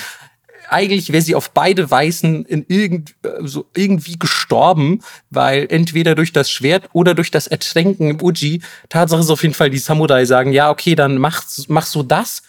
Eigentlich 0.69 1.11
wäre 1.11 1.21
sie 1.21 1.35
auf 1.35 1.51
beide 1.51 1.89
Weisen 1.89 2.45
in 2.45 2.65
irgend, 2.67 3.15
so 3.41 3.65
irgendwie 3.75 4.19
gestorben, 4.19 5.01
weil 5.29 5.67
entweder 5.69 6.15
durch 6.15 6.33
das 6.33 6.49
Schwert 6.51 6.89
oder 6.93 7.13
durch 7.13 7.31
das 7.31 7.47
Ertränken 7.47 8.09
im 8.09 8.21
Uji. 8.21 8.61
Tatsache 8.89 9.21
ist 9.21 9.29
auf 9.29 9.43
jeden 9.43 9.53
Fall, 9.53 9.69
die 9.69 9.77
Samurai 9.77 10.25
sagen, 10.25 10.51
ja, 10.51 10.69
okay, 10.69 10.95
dann 10.95 11.17
mach, 11.17 11.43
mach 11.67 11.85
so 11.85 12.03
das. 12.03 12.43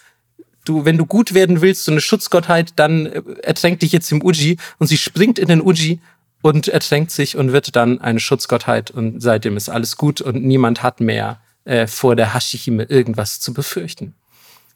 Du, 0.65 0.85
wenn 0.85 0.97
du 0.97 1.05
gut 1.05 1.33
werden 1.33 1.61
willst, 1.61 1.85
so 1.85 1.91
eine 1.91 2.01
Schutzgottheit, 2.01 2.73
dann 2.75 3.05
äh, 3.05 3.21
ertränk 3.41 3.79
dich 3.79 3.91
jetzt 3.91 4.11
im 4.11 4.23
Uji. 4.23 4.57
Und 4.77 4.87
sie 4.87 4.97
springt 4.97 5.39
in 5.39 5.47
den 5.47 5.61
Uji 5.61 5.99
und 6.41 6.67
ertränkt 6.67 7.11
sich 7.11 7.37
und 7.37 7.53
wird 7.53 7.75
dann 7.75 8.01
eine 8.01 8.19
Schutzgottheit. 8.19 8.91
Und 8.91 9.21
seitdem 9.21 9.57
ist 9.57 9.69
alles 9.69 9.97
gut 9.97 10.21
und 10.21 10.43
niemand 10.43 10.83
hat 10.83 10.99
mehr 10.99 11.41
äh, 11.65 11.87
vor 11.87 12.15
der 12.15 12.33
Hashihime 12.33 12.83
irgendwas 12.83 13.39
zu 13.39 13.53
befürchten. 13.53 14.15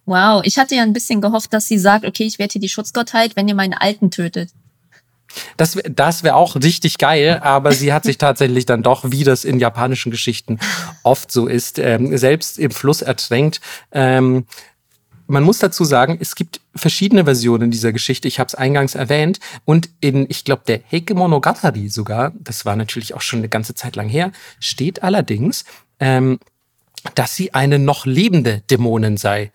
Wow, 0.06 0.42
ich 0.44 0.58
hatte 0.58 0.76
ja 0.76 0.84
ein 0.84 0.94
bisschen 0.94 1.22
gehofft, 1.22 1.54
dass 1.54 1.68
sie 1.68 1.80
sagt, 1.80 2.06
okay, 2.06 2.24
ich 2.24 2.40
werde 2.40 2.54
hier 2.54 2.62
die 2.62 2.70
Schutzgottheit, 2.70 3.36
wenn 3.36 3.48
ihr 3.48 3.56
meine 3.56 3.82
Alten 3.82 4.12
tötet. 4.12 4.52
Das, 5.58 5.78
das 5.90 6.24
wäre 6.24 6.36
auch 6.36 6.56
richtig 6.56 6.98
geil, 6.98 7.40
aber 7.42 7.72
sie 7.72 7.94
hat 7.94 8.04
sich 8.04 8.18
tatsächlich 8.18 8.66
dann 8.66 8.84
doch, 8.84 9.12
wie 9.12 9.24
das 9.24 9.46
in 9.46 9.60
japanischen 9.60 10.12
Geschichten 10.12 10.60
oft 11.04 11.32
so 11.32 11.48
ist, 11.48 11.80
ähm, 11.80 12.16
selbst 12.18 12.60
im 12.60 12.72
Fluss 12.72 13.02
ertränkt. 13.02 13.60
Ähm, 13.92 14.46
man 15.26 15.44
muss 15.44 15.60
dazu 15.60 15.86
sagen, 15.86 16.18
es 16.20 16.36
gibt 16.36 16.60
verschiedene 16.76 17.24
Versionen 17.24 17.72
dieser 17.72 17.94
Geschichte. 17.94 18.28
Ich 18.28 18.40
habe 18.40 18.48
es 18.48 18.56
eingangs 18.56 18.94
erwähnt. 18.94 19.40
Und 19.66 19.90
in, 20.02 20.26
ich 20.30 20.44
glaube, 20.44 20.64
der 20.68 20.82
Heike 20.92 21.16
Monogatari 21.16 21.90
sogar, 21.90 22.34
das 22.36 22.66
war 22.66 22.76
natürlich 22.76 23.14
auch 23.14 23.22
schon 23.22 23.40
eine 23.40 23.50
ganze 23.50 23.74
Zeit 23.74 23.96
lang 23.96 24.10
her, 24.10 24.32
steht 24.60 25.02
allerdings, 25.02 25.64
ähm, 26.00 26.40
dass 27.16 27.36
sie 27.36 27.54
eine 27.54 27.80
noch 27.80 28.06
lebende 28.06 28.62
Dämonin 28.70 29.18
sei. 29.18 29.52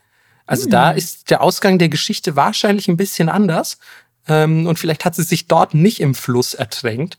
Also 0.49 0.65
hm. 0.65 0.71
da 0.71 0.91
ist 0.91 1.31
der 1.31 1.43
Ausgang 1.43 1.79
der 1.79 1.91
Geschichte 1.91 2.35
wahrscheinlich 2.35 2.89
ein 2.89 2.97
bisschen 2.97 3.29
anders. 3.29 3.79
Ähm, 4.27 4.67
und 4.67 4.79
vielleicht 4.79 5.05
hat 5.05 5.15
sie 5.15 5.23
sich 5.23 5.47
dort 5.47 5.75
nicht 5.75 6.01
im 6.01 6.15
Fluss 6.15 6.55
ertränkt. 6.55 7.19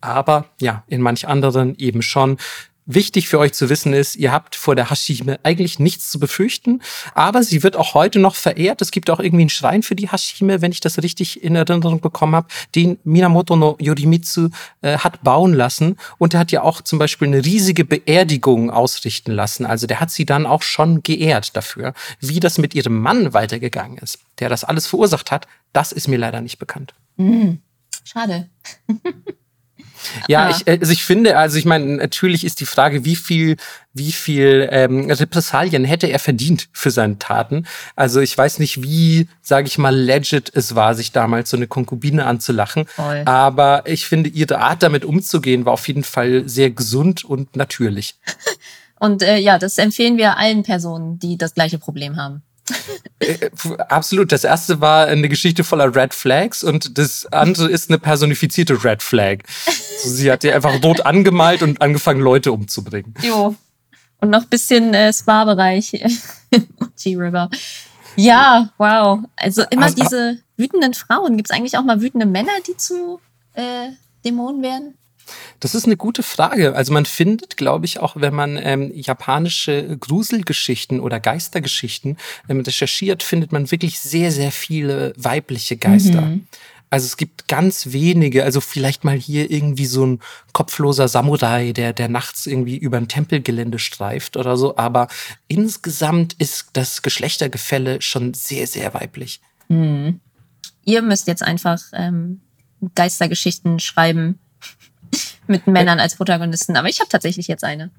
Aber 0.00 0.46
ja, 0.60 0.82
in 0.88 1.00
manch 1.00 1.28
anderen 1.28 1.76
eben 1.76 2.02
schon. 2.02 2.38
Wichtig 2.86 3.28
für 3.28 3.38
euch 3.38 3.54
zu 3.54 3.70
wissen 3.70 3.94
ist, 3.94 4.14
ihr 4.14 4.30
habt 4.30 4.56
vor 4.56 4.76
der 4.76 4.90
Hashime 4.90 5.40
eigentlich 5.42 5.78
nichts 5.78 6.10
zu 6.10 6.18
befürchten, 6.18 6.82
aber 7.14 7.42
sie 7.42 7.62
wird 7.62 7.76
auch 7.76 7.94
heute 7.94 8.18
noch 8.18 8.34
verehrt. 8.34 8.82
Es 8.82 8.90
gibt 8.90 9.08
auch 9.08 9.20
irgendwie 9.20 9.44
einen 9.44 9.50
Schrein 9.50 9.82
für 9.82 9.96
die 9.96 10.10
Hashime, 10.12 10.60
wenn 10.60 10.70
ich 10.70 10.80
das 10.80 11.02
richtig 11.02 11.42
in 11.42 11.56
Erinnerung 11.56 12.00
bekommen 12.00 12.34
habe, 12.34 12.48
den 12.74 12.98
Minamoto 13.04 13.56
no 13.56 13.78
Yorimitsu 13.80 14.50
äh, 14.82 14.98
hat 14.98 15.22
bauen 15.22 15.54
lassen. 15.54 15.96
Und 16.18 16.34
er 16.34 16.40
hat 16.40 16.52
ja 16.52 16.62
auch 16.62 16.82
zum 16.82 16.98
Beispiel 16.98 17.28
eine 17.28 17.42
riesige 17.42 17.86
Beerdigung 17.86 18.70
ausrichten 18.70 19.32
lassen. 19.32 19.64
Also 19.64 19.86
der 19.86 20.00
hat 20.00 20.10
sie 20.10 20.26
dann 20.26 20.44
auch 20.44 20.62
schon 20.62 21.02
geehrt 21.02 21.56
dafür. 21.56 21.94
Wie 22.20 22.38
das 22.38 22.58
mit 22.58 22.74
ihrem 22.74 23.00
Mann 23.00 23.32
weitergegangen 23.32 23.96
ist, 23.96 24.18
der 24.40 24.50
das 24.50 24.62
alles 24.62 24.86
verursacht 24.86 25.30
hat, 25.30 25.48
das 25.72 25.90
ist 25.90 26.06
mir 26.06 26.18
leider 26.18 26.42
nicht 26.42 26.58
bekannt. 26.58 26.92
Mhm. 27.16 27.62
Schade. 28.04 28.50
Ja, 30.28 30.50
ich, 30.50 30.66
äh, 30.66 30.78
also 30.80 30.92
ich 30.92 31.04
finde, 31.04 31.36
also 31.36 31.58
ich 31.58 31.64
meine, 31.64 31.96
natürlich 31.96 32.44
ist 32.44 32.60
die 32.60 32.66
Frage, 32.66 33.04
wie 33.04 33.16
viel, 33.16 33.56
wie 33.92 34.12
viel 34.12 34.68
ähm, 34.70 35.10
Repressalien 35.10 35.84
hätte 35.84 36.06
er 36.06 36.18
verdient 36.18 36.68
für 36.72 36.90
seine 36.90 37.18
Taten. 37.18 37.66
Also 37.96 38.20
ich 38.20 38.36
weiß 38.36 38.58
nicht, 38.58 38.82
wie, 38.82 39.28
sage 39.42 39.66
ich 39.66 39.78
mal, 39.78 39.94
legit 39.94 40.50
es 40.54 40.74
war, 40.74 40.94
sich 40.94 41.12
damals 41.12 41.50
so 41.50 41.56
eine 41.56 41.66
Konkubine 41.66 42.26
anzulachen. 42.26 42.86
Voll. 42.86 43.22
Aber 43.24 43.82
ich 43.86 44.06
finde, 44.06 44.30
ihre 44.30 44.60
Art 44.60 44.82
damit 44.82 45.04
umzugehen 45.04 45.64
war 45.64 45.72
auf 45.72 45.86
jeden 45.88 46.04
Fall 46.04 46.48
sehr 46.48 46.70
gesund 46.70 47.24
und 47.24 47.56
natürlich. 47.56 48.16
Und 49.00 49.22
äh, 49.22 49.36
ja, 49.36 49.58
das 49.58 49.76
empfehlen 49.76 50.16
wir 50.16 50.38
allen 50.38 50.62
Personen, 50.62 51.18
die 51.18 51.36
das 51.36 51.52
gleiche 51.52 51.78
Problem 51.78 52.16
haben. 52.16 52.42
Äh, 53.18 53.50
absolut. 53.88 54.32
Das 54.32 54.44
erste 54.44 54.80
war 54.80 55.06
eine 55.06 55.28
Geschichte 55.28 55.64
voller 55.64 55.94
Red 55.94 56.14
Flags 56.14 56.64
und 56.64 56.98
das 56.98 57.26
andere 57.26 57.70
ist 57.70 57.90
eine 57.90 57.98
personifizierte 57.98 58.82
Red 58.84 59.02
Flag. 59.02 59.38
Also 59.66 60.16
sie 60.16 60.30
hat 60.30 60.42
die 60.42 60.52
einfach 60.52 60.82
rot 60.82 61.02
angemalt 61.02 61.62
und 61.62 61.80
angefangen, 61.80 62.20
Leute 62.20 62.52
umzubringen. 62.52 63.14
Jo. 63.22 63.54
Und 64.20 64.30
noch 64.30 64.42
ein 64.42 64.48
bisschen 64.48 64.94
äh, 64.94 65.12
Spa-Bereich. 65.12 66.02
G-River. 67.02 67.50
Ja, 68.16 68.70
wow. 68.78 69.20
Also 69.36 69.62
immer 69.70 69.84
also, 69.84 70.02
diese 70.02 70.38
wütenden 70.56 70.94
Frauen. 70.94 71.36
Gibt 71.36 71.50
es 71.50 71.56
eigentlich 71.56 71.76
auch 71.76 71.84
mal 71.84 72.00
wütende 72.00 72.26
Männer, 72.26 72.52
die 72.66 72.76
zu 72.76 73.20
äh, 73.54 73.90
Dämonen 74.24 74.62
werden? 74.62 74.94
Das 75.60 75.74
ist 75.74 75.86
eine 75.86 75.96
gute 75.96 76.22
Frage. 76.22 76.74
Also 76.74 76.92
man 76.92 77.06
findet, 77.06 77.56
glaube 77.56 77.86
ich, 77.86 78.00
auch 78.00 78.16
wenn 78.16 78.34
man 78.34 78.58
ähm, 78.62 78.90
japanische 78.94 79.96
Gruselgeschichten 79.98 81.00
oder 81.00 81.20
Geistergeschichten 81.20 82.16
ähm, 82.48 82.60
recherchiert, 82.60 83.22
findet 83.22 83.52
man 83.52 83.70
wirklich 83.70 84.00
sehr, 84.00 84.30
sehr 84.32 84.52
viele 84.52 85.12
weibliche 85.16 85.76
Geister. 85.76 86.22
Mhm. 86.22 86.46
Also 86.94 87.06
es 87.06 87.16
gibt 87.16 87.48
ganz 87.48 87.90
wenige, 87.90 88.44
also 88.44 88.60
vielleicht 88.60 89.02
mal 89.02 89.16
hier 89.16 89.50
irgendwie 89.50 89.86
so 89.86 90.06
ein 90.06 90.20
kopfloser 90.52 91.08
Samurai, 91.08 91.72
der, 91.72 91.92
der 91.92 92.08
nachts 92.08 92.46
irgendwie 92.46 92.76
über 92.76 92.98
ein 92.98 93.08
Tempelgelände 93.08 93.80
streift 93.80 94.36
oder 94.36 94.56
so. 94.56 94.76
Aber 94.76 95.08
insgesamt 95.48 96.34
ist 96.34 96.68
das 96.74 97.02
Geschlechtergefälle 97.02 98.00
schon 98.00 98.32
sehr, 98.34 98.68
sehr 98.68 98.94
weiblich. 98.94 99.40
Mhm. 99.68 100.20
Ihr 100.84 101.02
müsst 101.02 101.26
jetzt 101.26 101.42
einfach 101.42 101.80
ähm, 101.94 102.42
Geistergeschichten 102.94 103.80
schreiben 103.80 104.38
mit 105.46 105.66
Männern 105.66 106.00
als 106.00 106.16
Protagonisten. 106.16 106.76
Aber 106.76 106.88
ich 106.88 107.00
habe 107.00 107.08
tatsächlich 107.08 107.48
jetzt 107.48 107.64
eine. 107.64 107.90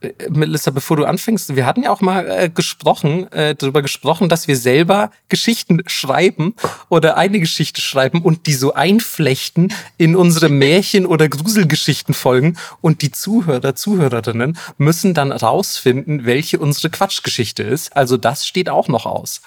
Äh, 0.00 0.12
Melissa, 0.30 0.70
bevor 0.70 0.96
du 0.96 1.04
anfängst, 1.04 1.56
wir 1.56 1.66
hatten 1.66 1.82
ja 1.82 1.90
auch 1.90 2.00
mal 2.00 2.28
äh, 2.28 2.48
gesprochen, 2.48 3.30
äh, 3.32 3.54
darüber 3.54 3.82
gesprochen, 3.82 4.28
dass 4.28 4.48
wir 4.48 4.56
selber 4.56 5.10
Geschichten 5.28 5.82
schreiben 5.86 6.54
oder 6.88 7.16
eine 7.16 7.40
Geschichte 7.40 7.80
schreiben 7.80 8.22
und 8.22 8.46
die 8.46 8.54
so 8.54 8.74
einflechten 8.74 9.72
in 9.96 10.16
unsere 10.16 10.48
Märchen- 10.48 11.06
oder 11.06 11.28
Gruselgeschichten 11.28 12.14
folgen 12.14 12.56
und 12.80 13.02
die 13.02 13.10
Zuhörer, 13.10 13.74
Zuhörerinnen 13.74 14.56
müssen 14.76 15.14
dann 15.14 15.32
rausfinden, 15.32 16.24
welche 16.24 16.58
unsere 16.58 16.90
Quatschgeschichte 16.90 17.62
ist. 17.62 17.96
Also 17.96 18.16
das 18.16 18.46
steht 18.46 18.68
auch 18.68 18.88
noch 18.88 19.06
aus. 19.06 19.40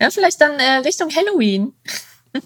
Ja, 0.00 0.10
vielleicht 0.10 0.40
dann 0.40 0.58
äh, 0.58 0.78
Richtung 0.84 1.08
Halloween. 1.14 1.72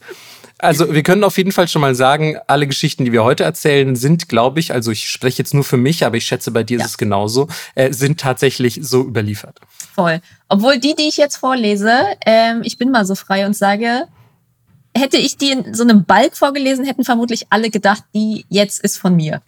Also 0.59 0.92
wir 0.92 1.04
können 1.04 1.22
auf 1.22 1.38
jeden 1.38 1.52
Fall 1.52 1.68
schon 1.68 1.82
mal 1.82 1.94
sagen, 1.94 2.36
alle 2.48 2.66
Geschichten, 2.66 3.04
die 3.04 3.12
wir 3.12 3.22
heute 3.22 3.44
erzählen, 3.44 3.94
sind, 3.94 4.28
glaube 4.28 4.59
ich, 4.59 4.72
also 4.72 4.90
ich 4.90 5.09
spreche 5.09 5.38
jetzt 5.38 5.54
nur 5.54 5.62
für 5.62 5.76
mich, 5.76 6.04
aber 6.04 6.16
ich 6.16 6.26
schätze, 6.26 6.50
bei 6.50 6.64
dir 6.64 6.78
ja. 6.78 6.84
ist 6.84 6.90
es 6.92 6.98
genauso, 6.98 7.46
äh, 7.76 7.92
sind 7.92 8.18
tatsächlich 8.18 8.80
so 8.82 9.02
überliefert. 9.02 9.61
Voll. 9.94 10.20
Obwohl 10.48 10.78
die, 10.78 10.96
die 10.96 11.09
ich 11.09 11.16
jetzt 11.16 11.36
vorlese, 11.36 11.92
ähm, 12.26 12.62
ich 12.64 12.76
bin 12.76 12.90
mal 12.90 13.04
so 13.04 13.14
frei 13.14 13.46
und 13.46 13.56
sage, 13.56 14.09
hätte 14.96 15.16
ich 15.16 15.36
die 15.36 15.52
in 15.52 15.74
so 15.74 15.84
einem 15.84 16.04
Balk 16.04 16.36
vorgelesen, 16.36 16.84
hätten 16.84 17.04
vermutlich 17.04 17.46
alle 17.50 17.70
gedacht, 17.70 18.02
die 18.12 18.44
jetzt 18.48 18.80
ist 18.80 18.98
von 18.98 19.14
mir. 19.14 19.42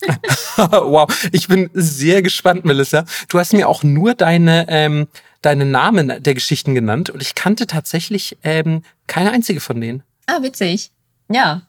wow, 0.56 1.08
ich 1.32 1.48
bin 1.48 1.70
sehr 1.74 2.22
gespannt, 2.22 2.64
Melissa. 2.64 3.04
Du 3.28 3.38
hast 3.38 3.52
mir 3.52 3.68
auch 3.68 3.82
nur 3.82 4.14
deine 4.14 4.66
ähm, 4.68 5.08
deine 5.42 5.64
Namen 5.64 6.22
der 6.22 6.34
Geschichten 6.34 6.74
genannt 6.74 7.10
und 7.10 7.22
ich 7.22 7.34
kannte 7.34 7.66
tatsächlich 7.66 8.36
ähm, 8.42 8.82
keine 9.06 9.30
einzige 9.30 9.60
von 9.60 9.80
denen. 9.80 10.02
Ah, 10.26 10.42
witzig. 10.42 10.90
Ja. 11.30 11.62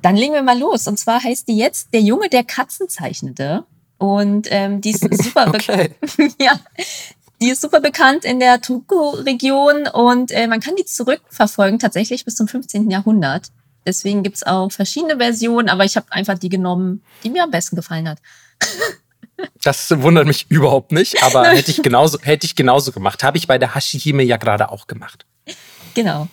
Dann 0.00 0.16
legen 0.16 0.34
wir 0.34 0.42
mal 0.42 0.58
los. 0.58 0.88
Und 0.88 0.98
zwar 0.98 1.22
heißt 1.22 1.46
die 1.48 1.56
jetzt 1.56 1.94
Der 1.94 2.00
Junge, 2.00 2.28
der 2.28 2.42
Katzen 2.44 2.88
zeichnete. 2.88 3.64
Und 3.98 4.48
ähm, 4.50 4.80
die 4.80 4.90
ist 4.90 5.02
super 5.22 5.48
okay. 5.48 5.94
ja, 6.40 6.58
die 7.40 7.50
ist 7.50 7.60
super 7.60 7.80
bekannt 7.80 8.24
in 8.24 8.40
der 8.40 8.60
Togo-Region 8.60 9.88
und 9.88 10.30
äh, 10.30 10.46
man 10.46 10.60
kann 10.60 10.76
die 10.76 10.84
zurückverfolgen 10.84 11.78
tatsächlich 11.78 12.24
bis 12.24 12.36
zum 12.36 12.48
15. 12.48 12.90
Jahrhundert. 12.90 13.48
Deswegen 13.84 14.22
gibt's 14.22 14.44
auch 14.44 14.70
verschiedene 14.70 15.16
Versionen, 15.16 15.68
aber 15.68 15.84
ich 15.84 15.96
habe 15.96 16.06
einfach 16.10 16.38
die 16.38 16.48
genommen, 16.48 17.02
die 17.24 17.30
mir 17.30 17.42
am 17.42 17.50
besten 17.50 17.76
gefallen 17.76 18.08
hat. 18.08 18.18
Das 19.62 19.90
wundert 20.02 20.26
mich 20.26 20.50
überhaupt 20.50 20.92
nicht, 20.92 21.22
aber 21.22 21.46
hätte 21.50 21.70
ich 21.70 21.82
genauso, 21.82 22.18
hätte 22.20 22.46
ich 22.46 22.56
genauso 22.56 22.92
gemacht. 22.92 23.22
Habe 23.22 23.38
ich 23.38 23.46
bei 23.46 23.58
der 23.58 23.74
Hashihime 23.74 24.22
ja 24.22 24.36
gerade 24.36 24.70
auch 24.70 24.86
gemacht. 24.86 25.26
Genau. 25.94 26.28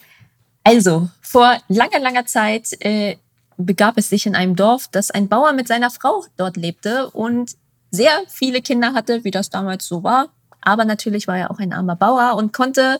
Also, 0.63 1.09
vor 1.21 1.57
langer, 1.67 1.99
langer 1.99 2.25
Zeit 2.25 2.73
äh, 2.81 3.17
begab 3.57 3.97
es 3.97 4.09
sich 4.09 4.25
in 4.25 4.35
einem 4.35 4.55
Dorf, 4.55 4.87
dass 4.87 5.11
ein 5.11 5.27
Bauer 5.27 5.53
mit 5.53 5.67
seiner 5.67 5.89
Frau 5.89 6.25
dort 6.37 6.57
lebte 6.57 7.09
und 7.09 7.55
sehr 7.91 8.11
viele 8.27 8.61
Kinder 8.61 8.93
hatte, 8.93 9.23
wie 9.23 9.31
das 9.31 9.49
damals 9.49 9.87
so 9.87 10.03
war. 10.03 10.29
Aber 10.61 10.85
natürlich 10.85 11.27
war 11.27 11.37
er 11.37 11.51
auch 11.51 11.59
ein 11.59 11.73
armer 11.73 11.95
Bauer 11.95 12.35
und 12.35 12.53
konnte 12.53 12.99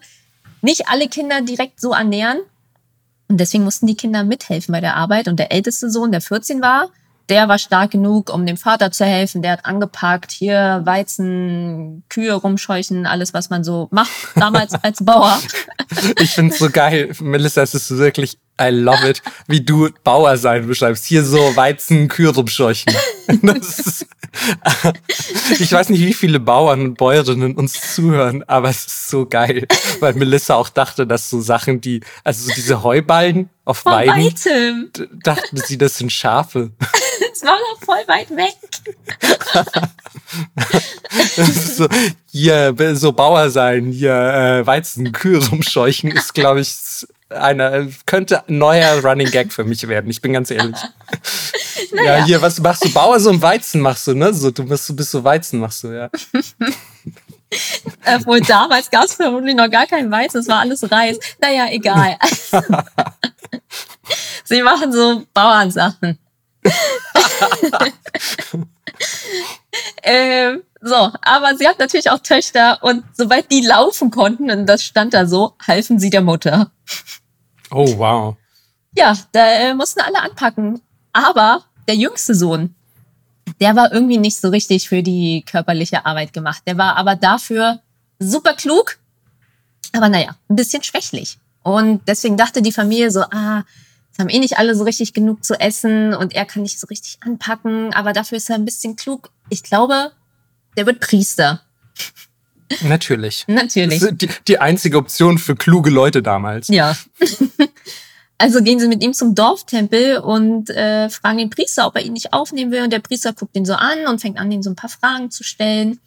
nicht 0.62 0.88
alle 0.88 1.08
Kinder 1.08 1.42
direkt 1.42 1.80
so 1.80 1.94
ernähren. 1.94 2.40
Und 3.28 3.40
deswegen 3.40 3.64
mussten 3.64 3.88
die 3.88 3.96
Kinder 3.96 4.24
mithelfen 4.24 4.72
bei 4.72 4.82
der 4.82 4.96
Arbeit. 4.96 5.28
Und 5.28 5.38
der 5.38 5.52
älteste 5.52 5.90
Sohn, 5.90 6.12
der 6.12 6.22
14 6.22 6.62
war, 6.62 6.90
der 7.30 7.48
war 7.48 7.60
stark 7.60 7.92
genug, 7.92 8.34
um 8.34 8.46
dem 8.46 8.58
Vater 8.58 8.92
zu 8.92 9.06
helfen. 9.06 9.42
Der 9.42 9.54
hat 9.54 9.66
angepackt, 9.66 10.32
hier 10.32 10.82
Weizen, 10.84 12.04
Kühe 12.10 12.34
rumscheuchen, 12.34 13.06
alles, 13.06 13.34
was 13.34 13.50
man 13.50 13.64
so 13.64 13.88
macht 13.92 14.10
damals 14.36 14.74
als 14.84 15.04
Bauer. 15.04 15.40
Ich 16.20 16.32
finde 16.32 16.54
es 16.54 16.60
so 16.60 16.70
geil, 16.70 17.12
Melissa, 17.22 17.62
es 17.62 17.74
ist 17.74 17.98
wirklich 17.98 18.38
I 18.62 18.72
love 18.72 19.10
it, 19.10 19.22
wie 19.48 19.62
du 19.62 19.90
Bauer 20.04 20.36
sein 20.36 20.68
beschreibst. 20.68 21.06
Hier 21.06 21.24
so 21.24 21.56
Weizen, 21.56 22.10
Kühe 22.10 22.30
rumscheuchen. 22.30 22.94
Ist, 23.60 24.06
ich 25.60 25.72
weiß 25.72 25.90
nicht, 25.90 26.06
wie 26.06 26.14
viele 26.14 26.40
Bauern 26.40 26.82
und 26.82 26.98
Bäuerinnen 26.98 27.56
uns 27.56 27.96
zuhören, 27.96 28.44
aber 28.44 28.70
es 28.70 28.86
ist 28.86 29.10
so 29.10 29.26
geil, 29.26 29.68
weil 30.00 30.14
Melissa 30.14 30.56
auch 30.56 30.70
dachte, 30.70 31.06
dass 31.08 31.30
so 31.30 31.40
Sachen, 31.42 31.82
die, 31.82 32.02
also 32.24 32.48
so 32.48 32.54
diese 32.54 32.84
Heuballen 32.84 33.50
auf 33.66 33.80
Von 33.80 33.94
Weiden, 33.94 34.16
weitem. 34.16 34.92
dachten 35.24 35.58
sie, 35.58 35.78
das 35.78 35.98
sind 35.98 36.12
Schafe. 36.12 36.72
Das 37.30 37.44
war 37.44 37.58
noch 37.58 37.80
voll 37.84 38.08
weit 38.08 38.30
weg. 38.36 38.56
So, 41.38 41.88
hier, 42.32 42.76
so 42.96 43.12
Bauer 43.12 43.50
sein, 43.50 43.92
hier 43.92 44.14
äh, 44.14 44.68
Weizen, 44.68 45.12
Kühe 45.12 45.40
rumscheuchen, 45.50 46.12
ist, 46.12 46.34
glaube 46.34 46.62
ich, 46.62 46.76
einer, 47.30 47.88
könnte 48.06 48.48
ein 48.48 48.58
neuer 48.58 49.04
Running 49.04 49.32
Gag 49.32 49.52
für 49.52 49.64
mich 49.64 49.88
werden. 49.88 50.10
Ich 50.10 50.22
bin 50.22 50.34
ganz 50.34 50.52
ehrlich. 50.52 50.78
Ja, 51.92 52.24
hier, 52.26 52.42
was 52.42 52.60
machst 52.60 52.86
du? 52.86 52.94
Bauer 52.94 53.20
so 53.20 53.30
ein 53.32 53.42
Weizen 53.42 53.82
machst 53.82 54.08
du, 54.08 54.14
ne? 54.14 54.34
So, 54.34 54.52
du 54.52 54.66
bist, 54.66 54.96
bist 54.96 55.12
so 55.12 55.24
Weizen 55.24 55.60
machst 55.60 55.84
du, 55.84 55.88
ja. 55.90 56.10
Obwohl 58.06 58.42
damals 58.42 58.90
gab 58.90 59.06
es 59.06 59.16
vermutlich 59.16 59.56
noch 59.56 59.70
gar 59.70 59.88
kein 59.88 60.12
Weizen, 60.12 60.42
es 60.42 60.48
war 60.48 60.60
alles 60.60 60.90
Reis. 60.92 61.18
Naja, 61.42 61.68
egal. 61.72 62.18
Sie 64.44 64.62
machen 64.62 64.92
so 64.92 65.24
Bauernsachen. 65.34 66.18
Ähm, 70.04 70.64
so, 70.82 70.96
aber 71.22 71.56
sie 71.58 71.68
hat 71.68 71.80
natürlich 71.80 72.10
auch 72.10 72.20
Töchter 72.20 72.80
und 72.82 73.04
sobald 73.14 73.52
die 73.52 73.62
laufen 73.62 74.12
konnten, 74.12 74.52
und 74.52 74.66
das 74.66 74.84
stand 74.84 75.14
da 75.14 75.26
so, 75.26 75.56
halfen 75.66 76.00
sie 76.00 76.10
der 76.10 76.22
Mutter. 76.22 76.72
Oh, 77.72 77.98
wow. 77.98 78.36
Ja, 78.96 79.18
da 79.32 79.46
äh, 79.46 79.74
mussten 79.74 80.02
alle 80.02 80.22
anpacken. 80.22 80.82
Aber 81.14 81.64
der 81.88 81.96
jüngste 81.96 82.36
Sohn, 82.36 82.76
der 83.60 83.76
war 83.76 83.92
irgendwie 83.92 84.18
nicht 84.18 84.40
so 84.40 84.50
richtig 84.50 84.90
für 84.90 85.04
die 85.04 85.44
körperliche 85.50 86.06
Arbeit 86.06 86.34
gemacht. 86.34 86.64
Der 86.66 86.78
war 86.78 86.98
aber 86.98 87.16
dafür 87.16 87.80
super 88.20 88.54
klug, 88.54 88.98
aber 89.94 90.10
naja, 90.10 90.36
ein 90.50 90.56
bisschen 90.56 90.84
schwächlich. 90.84 91.40
Und 91.64 92.08
deswegen 92.08 92.38
dachte 92.38 92.62
die 92.62 92.72
Familie 92.72 93.12
so, 93.12 93.22
ah, 93.22 93.64
es 94.20 94.22
haben 94.22 94.30
eh 94.30 94.40
nicht 94.40 94.58
alle 94.58 94.76
so 94.76 94.84
richtig 94.84 95.14
genug 95.14 95.46
zu 95.46 95.58
essen 95.58 96.14
und 96.14 96.36
er 96.36 96.44
kann 96.44 96.62
nicht 96.62 96.78
so 96.78 96.88
richtig 96.88 97.20
anpacken, 97.22 97.94
aber 97.94 98.12
dafür 98.12 98.38
ist 98.38 98.50
er 98.50 98.56
ein 98.56 98.66
bisschen 98.66 98.98
klug. 98.98 99.30
Ich 99.48 99.64
glaube, 99.64 100.12
der 100.76 100.86
wird 100.86 101.00
Priester. 101.00 101.62
Natürlich. 102.82 103.46
Natürlich. 103.48 104.02
Das 104.02 104.12
ist 104.12 104.22
die, 104.22 104.30
die 104.46 104.60
einzige 104.60 104.98
Option 104.98 105.38
für 105.38 105.56
kluge 105.56 105.90
Leute 105.90 106.22
damals. 106.22 106.68
Ja. 106.68 106.98
Also 108.42 108.64
gehen 108.64 108.80
sie 108.80 108.88
mit 108.88 109.04
ihm 109.04 109.14
zum 109.14 109.36
Dorftempel 109.36 110.20
und 110.20 110.70
äh, 110.70 111.10
fragen 111.10 111.40
den 111.40 111.50
Priester, 111.50 111.86
ob 111.86 111.98
er 111.98 112.06
ihn 112.06 112.14
nicht 112.14 112.32
aufnehmen 112.32 112.72
will. 112.72 112.84
Und 112.84 112.94
der 112.94 113.00
Priester 113.00 113.34
guckt 113.34 113.54
ihn 113.58 113.66
so 113.66 113.74
an 113.74 114.08
und 114.08 114.22
fängt 114.22 114.40
an, 114.40 114.50
ihn 114.50 114.64
so 114.64 114.70
ein 114.70 114.78
paar 114.78 114.90
Fragen 114.90 115.30
zu 115.30 115.44
stellen. 115.44 116.00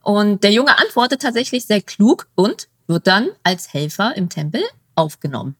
Und 0.00 0.44
der 0.44 0.52
Junge 0.52 0.78
antwortet 0.78 1.22
tatsächlich 1.22 1.66
sehr 1.66 1.82
klug 1.82 2.28
und 2.36 2.68
wird 2.86 3.08
dann 3.08 3.30
als 3.42 3.72
Helfer 3.72 4.16
im 4.16 4.28
Tempel 4.28 4.62
aufgenommen. 4.94 5.56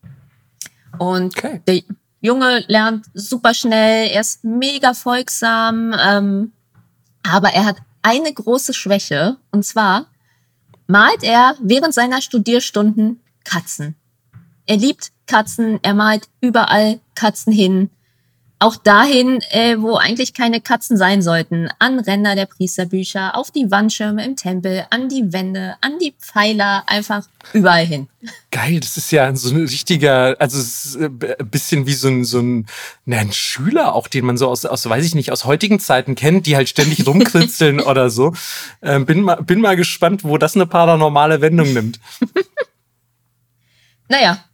Und 0.99 1.37
Okay. 1.37 1.63
der 1.67 1.83
Junge 2.21 2.65
lernt 2.69 3.07
super 3.15 3.53
schnell, 3.55 4.09
er 4.11 4.21
ist 4.21 4.45
mega 4.45 4.95
folgsam, 4.95 5.95
ähm, 5.99 6.53
aber 7.23 7.51
er 7.51 7.65
hat 7.65 7.77
eine 8.03 8.33
große 8.33 8.75
Schwäche. 8.75 9.37
Und 9.51 9.65
zwar 9.65 10.07
malt 10.87 11.23
er 11.23 11.57
während 11.61 11.95
seiner 11.95 12.23
Studierstunden 12.23 13.21
Katzen. 13.45 13.97
Er 14.67 14.77
liebt 14.77 15.11
Katzen, 15.27 15.81
er 15.83 15.95
malt 15.95 16.29
überall 16.41 17.01
Katzen 17.15 17.53
hin. 17.53 17.91
Auch 18.63 18.77
dahin, 18.77 19.41
äh, 19.51 19.75
wo 19.77 19.97
eigentlich 19.97 20.35
keine 20.35 20.61
Katzen 20.61 20.97
sein 20.97 21.21
sollten. 21.21 21.69
An 21.81 21.99
Ränder 21.99 22.37
der 22.37 22.47
Priesterbücher, 22.47 23.37
auf 23.37 23.51
die 23.51 23.73
Wandschirme 23.73 24.25
im 24.25 24.37
Tempel, 24.37 24.87
an 24.91 25.09
die 25.09 25.33
Wände, 25.33 25.75
an 25.81 25.99
die 25.99 26.15
Pfeiler, 26.17 26.85
einfach 26.87 27.27
überall 27.53 27.85
hin. 27.85 28.09
Geil, 28.53 28.79
das 28.79 28.97
ist 28.97 29.11
ja 29.11 29.35
so 29.35 29.53
ein 29.53 29.67
richtiger, 29.67 30.37
also 30.39 30.61
es 30.61 30.85
ist 30.85 30.95
äh, 30.95 31.07
ein 31.41 31.51
bisschen 31.51 31.87
wie 31.87 31.95
so 31.95 32.07
ein, 32.07 32.25
so 32.25 32.39
ein, 32.39 32.67
na, 33.05 33.19
ein 33.19 33.33
Schüler 33.33 33.97
auch, 33.97 34.07
den 34.07 34.25
man 34.27 34.37
so 34.37 34.49
aus, 34.49 34.65
aus, 34.65 34.89
weiß 34.89 35.05
ich 35.07 35.17
nicht, 35.17 35.33
aus 35.33 35.45
heutigen 35.45 35.81
Zeiten 35.81 36.15
kennt, 36.15 36.47
die 36.47 36.55
halt 36.55 36.69
ständig 36.69 37.05
rumkritzeln 37.09 37.81
oder 37.81 38.11
so. 38.11 38.33
Ähm, 38.81 39.07
bin, 39.07 39.23
mal, 39.23 39.43
bin 39.43 39.61
mal 39.61 39.75
gespannt, 39.75 40.23
wo 40.23 40.39
das 40.39 40.55
eine 40.55 40.67
paranormale 40.67 41.41
Wendung 41.41 41.73
nimmt. 41.73 41.99
Naja, 44.09 44.45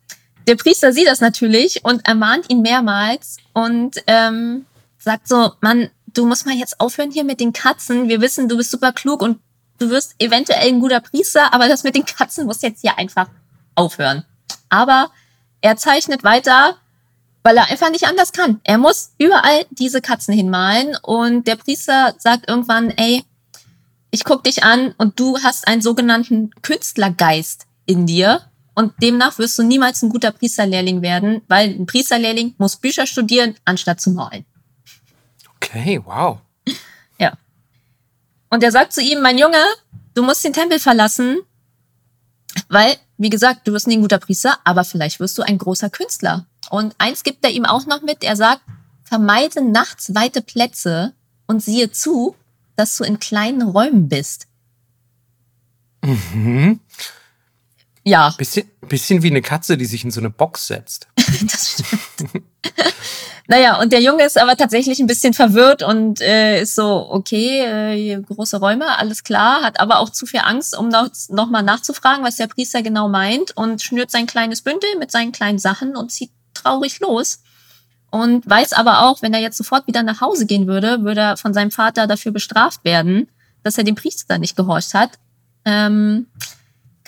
der 0.49 0.55
Priester 0.55 0.95
sieht 0.95 1.09
das 1.09 1.21
natürlich 1.21 1.85
und 1.85 2.07
ermahnt 2.07 2.49
ihn 2.49 2.63
mehrmals 2.63 3.37
und 3.59 4.03
ähm, 4.07 4.67
sagt 4.99 5.27
so, 5.27 5.53
Mann, 5.61 5.91
du 6.07 6.27
musst 6.27 6.47
mal 6.47 6.55
jetzt 6.55 6.79
aufhören 6.79 7.11
hier 7.11 7.25
mit 7.25 7.41
den 7.41 7.53
Katzen. 7.53 8.09
Wir 8.09 8.21
wissen, 8.21 8.49
du 8.49 8.57
bist 8.57 8.71
super 8.71 8.93
klug 8.93 9.21
und 9.21 9.41
du 9.79 9.91
wirst 9.91 10.15
eventuell 10.21 10.69
ein 10.69 10.81
guter 10.81 11.01
Priester, 11.01 11.53
aber 11.53 11.69
das 11.69 11.83
mit 11.83 11.97
den 11.97 12.05
Katzen 12.05 12.47
muss 12.47 12.63
jetzt 12.63 12.83
hier 12.83 12.97
einfach 12.99 13.29
aufhören. 13.75 14.25
Aber 14.69 15.11
er 15.61 15.77
zeichnet 15.77 16.23
weiter, 16.23 16.77
weil 17.43 17.57
er 17.57 17.69
einfach 17.69 17.91
nicht 17.91 18.07
anders 18.07 18.33
kann. 18.33 18.61
Er 18.63 18.79
muss 18.79 19.13
überall 19.19 19.67
diese 19.71 20.01
Katzen 20.01 20.35
hinmalen 20.35 20.97
und 21.03 21.49
der 21.49 21.57
Priester 21.57 22.15
sagt 22.19 22.49
irgendwann, 22.49 22.91
ey, 22.91 23.25
ich 24.13 24.25
guck 24.25 24.45
dich 24.45 24.63
an 24.63 24.95
und 24.99 25.19
du 25.19 25.39
hast 25.43 25.67
einen 25.67 25.83
sogenannten 25.83 26.51
Künstlergeist 26.63 27.67
in 27.87 28.07
dir 28.07 28.43
und 28.79 28.93
demnach 29.03 29.39
wirst 29.39 29.59
du 29.59 29.64
niemals 29.64 30.03
ein 30.03 30.09
guter 30.09 30.31
Priesterlehrling 30.31 31.03
werden, 31.03 31.43
weil 31.49 31.70
ein 31.70 31.87
Priesterlehrling 31.87 32.55
muss 32.59 32.76
Bücher 32.76 33.09
studieren, 33.09 33.57
anstatt 33.64 34.01
zu 34.01 34.12
malen. 34.12 34.45
Okay, 35.57 36.01
wow. 36.05 36.39
Ja. 37.18 37.33
Und 38.51 38.62
er 38.62 38.70
sagt 38.70 38.93
zu 38.93 39.03
ihm, 39.03 39.20
mein 39.20 39.37
Junge, 39.37 39.61
du 40.14 40.22
musst 40.22 40.45
den 40.45 40.53
Tempel 40.53 40.79
verlassen, 40.79 41.39
weil, 42.68 42.95
wie 43.16 43.31
gesagt, 43.31 43.66
du 43.66 43.72
wirst 43.72 43.89
nie 43.89 43.97
ein 43.97 44.03
guter 44.03 44.20
Priester, 44.20 44.61
aber 44.62 44.85
vielleicht 44.85 45.18
wirst 45.18 45.37
du 45.39 45.43
ein 45.43 45.59
großer 45.59 45.91
Künstler. 45.91 46.47
Und 46.70 46.95
eins 46.99 47.24
gibt 47.24 47.45
er 47.45 47.51
ihm 47.51 47.64
auch 47.64 47.85
noch 47.87 48.03
mit, 48.03 48.22
er 48.22 48.37
sagt, 48.37 48.62
vermeide 49.03 49.61
nachts 49.61 50.14
weite 50.14 50.41
Plätze 50.41 51.14
und 51.49 51.64
siehe 51.64 51.91
zu, 51.91 52.37
dass 52.76 52.97
du 52.97 53.03
in 53.03 53.18
kleinen 53.18 53.62
Räumen 53.62 54.09
bist. 54.09 54.47
Mhm. 56.05 56.79
Ja, 58.09 58.35
Bisschen, 58.39 58.71
bisschen 58.89 59.23
wie 59.23 59.27
eine 59.27 59.43
Katze, 59.43 59.77
die 59.77 59.85
sich 59.85 60.03
in 60.03 60.11
so 60.11 60.21
eine 60.21 60.31
Box 60.31 60.69
setzt. 60.69 61.09
das 61.43 61.73
stimmt. 61.73 62.47
naja, 63.49 63.79
und 63.83 63.93
der 63.93 64.01
Junge 64.01 64.25
ist 64.25 64.41
aber 64.41 64.57
tatsächlich 64.57 64.99
ein 64.99 65.07
bisschen 65.07 65.35
verwirrt 65.35 65.83
und 65.83 66.23
äh, 66.23 66.63
ist 66.63 66.75
so, 66.75 67.07
okay, 67.11 67.67
äh, 67.67 68.23
große 68.23 68.61
Räume, 68.61 68.97
alles 68.97 69.25
klar, 69.25 69.63
hat 69.63 69.79
aber 69.79 69.99
auch 69.99 70.09
zu 70.09 70.25
viel 70.25 70.41
Angst, 70.41 70.75
um 70.75 70.89
noch, 70.89 71.11
noch 71.29 71.51
mal 71.51 71.61
nachzufragen, 71.61 72.25
was 72.25 72.37
der 72.37 72.47
Priester 72.47 72.83
genau 72.83 73.11
meint 73.11 73.55
und 73.59 73.83
schnürt 73.83 74.11
sein 74.11 74.27
kleines 74.27 74.63
Bündel 74.63 74.89
mit 74.99 75.11
seinen 75.11 75.33
kleinen 75.33 75.59
Sachen 75.59 75.95
und 75.95 76.11
zieht 76.11 76.31
traurig 76.55 77.01
los. 77.01 77.43
Und 78.11 78.49
weiß 78.49 78.73
aber 78.73 79.03
auch, 79.03 79.21
wenn 79.21 79.35
er 79.35 79.41
jetzt 79.41 79.59
sofort 79.59 79.87
wieder 79.87 80.03
nach 80.03 80.23
Hause 80.23 80.47
gehen 80.47 80.67
würde, 80.67 81.03
würde 81.03 81.21
er 81.21 81.37
von 81.37 81.53
seinem 81.53 81.71
Vater 81.71 82.07
dafür 82.07 82.33
bestraft 82.33 82.85
werden, 82.85 83.29
dass 83.63 83.77
er 83.77 83.85
dem 83.85 83.97
Priester 83.97 84.39
nicht 84.39 84.57
gehorcht 84.57 84.95
hat. 84.95 85.11
Ähm, 85.67 86.29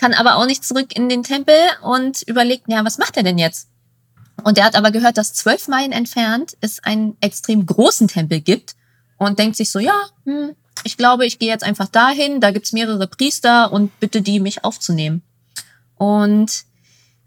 kann 0.01 0.15
aber 0.15 0.37
auch 0.37 0.47
nicht 0.47 0.65
zurück 0.65 0.95
in 0.95 1.09
den 1.09 1.21
Tempel 1.21 1.55
und 1.83 2.23
überlegt, 2.23 2.63
ja, 2.67 2.83
was 2.83 2.97
macht 2.97 3.17
er 3.17 3.23
denn 3.23 3.37
jetzt? 3.37 3.69
Und 4.43 4.57
er 4.57 4.65
hat 4.65 4.75
aber 4.75 4.89
gehört, 4.89 5.15
dass 5.15 5.35
zwölf 5.35 5.67
Meilen 5.67 5.91
entfernt 5.91 6.57
es 6.59 6.83
einen 6.83 7.15
extrem 7.21 7.67
großen 7.67 8.07
Tempel 8.07 8.41
gibt 8.41 8.73
und 9.17 9.37
denkt 9.37 9.57
sich 9.57 9.69
so, 9.69 9.77
ja, 9.77 9.93
hm, 10.25 10.55
ich 10.83 10.97
glaube, 10.97 11.27
ich 11.27 11.37
gehe 11.37 11.49
jetzt 11.49 11.63
einfach 11.63 11.87
dahin, 11.87 12.41
da 12.41 12.49
gibt's 12.49 12.73
mehrere 12.73 13.05
Priester 13.05 13.71
und 13.71 13.99
bitte 13.99 14.23
die, 14.23 14.39
mich 14.39 14.63
aufzunehmen. 14.63 15.21
Und 15.97 16.63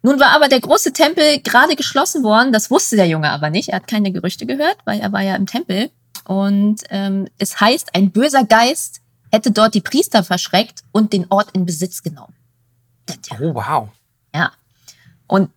nun 0.02 0.18
war 0.18 0.30
aber 0.30 0.48
der 0.48 0.60
große 0.60 0.92
Tempel 0.92 1.40
gerade 1.42 1.76
geschlossen 1.76 2.24
worden, 2.24 2.52
das 2.52 2.72
wusste 2.72 2.96
der 2.96 3.06
Junge 3.06 3.30
aber 3.30 3.50
nicht, 3.50 3.68
er 3.68 3.76
hat 3.76 3.86
keine 3.86 4.10
Gerüchte 4.10 4.46
gehört, 4.46 4.78
weil 4.84 4.98
er 4.98 5.12
war 5.12 5.22
ja 5.22 5.36
im 5.36 5.46
Tempel. 5.46 5.92
Und 6.24 6.82
ähm, 6.90 7.28
es 7.38 7.60
heißt, 7.60 7.94
ein 7.94 8.10
böser 8.10 8.42
Geist 8.42 9.00
hätte 9.30 9.52
dort 9.52 9.74
die 9.74 9.80
Priester 9.80 10.24
verschreckt 10.24 10.82
und 10.90 11.12
den 11.12 11.26
Ort 11.30 11.52
in 11.52 11.66
Besitz 11.66 12.02
genommen. 12.02 12.34
Oh, 13.40 13.54
wow. 13.54 13.88
Ja. 14.34 14.52
Und 15.26 15.50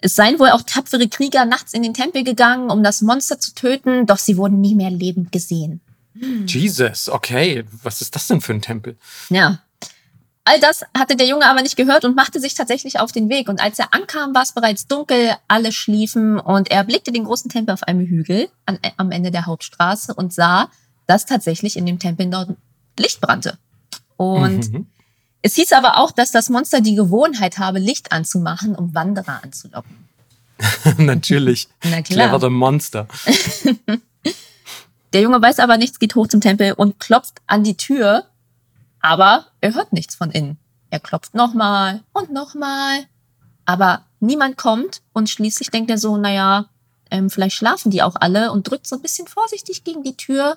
es 0.00 0.14
seien 0.14 0.38
wohl 0.38 0.50
auch 0.50 0.62
tapfere 0.62 1.08
Krieger 1.08 1.44
nachts 1.44 1.72
in 1.72 1.82
den 1.82 1.94
Tempel 1.94 2.22
gegangen, 2.22 2.70
um 2.70 2.82
das 2.82 3.02
Monster 3.02 3.38
zu 3.40 3.54
töten, 3.54 4.06
doch 4.06 4.18
sie 4.18 4.36
wurden 4.36 4.60
nie 4.60 4.74
mehr 4.74 4.90
lebend 4.90 5.32
gesehen. 5.32 5.80
Jesus, 6.46 7.08
okay. 7.08 7.64
Was 7.82 8.00
ist 8.00 8.14
das 8.14 8.26
denn 8.26 8.40
für 8.40 8.54
ein 8.54 8.62
Tempel? 8.62 8.96
Ja. 9.28 9.60
All 10.44 10.60
das 10.60 10.84
hatte 10.96 11.16
der 11.16 11.26
Junge 11.26 11.46
aber 11.46 11.60
nicht 11.62 11.76
gehört 11.76 12.04
und 12.04 12.14
machte 12.14 12.38
sich 12.38 12.54
tatsächlich 12.54 13.00
auf 13.00 13.10
den 13.10 13.28
Weg. 13.28 13.48
Und 13.48 13.60
als 13.60 13.80
er 13.80 13.92
ankam, 13.92 14.32
war 14.34 14.42
es 14.42 14.52
bereits 14.52 14.86
dunkel, 14.86 15.32
alle 15.48 15.72
schliefen 15.72 16.38
und 16.38 16.70
er 16.70 16.84
blickte 16.84 17.10
den 17.10 17.24
großen 17.24 17.50
Tempel 17.50 17.72
auf 17.72 17.82
einem 17.82 18.06
Hügel 18.06 18.48
an, 18.64 18.78
äh, 18.82 18.92
am 18.96 19.10
Ende 19.10 19.32
der 19.32 19.46
Hauptstraße 19.46 20.14
und 20.14 20.32
sah, 20.32 20.70
dass 21.08 21.26
tatsächlich 21.26 21.76
in 21.76 21.84
dem 21.84 21.98
Tempel 21.98 22.30
dort 22.30 22.50
Licht 22.98 23.20
brannte. 23.20 23.58
Und 24.16 24.72
mhm. 24.72 24.86
Es 25.42 25.54
hieß 25.54 25.72
aber 25.72 25.98
auch, 25.98 26.10
dass 26.10 26.30
das 26.32 26.50
Monster 26.50 26.80
die 26.80 26.94
Gewohnheit 26.94 27.58
habe, 27.58 27.78
Licht 27.78 28.12
anzumachen, 28.12 28.74
um 28.74 28.94
Wanderer 28.94 29.42
anzulocken. 29.42 30.08
Natürlich. 30.98 31.68
Na 31.84 32.02
klar. 32.02 32.28
Clevere 32.28 32.50
Monster. 32.50 33.06
der 35.12 35.20
Junge 35.20 35.40
weiß 35.40 35.58
aber 35.60 35.76
nichts, 35.76 35.98
geht 35.98 36.14
hoch 36.14 36.26
zum 36.26 36.40
Tempel 36.40 36.72
und 36.72 36.98
klopft 36.98 37.40
an 37.46 37.62
die 37.62 37.76
Tür 37.76 38.24
aber 39.06 39.46
er 39.60 39.74
hört 39.74 39.92
nichts 39.92 40.16
von 40.16 40.32
innen. 40.32 40.58
Er 40.90 40.98
klopft 40.98 41.32
nochmal 41.32 42.02
und 42.12 42.32
nochmal. 42.32 43.06
Aber 43.64 44.04
niemand 44.18 44.56
kommt 44.56 45.00
und 45.12 45.30
schließlich 45.30 45.70
denkt 45.70 45.92
er 45.92 45.98
so, 45.98 46.16
naja, 46.16 46.66
ähm, 47.12 47.30
vielleicht 47.30 47.54
schlafen 47.54 47.92
die 47.92 48.02
auch 48.02 48.16
alle 48.18 48.50
und 48.50 48.68
drückt 48.68 48.88
so 48.88 48.96
ein 48.96 49.02
bisschen 49.02 49.28
vorsichtig 49.28 49.84
gegen 49.84 50.02
die 50.02 50.16
Tür. 50.16 50.56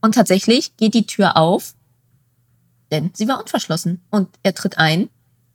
Und 0.00 0.16
tatsächlich 0.16 0.76
geht 0.76 0.94
die 0.94 1.06
Tür 1.06 1.36
auf, 1.36 1.74
denn 2.92 3.10
sie 3.14 3.26
war 3.26 3.40
unverschlossen. 3.40 4.00
Und 4.10 4.28
er 4.42 4.54
tritt 4.54 4.78
ein, 4.78 5.08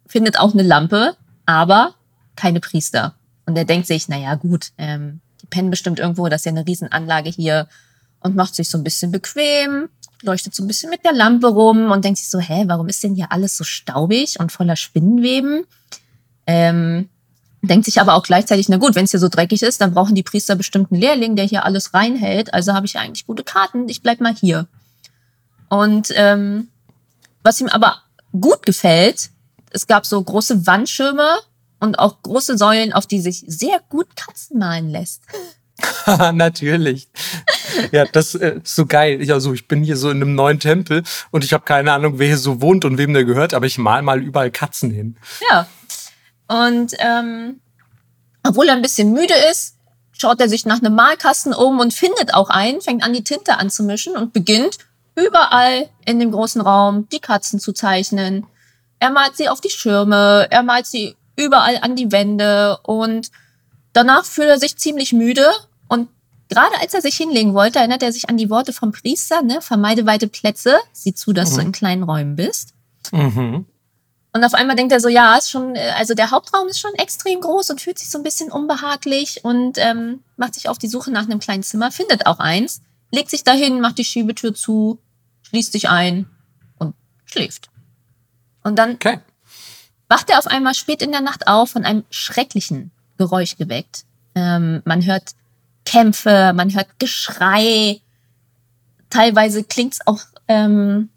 findet 0.05 0.39
auch 0.39 0.53
eine 0.53 0.63
Lampe, 0.63 1.15
aber 1.45 1.93
keine 2.35 2.59
Priester. 2.59 3.15
Und 3.45 3.55
er 3.55 3.65
denkt 3.65 3.87
sich, 3.87 4.09
naja, 4.09 4.35
gut, 4.35 4.71
ähm, 4.77 5.21
die 5.41 5.47
pennen 5.47 5.69
bestimmt 5.69 5.99
irgendwo, 5.99 6.27
das 6.27 6.41
ist 6.41 6.45
ja 6.45 6.51
eine 6.51 6.67
Riesenanlage 6.67 7.29
hier 7.29 7.67
und 8.19 8.35
macht 8.35 8.55
sich 8.55 8.69
so 8.69 8.77
ein 8.77 8.83
bisschen 8.83 9.11
bequem, 9.11 9.87
leuchtet 10.21 10.53
so 10.53 10.63
ein 10.63 10.67
bisschen 10.67 10.89
mit 10.89 11.05
der 11.05 11.13
Lampe 11.13 11.47
rum 11.47 11.91
und 11.91 12.03
denkt 12.03 12.19
sich 12.19 12.29
so, 12.29 12.39
hä, 12.39 12.65
warum 12.67 12.89
ist 12.89 13.03
denn 13.03 13.15
hier 13.15 13.31
alles 13.31 13.55
so 13.55 13.63
staubig 13.63 14.39
und 14.39 14.51
voller 14.51 14.75
Spinnenweben? 14.75 15.65
Ähm, 16.45 17.09
denkt 17.61 17.85
sich 17.85 18.01
aber 18.01 18.15
auch 18.15 18.23
gleichzeitig, 18.23 18.69
na 18.69 18.77
gut, 18.77 18.95
wenn 18.95 19.05
es 19.05 19.11
hier 19.11 19.19
so 19.19 19.29
dreckig 19.29 19.61
ist, 19.61 19.81
dann 19.81 19.93
brauchen 19.93 20.15
die 20.15 20.23
Priester 20.23 20.55
bestimmt 20.55 20.91
einen 20.91 21.01
Lehrling, 21.01 21.35
der 21.35 21.45
hier 21.45 21.65
alles 21.65 21.93
reinhält. 21.93 22.53
Also 22.53 22.73
habe 22.73 22.85
ich 22.85 22.97
eigentlich 22.97 23.27
gute 23.27 23.43
Karten, 23.43 23.89
ich 23.89 24.01
bleib 24.01 24.19
mal 24.19 24.33
hier. 24.33 24.67
Und 25.69 26.11
ähm, 26.15 26.69
was 27.43 27.61
ihm 27.61 27.67
aber 27.67 28.01
gut 28.39 28.65
gefällt, 28.65 29.29
es 29.71 29.87
gab 29.87 30.05
so 30.05 30.21
große 30.21 30.65
Wandschirme 30.67 31.37
und 31.79 31.99
auch 31.99 32.21
große 32.21 32.57
Säulen, 32.57 32.93
auf 32.93 33.05
die 33.05 33.19
sich 33.19 33.43
sehr 33.47 33.79
gut 33.89 34.15
Katzen 34.15 34.59
malen 34.59 34.89
lässt. 34.89 35.23
Natürlich. 36.33 37.07
Ja, 37.91 38.05
das 38.05 38.33
äh, 38.35 38.59
ist 38.63 38.75
so 38.75 38.85
geil. 38.85 39.21
Ich, 39.21 39.31
also 39.31 39.53
ich 39.53 39.67
bin 39.67 39.83
hier 39.83 39.97
so 39.97 40.09
in 40.09 40.17
einem 40.17 40.33
neuen 40.33 40.59
Tempel 40.59 41.03
und 41.31 41.43
ich 41.43 41.53
habe 41.53 41.65
keine 41.65 41.91
Ahnung, 41.91 42.17
wer 42.17 42.27
hier 42.27 42.37
so 42.37 42.61
wohnt 42.61 42.85
und 42.85 42.97
wem 42.97 43.13
der 43.13 43.25
gehört, 43.25 43.53
aber 43.53 43.67
ich 43.67 43.77
mal 43.77 44.01
mal 44.01 44.21
überall 44.21 44.49
Katzen 44.49 44.89
hin. 44.89 45.17
Ja. 45.49 45.67
Und 46.47 46.93
ähm, 46.99 47.59
obwohl 48.43 48.69
er 48.69 48.75
ein 48.75 48.81
bisschen 48.81 49.13
müde 49.13 49.35
ist, 49.51 49.75
schaut 50.13 50.41
er 50.41 50.49
sich 50.49 50.65
nach 50.65 50.79
einem 50.79 50.95
Malkasten 50.95 51.53
um 51.53 51.79
und 51.79 51.93
findet 51.93 52.33
auch 52.33 52.49
einen, 52.49 52.81
fängt 52.81 53.03
an, 53.03 53.13
die 53.13 53.23
Tinte 53.23 53.57
anzumischen 53.57 54.15
und 54.15 54.33
beginnt 54.33 54.79
überall 55.17 55.89
in 56.05 56.19
dem 56.19 56.31
großen 56.31 56.61
Raum 56.61 57.09
die 57.11 57.19
Katzen 57.19 57.59
zu 57.59 57.73
zeichnen. 57.73 58.45
Er 58.99 59.09
malt 59.09 59.35
sie 59.35 59.49
auf 59.49 59.59
die 59.59 59.69
Schirme, 59.69 60.47
er 60.49 60.63
malt 60.63 60.85
sie 60.85 61.15
überall 61.35 61.79
an 61.81 61.95
die 61.95 62.11
Wände 62.11 62.77
und 62.83 63.31
danach 63.93 64.25
fühlt 64.25 64.49
er 64.49 64.59
sich 64.59 64.77
ziemlich 64.77 65.13
müde 65.13 65.45
und 65.87 66.09
gerade 66.49 66.79
als 66.81 66.93
er 66.93 67.01
sich 67.01 67.17
hinlegen 67.17 67.53
wollte, 67.53 67.79
erinnert 67.79 68.03
er 68.03 68.11
sich 68.11 68.29
an 68.29 68.37
die 68.37 68.49
Worte 68.49 68.73
vom 68.73 68.91
Priester, 68.91 69.41
ne? 69.41 69.61
Vermeide 69.61 70.05
weite 70.05 70.27
Plätze, 70.27 70.77
sieh 70.93 71.13
zu, 71.13 71.33
dass 71.33 71.51
mhm. 71.51 71.55
du 71.55 71.61
in 71.61 71.71
kleinen 71.71 72.03
Räumen 72.03 72.35
bist. 72.35 72.73
Mhm. 73.11 73.65
Und 74.33 74.43
auf 74.43 74.53
einmal 74.53 74.75
denkt 74.75 74.91
er 74.91 74.99
so, 74.99 75.09
ja, 75.09 75.35
ist 75.35 75.49
schon, 75.49 75.75
also 75.97 76.13
der 76.13 76.29
Hauptraum 76.29 76.67
ist 76.67 76.79
schon 76.79 76.93
extrem 76.93 77.41
groß 77.41 77.71
und 77.71 77.81
fühlt 77.81 77.97
sich 77.97 78.09
so 78.09 78.19
ein 78.19 78.23
bisschen 78.23 78.51
unbehaglich 78.51 79.43
und 79.43 79.77
ähm, 79.77 80.19
macht 80.35 80.53
sich 80.53 80.69
auf 80.69 80.77
die 80.77 80.87
Suche 80.87 81.11
nach 81.11 81.23
einem 81.23 81.39
kleinen 81.39 81.63
Zimmer, 81.63 81.91
findet 81.91 82.27
auch 82.27 82.39
eins, 82.39 82.81
legt 83.11 83.31
sich 83.31 83.43
dahin, 83.43 83.81
macht 83.81 83.97
die 83.97 84.05
Schiebetür 84.05 84.53
zu, 84.53 84.99
schließt 85.47 85.71
sich 85.71 85.89
ein 85.89 86.27
und 86.77 86.93
schläft. 87.25 87.69
Und 88.63 88.77
dann 88.77 88.95
okay. 88.95 89.19
wacht 90.09 90.29
er 90.29 90.39
auf 90.39 90.47
einmal 90.47 90.73
spät 90.73 91.01
in 91.01 91.11
der 91.11 91.21
Nacht 91.21 91.47
auf 91.47 91.71
von 91.71 91.85
einem 91.85 92.03
schrecklichen 92.09 92.91
Geräusch 93.17 93.57
geweckt. 93.57 94.03
Ähm, 94.35 94.81
man 94.85 95.05
hört 95.05 95.35
Kämpfe, 95.85 96.51
man 96.53 96.73
hört 96.73 96.99
Geschrei. 96.99 98.01
Teilweise 99.09 99.63
klingt's 99.63 99.99
auch 100.05 100.19
ähm, 100.49 101.09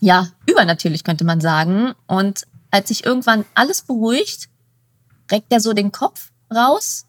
ja 0.00 0.28
übernatürlich, 0.46 1.04
könnte 1.04 1.24
man 1.24 1.42
sagen. 1.42 1.92
Und 2.06 2.46
als 2.70 2.88
sich 2.88 3.04
irgendwann 3.04 3.44
alles 3.54 3.82
beruhigt, 3.82 4.48
reckt 5.30 5.52
er 5.52 5.60
so 5.60 5.74
den 5.74 5.92
Kopf 5.92 6.30
raus, 6.50 7.04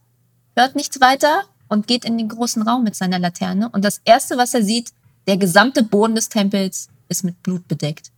hört 0.55 0.75
nichts 0.75 0.99
weiter 0.99 1.43
und 1.69 1.87
geht 1.87 2.03
in 2.03 2.17
den 2.17 2.27
großen 2.27 2.61
Raum 2.63 2.83
mit 2.83 2.95
seiner 2.95 3.19
Laterne. 3.19 3.69
Und 3.69 3.85
das 3.85 4.01
erste, 4.03 4.37
was 4.37 4.53
er 4.53 4.63
sieht, 4.63 4.91
der 5.27 5.37
gesamte 5.37 5.83
Boden 5.83 6.15
des 6.15 6.29
Tempels 6.29 6.89
ist 7.09 7.23
mit 7.23 7.41
Blut 7.43 7.67
bedeckt. 7.67 8.11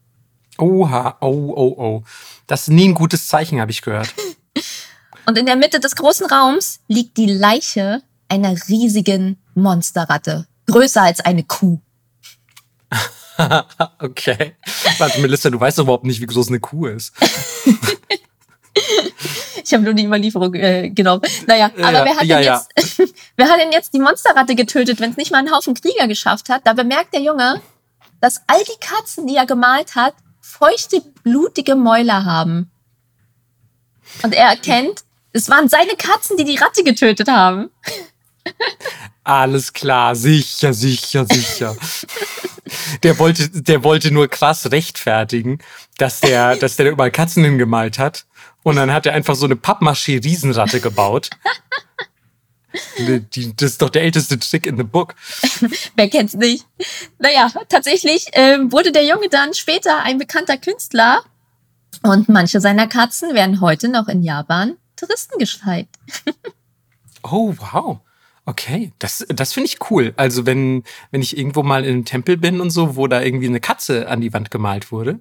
Oha, 0.57 1.17
oh, 1.21 1.53
oh, 1.55 1.75
oh. 1.77 2.03
Das 2.47 2.61
ist 2.61 2.69
nie 2.69 2.87
ein 2.87 2.93
gutes 2.93 3.27
Zeichen, 3.27 3.61
habe 3.61 3.71
ich 3.71 3.81
gehört. 3.81 4.13
und 5.25 5.37
in 5.37 5.45
der 5.45 5.55
Mitte 5.55 5.79
des 5.79 5.95
großen 5.95 6.27
Raums 6.27 6.79
liegt 6.87 7.17
die 7.17 7.31
Leiche 7.31 8.01
einer 8.27 8.55
riesigen 8.67 9.37
Monsterratte, 9.55 10.47
größer 10.67 11.01
als 11.01 11.21
eine 11.21 11.43
Kuh. 11.43 11.79
okay. 13.99 14.55
Warte, 14.97 15.21
Melissa, 15.21 15.49
du 15.49 15.59
weißt 15.59 15.77
doch 15.77 15.83
überhaupt 15.83 16.05
nicht, 16.05 16.19
wie 16.21 16.25
groß 16.25 16.47
eine 16.47 16.59
Kuh 16.59 16.87
ist. 16.87 17.13
Ich 19.67 19.73
habe 19.73 19.83
nur 19.83 19.93
die 19.93 20.05
Überlieferung 20.05 20.53
äh, 20.55 20.89
genommen. 20.89 21.21
Naja, 21.45 21.69
aber 21.77 21.91
ja, 21.91 22.05
wer, 22.05 22.15
hat 22.15 22.23
ja, 22.23 22.37
denn 22.37 22.45
ja. 22.45 22.65
Jetzt, 22.77 22.99
wer 23.35 23.49
hat 23.49 23.59
denn 23.59 23.71
jetzt 23.71 23.93
die 23.93 23.99
Monsterratte 23.99 24.55
getötet, 24.55 24.99
wenn 24.99 25.11
es 25.11 25.17
nicht 25.17 25.31
mal 25.31 25.39
einen 25.39 25.51
Haufen 25.51 25.73
Krieger 25.73 26.07
geschafft 26.07 26.49
hat? 26.49 26.65
Da 26.65 26.73
bemerkt 26.73 27.13
der 27.13 27.21
Junge, 27.21 27.61
dass 28.21 28.41
all 28.47 28.63
die 28.63 28.79
Katzen, 28.79 29.27
die 29.27 29.35
er 29.35 29.45
gemalt 29.45 29.95
hat, 29.95 30.13
feuchte, 30.39 31.01
blutige 31.23 31.75
Mäuler 31.75 32.23
haben. 32.25 32.71
Und 34.23 34.33
er 34.33 34.47
erkennt, 34.47 35.03
es 35.33 35.49
waren 35.49 35.67
seine 35.67 35.95
Katzen, 35.97 36.37
die 36.37 36.45
die 36.45 36.55
Ratte 36.55 36.83
getötet 36.83 37.27
haben. 37.27 37.69
Alles 39.23 39.73
klar, 39.73 40.15
sicher, 40.15 40.73
sicher, 40.73 41.25
sicher. 41.25 41.75
der 43.03 43.19
wollte, 43.19 43.49
der 43.49 43.83
wollte 43.83 44.11
nur 44.11 44.29
krass 44.29 44.71
rechtfertigen, 44.71 45.59
dass 45.97 46.21
der, 46.21 46.55
dass 46.55 46.77
der 46.77 46.89
überall 46.89 47.11
Katzen 47.11 47.43
hingemalt 47.43 47.99
hat. 47.99 48.25
Und 48.67 48.75
dann 48.75 48.91
hat 48.91 49.05
er 49.05 49.13
einfach 49.13 49.35
so 49.35 49.45
eine 49.45 49.55
Pappmaché-Riesenratte 49.55 50.81
gebaut. 50.81 51.29
das 52.97 53.71
ist 53.71 53.81
doch 53.81 53.89
der 53.89 54.01
älteste 54.01 54.37
Trick 54.37 54.65
in 54.65 54.75
the 54.75 54.83
book. 54.83 55.15
Wer 55.95 56.09
kennt's 56.09 56.33
nicht? 56.33 56.65
Naja, 57.17 57.49
tatsächlich 57.69 58.25
ähm, 58.33 58.69
wurde 58.73 58.91
der 58.91 59.05
Junge 59.05 59.29
dann 59.29 59.53
später 59.53 60.03
ein 60.03 60.17
bekannter 60.17 60.57
Künstler 60.57 61.23
und 62.03 62.27
manche 62.27 62.59
seiner 62.59 62.87
Katzen 62.87 63.33
werden 63.33 63.61
heute 63.61 63.87
noch 63.87 64.09
in 64.09 64.21
Japan 64.21 64.75
Touristen 64.97 65.39
gezeigt. 65.39 65.95
oh, 67.23 67.55
wow. 67.71 67.99
Okay, 68.43 68.91
das, 68.99 69.25
das 69.29 69.53
finde 69.53 69.67
ich 69.67 69.89
cool. 69.89 70.13
Also 70.17 70.45
wenn, 70.45 70.83
wenn 71.11 71.21
ich 71.21 71.37
irgendwo 71.37 71.63
mal 71.63 71.85
in 71.85 71.93
einem 71.93 72.05
Tempel 72.05 72.35
bin 72.35 72.59
und 72.59 72.71
so, 72.71 72.97
wo 72.97 73.07
da 73.07 73.21
irgendwie 73.21 73.47
eine 73.47 73.61
Katze 73.61 74.09
an 74.09 74.19
die 74.19 74.33
Wand 74.33 74.51
gemalt 74.51 74.91
wurde, 74.91 75.19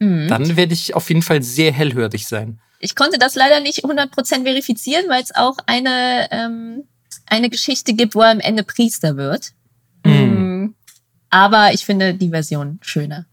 mhm. 0.00 0.26
dann 0.26 0.56
werde 0.56 0.72
ich 0.72 0.96
auf 0.96 1.08
jeden 1.10 1.22
Fall 1.22 1.44
sehr 1.44 1.70
hellhörig 1.70 2.26
sein. 2.26 2.58
Ich 2.80 2.94
konnte 2.94 3.18
das 3.18 3.34
leider 3.34 3.60
nicht 3.60 3.84
100% 3.84 4.44
verifizieren, 4.44 5.08
weil 5.08 5.22
es 5.22 5.34
auch 5.34 5.56
eine, 5.66 6.28
ähm, 6.30 6.84
eine 7.26 7.50
Geschichte 7.50 7.94
gibt, 7.94 8.14
wo 8.14 8.22
er 8.22 8.30
am 8.30 8.40
Ende 8.40 8.62
Priester 8.62 9.16
wird. 9.16 9.52
Mhm. 10.04 10.74
Aber 11.30 11.72
ich 11.72 11.84
finde 11.84 12.14
die 12.14 12.30
Version 12.30 12.78
schöner. 12.82 13.26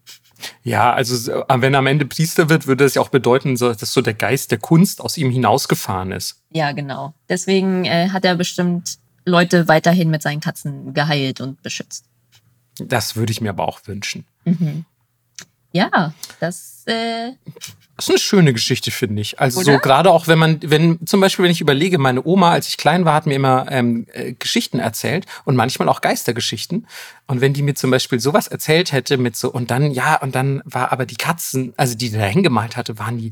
Ja, 0.64 0.94
also 0.94 1.32
äh, 1.32 1.44
wenn 1.62 1.74
er 1.74 1.80
am 1.80 1.88
Ende 1.88 2.06
Priester 2.06 2.50
wird, 2.50 2.68
würde 2.68 2.84
das 2.84 2.96
ja 2.96 3.02
auch 3.02 3.10
bedeuten, 3.10 3.56
dass 3.56 3.94
so 3.94 4.02
der 4.02 4.14
Geist 4.14 4.52
der 4.52 4.58
Kunst 4.58 5.02
aus 5.02 5.18
ihm 5.18 5.30
hinausgefahren 5.30 6.12
ist. 6.12 6.42
Ja, 6.52 6.72
genau. 6.72 7.14
Deswegen 7.30 7.86
äh, 7.86 8.10
hat 8.10 8.26
er 8.26 8.36
bestimmt 8.36 8.98
Leute 9.26 9.68
weiterhin 9.68 10.10
mit 10.10 10.22
seinen 10.22 10.42
Katzen 10.42 10.94
geheilt 10.94 11.42
und 11.42 11.62
beschützt. 11.62 12.06
Das 12.78 13.16
würde 13.16 13.32
ich 13.32 13.42
mir 13.42 13.50
aber 13.50 13.68
auch 13.68 13.80
wünschen. 13.86 14.26
Mhm. 14.44 14.86
Ja, 15.72 16.14
das. 16.40 16.84
Äh 16.86 17.34
das 17.98 18.08
ist 18.08 18.10
eine 18.10 18.20
schöne 18.20 18.54
Geschichte, 18.54 18.92
finde 18.92 19.22
ich. 19.22 19.40
Also 19.40 19.62
Oder? 19.62 19.74
so 19.74 19.80
gerade 19.80 20.12
auch, 20.12 20.28
wenn 20.28 20.38
man, 20.38 20.60
wenn 20.64 21.06
zum 21.06 21.22
Beispiel, 21.22 21.44
wenn 21.44 21.52
ich 21.52 21.62
überlege, 21.62 21.98
meine 21.98 22.26
Oma, 22.26 22.52
als 22.52 22.68
ich 22.68 22.76
klein 22.76 23.06
war, 23.06 23.14
hat 23.14 23.26
mir 23.26 23.36
immer 23.36 23.68
ähm, 23.70 24.06
äh, 24.12 24.34
Geschichten 24.34 24.80
erzählt 24.80 25.26
und 25.46 25.56
manchmal 25.56 25.88
auch 25.88 26.02
Geistergeschichten. 26.02 26.88
Und 27.28 27.40
wenn 27.40 27.54
die 27.54 27.62
mir 27.62 27.74
zum 27.74 27.92
Beispiel 27.92 28.20
sowas 28.20 28.48
erzählt 28.48 28.92
hätte 28.92 29.18
mit 29.18 29.38
so, 29.38 29.50
und 29.50 29.72
dann, 29.72 29.92
ja, 29.92 30.18
und 30.22 30.36
dann 30.36 30.62
war 30.66 30.92
aber 30.92 31.06
die 31.06 31.16
Katzen, 31.16 31.74
also 31.78 31.96
die, 31.96 32.10
die 32.10 32.18
da 32.18 32.26
hingemalt 32.26 32.76
hatte, 32.76 33.00
waren 33.00 33.18
die 33.18 33.32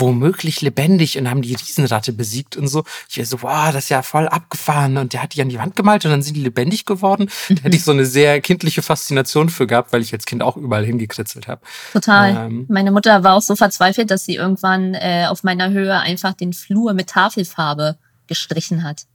womöglich 0.00 0.60
lebendig 0.60 1.18
und 1.18 1.28
haben 1.28 1.42
die 1.42 1.54
Riesenratte 1.54 2.12
besiegt 2.12 2.56
und 2.56 2.68
so. 2.68 2.84
Ich 3.08 3.16
wäre 3.16 3.26
so, 3.26 3.42
wow, 3.42 3.72
das 3.72 3.84
ist 3.84 3.88
ja 3.90 4.02
voll 4.02 4.26
abgefahren. 4.28 4.96
Und 4.96 5.12
der 5.12 5.22
hat 5.22 5.34
die 5.34 5.42
an 5.42 5.48
die 5.48 5.58
Wand 5.58 5.76
gemalt 5.76 6.04
und 6.04 6.10
dann 6.10 6.22
sind 6.22 6.34
die 6.34 6.42
lebendig 6.42 6.86
geworden. 6.86 7.30
Mhm. 7.48 7.56
Da 7.56 7.62
hätte 7.62 7.76
ich 7.76 7.84
so 7.84 7.92
eine 7.92 8.06
sehr 8.06 8.40
kindliche 8.40 8.82
Faszination 8.82 9.48
für 9.48 9.66
gehabt, 9.66 9.92
weil 9.92 10.02
ich 10.02 10.12
als 10.12 10.24
Kind 10.24 10.42
auch 10.42 10.56
überall 10.56 10.84
hingekritzelt 10.84 11.48
habe. 11.48 11.60
Total. 11.92 12.46
Ähm, 12.46 12.66
meine 12.68 12.90
Mutter 12.90 13.22
war 13.22 13.34
auch 13.34 13.42
so 13.42 13.56
verzweifelt, 13.56 14.10
dass 14.10 14.24
sie 14.24 14.36
irgendwann 14.36 14.94
äh, 14.94 15.26
auf 15.28 15.44
meiner 15.44 15.70
Höhe 15.70 15.98
einfach 15.98 16.34
den 16.34 16.52
Flur 16.52 16.94
mit 16.94 17.10
Tafelfarbe 17.10 17.98
gestrichen 18.26 18.82
hat. 18.82 19.06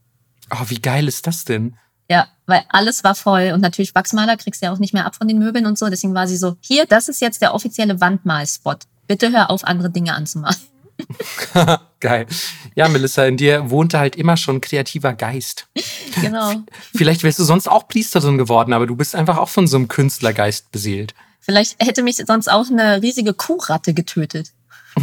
Oh, 0.50 0.64
wie 0.68 0.80
geil 0.80 1.08
ist 1.08 1.26
das 1.26 1.44
denn? 1.44 1.76
Ja, 2.08 2.28
weil 2.46 2.62
alles 2.68 3.02
war 3.02 3.16
voll 3.16 3.50
und 3.52 3.60
natürlich 3.60 3.94
Wachsmaler 3.94 4.36
kriegst 4.36 4.62
du 4.62 4.66
ja 4.66 4.72
auch 4.72 4.78
nicht 4.78 4.94
mehr 4.94 5.06
ab 5.06 5.16
von 5.16 5.26
den 5.26 5.38
Möbeln 5.38 5.66
und 5.66 5.76
so. 5.76 5.88
Deswegen 5.88 6.14
war 6.14 6.28
sie 6.28 6.36
so, 6.36 6.56
hier, 6.60 6.86
das 6.86 7.08
ist 7.08 7.20
jetzt 7.20 7.42
der 7.42 7.52
offizielle 7.52 8.00
Wandmalspot. 8.00 8.84
Bitte 9.08 9.32
hör 9.32 9.50
auf, 9.50 9.64
andere 9.64 9.90
Dinge 9.90 10.14
anzumalen. 10.14 10.56
Geil. 12.00 12.26
Ja, 12.74 12.88
Melissa, 12.88 13.24
in 13.24 13.36
dir 13.36 13.70
wohnte 13.70 13.98
halt 13.98 14.16
immer 14.16 14.36
schon 14.36 14.60
kreativer 14.60 15.12
Geist. 15.14 15.68
Genau. 16.20 16.52
Vielleicht 16.94 17.22
wärst 17.22 17.38
du 17.38 17.44
sonst 17.44 17.68
auch 17.68 17.88
Priesterin 17.88 18.38
geworden, 18.38 18.72
aber 18.72 18.86
du 18.86 18.96
bist 18.96 19.14
einfach 19.14 19.38
auch 19.38 19.48
von 19.48 19.66
so 19.66 19.76
einem 19.76 19.88
Künstlergeist 19.88 20.70
beseelt. 20.72 21.14
Vielleicht 21.40 21.82
hätte 21.82 22.02
mich 22.02 22.16
sonst 22.16 22.48
auch 22.48 22.68
eine 22.68 23.02
riesige 23.02 23.32
Kuhratte 23.32 23.94
getötet. 23.94 24.52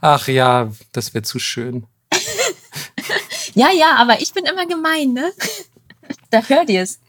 Ach 0.00 0.28
ja, 0.28 0.70
das 0.92 1.14
wäre 1.14 1.22
zu 1.22 1.38
schön. 1.38 1.86
ja, 3.54 3.70
ja, 3.72 3.96
aber 3.96 4.20
ich 4.20 4.32
bin 4.32 4.44
immer 4.44 4.66
gemein, 4.66 5.12
ne? 5.12 5.32
Da 6.30 6.42
hört 6.42 6.70
ihr 6.70 6.82
es. 6.82 7.00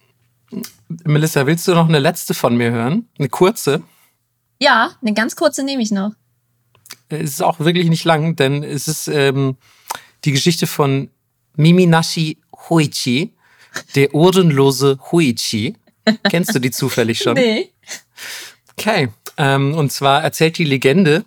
Melissa, 1.03 1.45
willst 1.45 1.67
du 1.67 1.73
noch 1.73 1.87
eine 1.87 1.99
letzte 1.99 2.33
von 2.33 2.55
mir 2.55 2.71
hören? 2.71 3.09
Eine 3.17 3.29
kurze? 3.29 3.83
Ja, 4.59 4.95
eine 5.01 5.13
ganz 5.13 5.35
kurze 5.35 5.63
nehme 5.63 5.81
ich 5.81 5.91
noch. 5.91 6.13
Es 7.13 7.31
ist 7.31 7.43
auch 7.43 7.59
wirklich 7.59 7.89
nicht 7.89 8.05
lang, 8.05 8.35
denn 8.35 8.63
es 8.63 8.87
ist 8.87 9.07
ähm, 9.07 9.57
die 10.25 10.31
Geschichte 10.31 10.67
von 10.67 11.09
Miminashi 11.55 12.37
Hoichi, 12.69 13.33
der 13.95 14.13
ohrenlose 14.13 14.99
Hoichi. 15.11 15.75
Kennst 16.29 16.53
du 16.55 16.59
die 16.59 16.71
zufällig 16.71 17.19
schon? 17.19 17.35
Nee. 17.37 17.69
Okay. 18.77 19.09
Ähm, 19.37 19.75
und 19.75 19.91
zwar 19.91 20.23
erzählt 20.23 20.57
die 20.57 20.63
Legende 20.63 21.25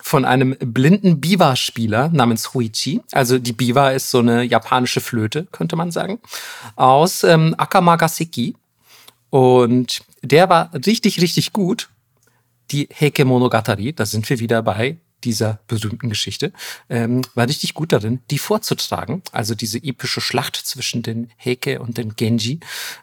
von 0.00 0.24
einem 0.24 0.56
blinden 0.58 1.20
Biwa-Spieler 1.20 2.08
namens 2.08 2.54
Hoichi. 2.54 3.00
Also 3.12 3.38
die 3.38 3.52
Biwa 3.52 3.90
ist 3.90 4.10
so 4.10 4.20
eine 4.20 4.42
japanische 4.42 5.00
Flöte, 5.00 5.46
könnte 5.52 5.76
man 5.76 5.90
sagen, 5.90 6.18
aus 6.76 7.24
ähm, 7.24 7.54
Akamagaseki. 7.58 8.54
Und 9.30 10.00
der 10.22 10.48
war 10.48 10.70
richtig, 10.86 11.20
richtig 11.20 11.52
gut. 11.52 11.90
Die 12.70 12.88
Heike 12.98 13.24
Monogatari, 13.24 13.92
da 13.92 14.06
sind 14.06 14.28
wir 14.28 14.40
wieder 14.40 14.62
bei 14.62 14.98
dieser 15.24 15.60
berühmten 15.66 16.08
Geschichte, 16.08 16.52
ähm, 16.88 17.22
war 17.34 17.48
richtig 17.48 17.74
gut 17.74 17.92
darin, 17.92 18.20
die 18.30 18.38
vorzutragen. 18.38 19.22
Also 19.32 19.54
diese 19.54 19.78
epische 19.78 20.20
Schlacht 20.20 20.56
zwischen 20.56 21.02
den 21.02 21.30
Heike 21.42 21.80
und 21.80 21.98
den 21.98 22.16
Genji. 22.16 22.60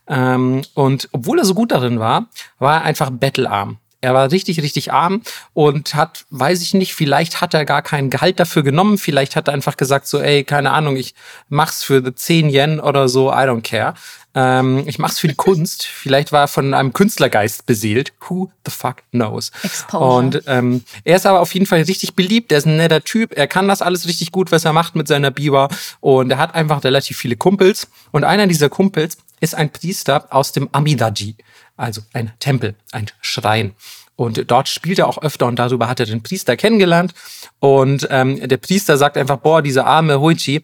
Ähm, 0.07 0.61
und 0.73 1.09
obwohl 1.11 1.39
er 1.39 1.45
so 1.45 1.53
gut 1.53 1.71
darin 1.71 1.99
war, 1.99 2.29
war 2.59 2.75
er 2.75 2.83
einfach 2.83 3.09
battlearm. 3.09 3.79
Er 4.05 4.13
war 4.13 4.31
richtig, 4.31 4.61
richtig 4.61 4.93
arm 4.93 5.23
und 5.53 5.95
hat, 5.95 6.25
weiß 6.29 6.61
ich 6.61 6.75
nicht, 6.75 6.93
vielleicht 6.93 7.41
hat 7.41 7.55
er 7.55 7.65
gar 7.65 7.81
kein 7.81 8.11
Gehalt 8.11 8.39
dafür 8.39 8.61
genommen. 8.61 8.99
Vielleicht 8.99 9.35
hat 9.35 9.47
er 9.47 9.55
einfach 9.55 9.77
gesagt 9.77 10.05
so, 10.05 10.19
ey, 10.19 10.43
keine 10.43 10.71
Ahnung, 10.71 10.95
ich 10.95 11.15
mach's 11.49 11.83
für 11.83 12.15
10 12.15 12.51
Yen 12.51 12.79
oder 12.79 13.09
so, 13.09 13.31
I 13.31 13.47
don't 13.47 13.63
care. 13.63 13.95
Ähm, 14.35 14.83
ich 14.85 14.99
mach's 14.99 15.17
für 15.17 15.27
die 15.27 15.33
Kunst. 15.47 15.85
Vielleicht 15.85 16.31
war 16.31 16.41
er 16.41 16.47
von 16.47 16.75
einem 16.75 16.93
Künstlergeist 16.93 17.65
beseelt. 17.65 18.13
Who 18.27 18.51
the 18.63 18.71
fuck 18.71 18.97
knows? 19.09 19.51
Exposure. 19.63 20.03
Und 20.03 20.43
ähm, 20.45 20.83
er 21.03 21.15
ist 21.15 21.25
aber 21.25 21.39
auf 21.39 21.51
jeden 21.55 21.65
Fall 21.65 21.81
richtig 21.81 22.13
beliebt. 22.13 22.51
Er 22.51 22.59
ist 22.59 22.67
ein 22.67 22.77
netter 22.77 23.03
Typ. 23.03 23.35
Er 23.35 23.47
kann 23.47 23.67
das 23.67 23.81
alles 23.81 24.07
richtig 24.07 24.31
gut, 24.31 24.51
was 24.51 24.65
er 24.65 24.73
macht 24.73 24.95
mit 24.95 25.07
seiner 25.07 25.31
Biwa. 25.31 25.69
Und 25.99 26.29
er 26.29 26.37
hat 26.37 26.53
einfach 26.53 26.83
relativ 26.83 27.17
viele 27.17 27.37
Kumpels. 27.37 27.87
Und 28.11 28.23
einer 28.23 28.45
dieser 28.45 28.69
Kumpels 28.69 29.17
ist 29.39 29.55
ein 29.55 29.71
Priester 29.71 30.27
aus 30.29 30.51
dem 30.51 30.69
Amidaji 30.73 31.35
also 31.77 32.01
ein 32.13 32.31
Tempel, 32.39 32.75
ein 32.91 33.07
Schrein. 33.21 33.73
Und 34.15 34.49
dort 34.49 34.69
spielt 34.69 34.99
er 34.99 35.07
auch 35.07 35.21
öfter 35.21 35.45
und 35.45 35.59
darüber 35.59 35.89
hat 35.89 35.99
er 35.99 36.05
den 36.05 36.23
Priester 36.23 36.55
kennengelernt. 36.55 37.13
Und 37.59 38.07
ähm, 38.09 38.47
der 38.47 38.57
Priester 38.57 38.97
sagt 38.97 39.17
einfach, 39.17 39.37
boah, 39.37 39.61
dieser 39.61 39.85
arme 39.85 40.21
Hoichi, 40.21 40.63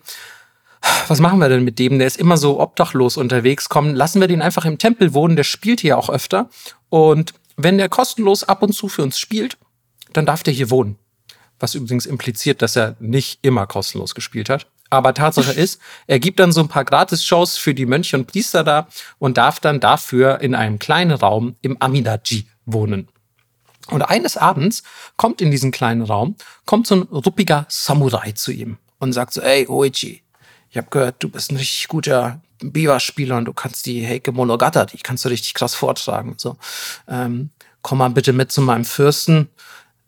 was 1.08 1.20
machen 1.20 1.40
wir 1.40 1.50
denn 1.50 1.64
mit 1.64 1.78
dem? 1.78 2.00
Der 2.00 2.08
ist 2.08 2.18
immer 2.18 2.38
so 2.38 2.60
obdachlos 2.60 3.18
unterwegs. 3.18 3.70
Komm, 3.70 3.94
lassen 3.94 4.22
wir 4.22 4.28
den 4.28 4.42
einfach 4.42 4.66
im 4.66 4.78
Tempel 4.78 5.14
wohnen. 5.14 5.36
Der 5.36 5.44
spielt 5.44 5.82
hier 5.82 5.98
auch 5.98 6.10
öfter. 6.10 6.50
Und 6.90 7.34
wenn 7.58 7.78
der 7.78 7.90
kostenlos 7.90 8.44
ab 8.44 8.64
und 8.64 8.74
zu 8.74 8.88
für 8.88 9.04
uns 9.04 9.20
spielt, 9.20 9.58
dann 10.14 10.26
darf 10.26 10.44
der 10.44 10.54
hier 10.54 10.70
wohnen. 10.70 10.98
Was 11.60 11.76
übrigens 11.76 12.06
impliziert, 12.06 12.62
dass 12.62 12.76
er 12.76 12.96
nicht 13.00 13.40
immer 13.44 13.68
kostenlos 13.68 14.16
gespielt 14.16 14.50
hat. 14.50 14.68
Aber 14.92 15.14
Tatsache 15.14 15.54
ist, 15.54 15.80
er 16.06 16.20
gibt 16.20 16.40
dann 16.40 16.52
so 16.52 16.60
ein 16.60 16.68
paar 16.68 16.84
Gratis-Shows 16.84 17.58
für 17.58 17.74
die 17.74 17.86
Mönche 17.86 18.18
und 18.18 18.28
Priester 18.28 18.64
da 18.66 18.88
und 19.20 19.38
darf 19.38 19.62
dann 19.62 19.80
dafür 19.80 20.42
in 20.42 20.54
einem 20.54 20.80
kleinen 20.80 21.14
Raum 21.14 21.56
im 21.62 21.78
Amidaji 21.82 22.46
wohnen. 22.66 23.08
Und 23.88 24.02
eines 24.04 24.36
Abends 24.36 24.84
kommt 25.16 25.42
in 25.42 25.50
diesen 25.50 25.72
kleinen 25.72 26.02
Raum, 26.02 26.36
kommt 26.66 26.88
so 26.88 26.96
ein 26.96 27.02
ruppiger 27.04 27.66
Samurai 27.70 28.34
zu 28.34 28.52
ihm 28.52 28.78
und 29.00 29.14
sagt 29.14 29.34
so, 29.34 29.42
ey, 29.42 29.66
Oichi, 29.68 30.24
ich 30.70 30.78
habe 30.78 30.88
gehört, 30.90 31.24
du 31.24 31.30
bist 31.30 31.52
ein 31.52 31.58
richtig 31.58 31.88
guter 31.88 32.42
Biwa-Spieler 32.60 33.38
und 33.38 33.46
du 33.46 33.54
kannst 33.54 33.86
die 33.86 34.06
Heike 34.06 34.34
Monogatari, 34.34 34.98
kannst 35.02 35.24
du 35.24 35.30
richtig 35.30 35.54
krass 35.54 35.74
vortragen. 35.74 36.36
So, 36.38 36.58
ähm, 37.08 37.50
komm 37.82 38.00
mal 38.00 38.10
bitte 38.10 38.34
mit 38.34 38.52
zu 38.52 38.62
meinem 38.62 38.86
Fürsten, 38.86 39.48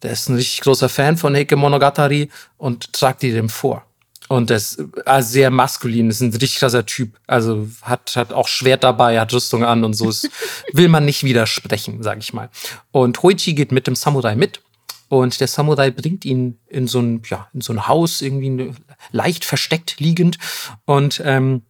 der 0.01 0.11
ist 0.11 0.27
ein 0.27 0.35
richtig 0.35 0.59
großer 0.59 0.89
Fan 0.89 1.17
von 1.17 1.33
Heike 1.33 1.55
Monogatari 1.55 2.29
und 2.57 2.91
trag 2.91 3.19
die 3.19 3.31
dem 3.31 3.47
vor. 3.47 3.85
Und 4.29 4.49
das 4.49 4.73
ist 4.73 5.07
also 5.07 5.29
sehr 5.29 5.51
maskulin, 5.51 6.09
ist 6.09 6.21
ein 6.21 6.31
richtig 6.31 6.57
krasser 6.57 6.85
Typ. 6.85 7.19
Also 7.27 7.67
hat, 7.81 8.15
hat 8.15 8.33
auch 8.33 8.47
Schwert 8.47 8.83
dabei, 8.83 9.19
hat 9.19 9.33
Rüstung 9.33 9.63
an 9.63 9.83
und 9.83 9.93
so. 9.93 10.05
Das 10.05 10.27
will 10.73 10.87
man 10.87 11.05
nicht 11.05 11.23
widersprechen, 11.23 12.01
sag 12.03 12.19
ich 12.19 12.33
mal. 12.33 12.49
Und 12.91 13.21
Hoichi 13.21 13.53
geht 13.53 13.71
mit 13.71 13.87
dem 13.87 13.95
Samurai 13.95 14.35
mit. 14.35 14.61
Und 15.09 15.39
der 15.39 15.47
Samurai 15.47 15.91
bringt 15.91 16.25
ihn 16.25 16.57
in 16.67 16.87
so 16.87 16.99
ein, 16.99 17.21
ja, 17.29 17.47
in 17.53 17.61
so 17.61 17.73
ein 17.73 17.87
Haus, 17.87 18.21
irgendwie 18.21 18.73
leicht 19.11 19.45
versteckt 19.45 19.99
liegend. 19.99 20.37
Und 20.85 21.21
ähm, 21.23 21.63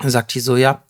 sagt 0.00 0.32
hier 0.32 0.42
so, 0.42 0.56
ja, 0.56 0.82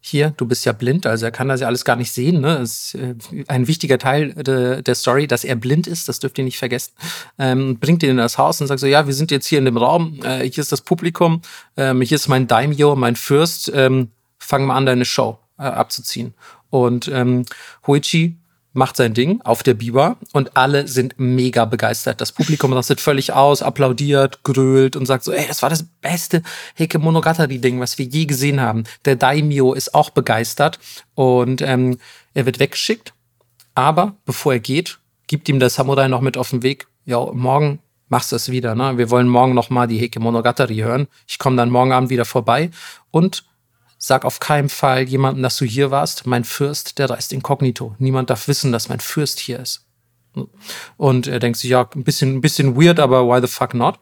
hier, 0.00 0.32
du 0.36 0.46
bist 0.46 0.64
ja 0.64 0.72
blind, 0.72 1.06
also 1.06 1.26
er 1.26 1.30
kann 1.30 1.48
das 1.48 1.60
ja 1.60 1.66
alles 1.66 1.84
gar 1.84 1.96
nicht 1.96 2.10
sehen. 2.12 2.40
Ne? 2.40 2.58
Das 2.58 2.94
ist 2.94 2.94
äh, 2.94 3.14
ein 3.48 3.66
wichtiger 3.66 3.98
Teil 3.98 4.32
de, 4.32 4.82
der 4.82 4.94
Story, 4.94 5.26
dass 5.26 5.44
er 5.44 5.56
blind 5.56 5.86
ist, 5.86 6.08
das 6.08 6.18
dürft 6.18 6.38
ihr 6.38 6.44
nicht 6.44 6.58
vergessen. 6.58 6.92
Ähm, 7.38 7.78
bringt 7.78 8.02
ihn 8.02 8.10
in 8.10 8.16
das 8.16 8.38
Haus 8.38 8.60
und 8.60 8.66
sagt 8.66 8.80
so, 8.80 8.86
ja, 8.86 9.06
wir 9.06 9.14
sind 9.14 9.30
jetzt 9.30 9.46
hier 9.46 9.58
in 9.58 9.66
dem 9.66 9.76
Raum, 9.76 10.20
äh, 10.24 10.48
hier 10.48 10.62
ist 10.62 10.72
das 10.72 10.80
Publikum, 10.80 11.42
ähm, 11.76 12.00
hier 12.00 12.16
ist 12.16 12.28
mein 12.28 12.46
Daimyo, 12.46 12.96
mein 12.96 13.16
Fürst, 13.16 13.70
ähm, 13.74 14.08
fang 14.38 14.64
mal 14.64 14.76
an, 14.76 14.86
deine 14.86 15.04
Show 15.04 15.38
äh, 15.58 15.64
abzuziehen. 15.64 16.34
Und 16.70 17.08
ähm, 17.08 17.44
Hoichi 17.86 18.39
macht 18.72 18.96
sein 18.96 19.14
Ding 19.14 19.40
auf 19.42 19.62
der 19.62 19.74
Biber 19.74 20.16
und 20.32 20.56
alle 20.56 20.86
sind 20.86 21.14
mega 21.18 21.64
begeistert. 21.64 22.20
Das 22.20 22.32
Publikum 22.32 22.72
rastet 22.72 23.00
völlig 23.00 23.32
aus, 23.32 23.62
applaudiert, 23.62 24.42
grölt 24.44 24.96
und 24.96 25.06
sagt 25.06 25.24
so, 25.24 25.32
ey, 25.32 25.46
das 25.48 25.62
war 25.62 25.70
das 25.70 25.82
beste 25.82 26.42
Heike 26.78 26.98
Monogatari-Ding, 26.98 27.80
was 27.80 27.98
wir 27.98 28.06
je 28.06 28.26
gesehen 28.26 28.60
haben. 28.60 28.84
Der 29.04 29.16
Daimyo 29.16 29.72
ist 29.72 29.94
auch 29.94 30.10
begeistert 30.10 30.78
und 31.14 31.62
ähm, 31.62 31.98
er 32.34 32.46
wird 32.46 32.60
weggeschickt. 32.60 33.12
Aber 33.74 34.14
bevor 34.24 34.52
er 34.52 34.60
geht, 34.60 34.98
gibt 35.26 35.48
ihm 35.48 35.58
der 35.58 35.70
Samurai 35.70 36.08
noch 36.08 36.20
mit 36.20 36.36
auf 36.36 36.50
den 36.50 36.62
Weg, 36.62 36.86
ja, 37.04 37.24
morgen 37.32 37.80
machst 38.08 38.32
du 38.32 38.36
es 38.36 38.50
wieder. 38.50 38.74
Ne? 38.74 38.98
Wir 38.98 39.10
wollen 39.10 39.28
morgen 39.28 39.54
noch 39.54 39.70
mal 39.70 39.86
die 39.86 40.00
Heike 40.00 40.20
Monogatari 40.20 40.76
hören. 40.76 41.06
Ich 41.26 41.38
komme 41.38 41.56
dann 41.56 41.70
morgen 41.70 41.92
Abend 41.92 42.10
wieder 42.10 42.24
vorbei 42.24 42.70
und 43.10 43.44
Sag 44.02 44.24
auf 44.24 44.40
keinen 44.40 44.70
Fall 44.70 45.02
jemandem, 45.02 45.42
dass 45.42 45.58
du 45.58 45.66
hier 45.66 45.90
warst. 45.90 46.26
Mein 46.26 46.44
Fürst, 46.44 46.98
der 46.98 47.10
reist 47.10 47.34
inkognito. 47.34 47.94
Niemand 47.98 48.30
darf 48.30 48.48
wissen, 48.48 48.72
dass 48.72 48.88
mein 48.88 48.98
Fürst 48.98 49.38
hier 49.38 49.58
ist. 49.60 49.84
Und 50.96 51.26
er 51.26 51.38
denkt 51.38 51.58
sich, 51.58 51.68
ja, 51.68 51.86
ein 51.94 52.02
bisschen, 52.02 52.36
ein 52.36 52.40
bisschen 52.40 52.80
weird, 52.80 52.98
aber 52.98 53.26
why 53.26 53.42
the 53.42 53.52
fuck 53.52 53.74
not? 53.74 53.98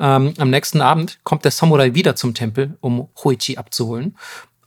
Ähm, 0.00 0.32
am 0.38 0.48
nächsten 0.48 0.80
Abend 0.80 1.18
kommt 1.24 1.44
der 1.44 1.50
Samurai 1.50 1.92
wieder 1.92 2.16
zum 2.16 2.32
Tempel, 2.32 2.78
um 2.80 3.08
Hoichi 3.22 3.58
abzuholen. 3.58 4.16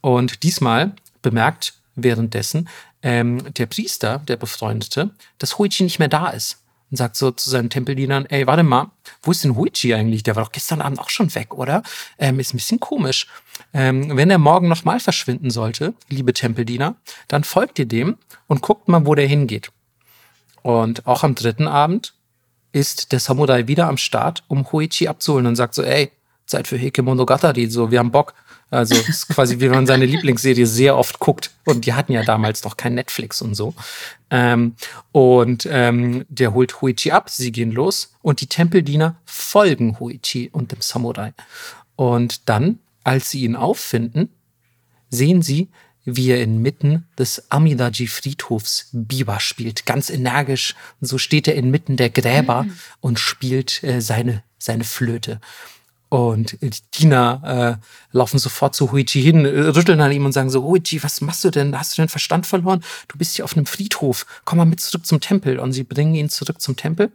Und 0.00 0.44
diesmal 0.44 0.92
bemerkt 1.22 1.74
währenddessen 1.96 2.68
ähm, 3.02 3.52
der 3.54 3.66
Priester, 3.66 4.18
der 4.28 4.36
Befreundete, 4.36 5.10
dass 5.38 5.58
Hoichi 5.58 5.82
nicht 5.82 5.98
mehr 5.98 6.08
da 6.08 6.28
ist 6.28 6.62
und 6.90 6.96
sagt 6.96 7.16
so 7.16 7.30
zu 7.30 7.50
seinen 7.50 7.70
Tempeldienern, 7.70 8.26
ey, 8.26 8.46
warte 8.46 8.62
mal, 8.62 8.90
wo 9.22 9.30
ist 9.30 9.44
denn 9.44 9.56
Huichi 9.56 9.94
eigentlich? 9.94 10.22
Der 10.22 10.36
war 10.36 10.44
doch 10.44 10.52
gestern 10.52 10.80
Abend 10.80 10.98
auch 10.98 11.10
schon 11.10 11.34
weg, 11.34 11.54
oder? 11.54 11.82
Ähm, 12.18 12.40
ist 12.40 12.54
ein 12.54 12.58
bisschen 12.58 12.80
komisch. 12.80 13.26
Ähm, 13.74 14.16
wenn 14.16 14.30
er 14.30 14.38
morgen 14.38 14.68
nochmal 14.68 15.00
verschwinden 15.00 15.50
sollte, 15.50 15.94
liebe 16.08 16.32
Tempeldiener, 16.32 16.96
dann 17.28 17.44
folgt 17.44 17.78
ihr 17.78 17.86
dem 17.86 18.16
und 18.46 18.62
guckt 18.62 18.88
mal, 18.88 19.04
wo 19.04 19.14
der 19.14 19.26
hingeht. 19.26 19.70
Und 20.62 21.06
auch 21.06 21.24
am 21.24 21.34
dritten 21.34 21.68
Abend 21.68 22.14
ist 22.72 23.12
der 23.12 23.20
Samurai 23.20 23.66
wieder 23.66 23.88
am 23.88 23.96
Start, 23.96 24.44
um 24.48 24.70
Huichi 24.70 25.08
abzuholen 25.08 25.46
und 25.46 25.56
sagt 25.56 25.74
so, 25.74 25.82
ey, 25.82 26.10
Zeit 26.46 26.66
für 26.66 26.80
Heike 26.80 27.02
Monogatari, 27.02 27.66
so, 27.66 27.90
wir 27.90 27.98
haben 27.98 28.10
Bock. 28.10 28.34
Also 28.70 28.94
ist 28.94 29.28
quasi, 29.28 29.60
wie 29.60 29.68
man 29.68 29.86
seine 29.86 30.04
Lieblingsserie 30.04 30.66
sehr 30.66 30.96
oft 30.96 31.18
guckt. 31.18 31.50
Und 31.64 31.86
die 31.86 31.94
hatten 31.94 32.12
ja 32.12 32.22
damals 32.22 32.64
noch 32.64 32.76
kein 32.76 32.94
Netflix 32.94 33.40
und 33.40 33.54
so. 33.54 33.74
Ähm, 34.30 34.74
und 35.12 35.66
ähm, 35.70 36.26
der 36.28 36.52
holt 36.52 36.82
Huichi 36.82 37.12
ab, 37.12 37.30
sie 37.30 37.50
gehen 37.50 37.72
los 37.72 38.14
und 38.20 38.40
die 38.40 38.46
Tempeldiener 38.46 39.16
folgen 39.24 39.98
Huichi 39.98 40.50
und 40.52 40.72
dem 40.72 40.82
Samurai. 40.82 41.32
Und 41.96 42.48
dann, 42.48 42.78
als 43.04 43.30
sie 43.30 43.44
ihn 43.44 43.56
auffinden, 43.56 44.28
sehen 45.08 45.40
sie, 45.40 45.68
wie 46.04 46.30
er 46.30 46.42
inmitten 46.42 47.06
des 47.18 47.50
Amidaji-Friedhofs 47.50 48.88
Biwa 48.92 49.40
spielt. 49.40 49.84
Ganz 49.86 50.10
energisch. 50.10 50.74
Und 51.00 51.08
so 51.08 51.18
steht 51.18 51.48
er 51.48 51.54
inmitten 51.54 51.96
der 51.96 52.10
Gräber 52.10 52.64
mhm. 52.64 52.78
und 53.00 53.18
spielt 53.18 53.82
äh, 53.82 54.00
seine, 54.00 54.42
seine 54.58 54.84
Flöte. 54.84 55.40
Und 56.10 56.60
die 56.62 56.70
Diener 56.94 57.78
äh, 57.80 58.16
laufen 58.16 58.38
sofort 58.38 58.74
zu 58.74 58.92
Huichi 58.92 59.22
hin, 59.22 59.44
äh, 59.44 59.48
rütteln 59.48 60.00
an 60.00 60.10
ihm 60.10 60.24
und 60.24 60.32
sagen 60.32 60.48
so, 60.48 60.64
Huichi, 60.64 61.02
was 61.02 61.20
machst 61.20 61.44
du 61.44 61.50
denn? 61.50 61.78
Hast 61.78 61.96
du 61.96 62.02
den 62.02 62.08
Verstand 62.08 62.46
verloren? 62.46 62.82
Du 63.08 63.18
bist 63.18 63.36
hier 63.36 63.44
auf 63.44 63.56
einem 63.56 63.66
Friedhof. 63.66 64.24
Komm 64.44 64.58
mal 64.58 64.64
mit 64.64 64.80
zurück 64.80 65.06
zum 65.06 65.20
Tempel. 65.20 65.58
Und 65.58 65.72
sie 65.72 65.84
bringen 65.84 66.14
ihn 66.14 66.30
zurück 66.30 66.60
zum 66.60 66.76
Tempel. 66.76 67.12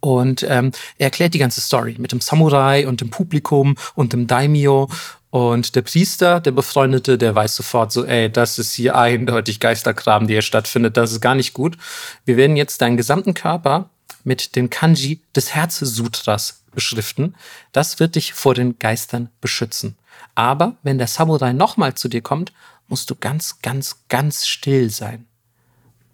Und 0.00 0.42
ähm, 0.42 0.72
er 0.98 1.06
erklärt 1.06 1.34
die 1.34 1.38
ganze 1.38 1.60
Story 1.60 1.96
mit 1.98 2.12
dem 2.12 2.20
Samurai 2.20 2.86
und 2.86 3.00
dem 3.00 3.10
Publikum 3.10 3.76
und 3.94 4.12
dem 4.12 4.26
Daimyo. 4.26 4.88
Und 5.30 5.74
der 5.76 5.82
Priester, 5.82 6.40
der 6.40 6.50
Befreundete, 6.50 7.16
der 7.16 7.34
weiß 7.34 7.56
sofort 7.56 7.90
so, 7.90 8.04
ey, 8.04 8.30
das 8.30 8.58
ist 8.58 8.74
hier 8.74 8.96
eindeutig 8.96 9.60
Geisterkram, 9.60 10.26
der 10.26 10.34
hier 10.34 10.42
stattfindet. 10.42 10.96
Das 10.96 11.10
ist 11.10 11.20
gar 11.20 11.34
nicht 11.34 11.54
gut. 11.54 11.78
Wir 12.24 12.36
werden 12.36 12.56
jetzt 12.56 12.82
deinen 12.82 12.96
gesamten 12.96 13.34
Körper 13.34 13.88
mit 14.24 14.56
den 14.56 14.70
Kanji 14.70 15.22
des 15.36 15.54
Herzsutras 15.54 16.64
beschriften. 16.72 17.34
Das 17.72 18.00
wird 18.00 18.16
dich 18.16 18.32
vor 18.34 18.54
den 18.54 18.78
Geistern 18.78 19.28
beschützen. 19.40 19.96
Aber 20.34 20.76
wenn 20.82 20.98
der 20.98 21.06
Samurai 21.06 21.52
nochmal 21.52 21.94
zu 21.94 22.08
dir 22.08 22.22
kommt, 22.22 22.52
musst 22.88 23.10
du 23.10 23.14
ganz, 23.14 23.60
ganz, 23.60 24.04
ganz 24.08 24.46
still 24.46 24.90
sein. 24.90 25.26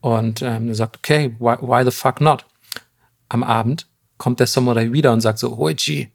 Und 0.01 0.43
ähm, 0.43 0.69
er 0.69 0.75
sagt, 0.75 0.99
okay, 0.99 1.35
why, 1.39 1.57
why 1.61 1.85
the 1.85 1.91
fuck 1.91 2.21
not? 2.21 2.47
Am 3.29 3.43
Abend 3.43 3.87
kommt 4.19 4.41
der 4.41 4.47
Samurai 4.47 4.93
wieder 4.93 5.13
und 5.13 5.21
sagt 5.21 5.39
so, 5.39 5.57
Hoichi, 5.57 6.11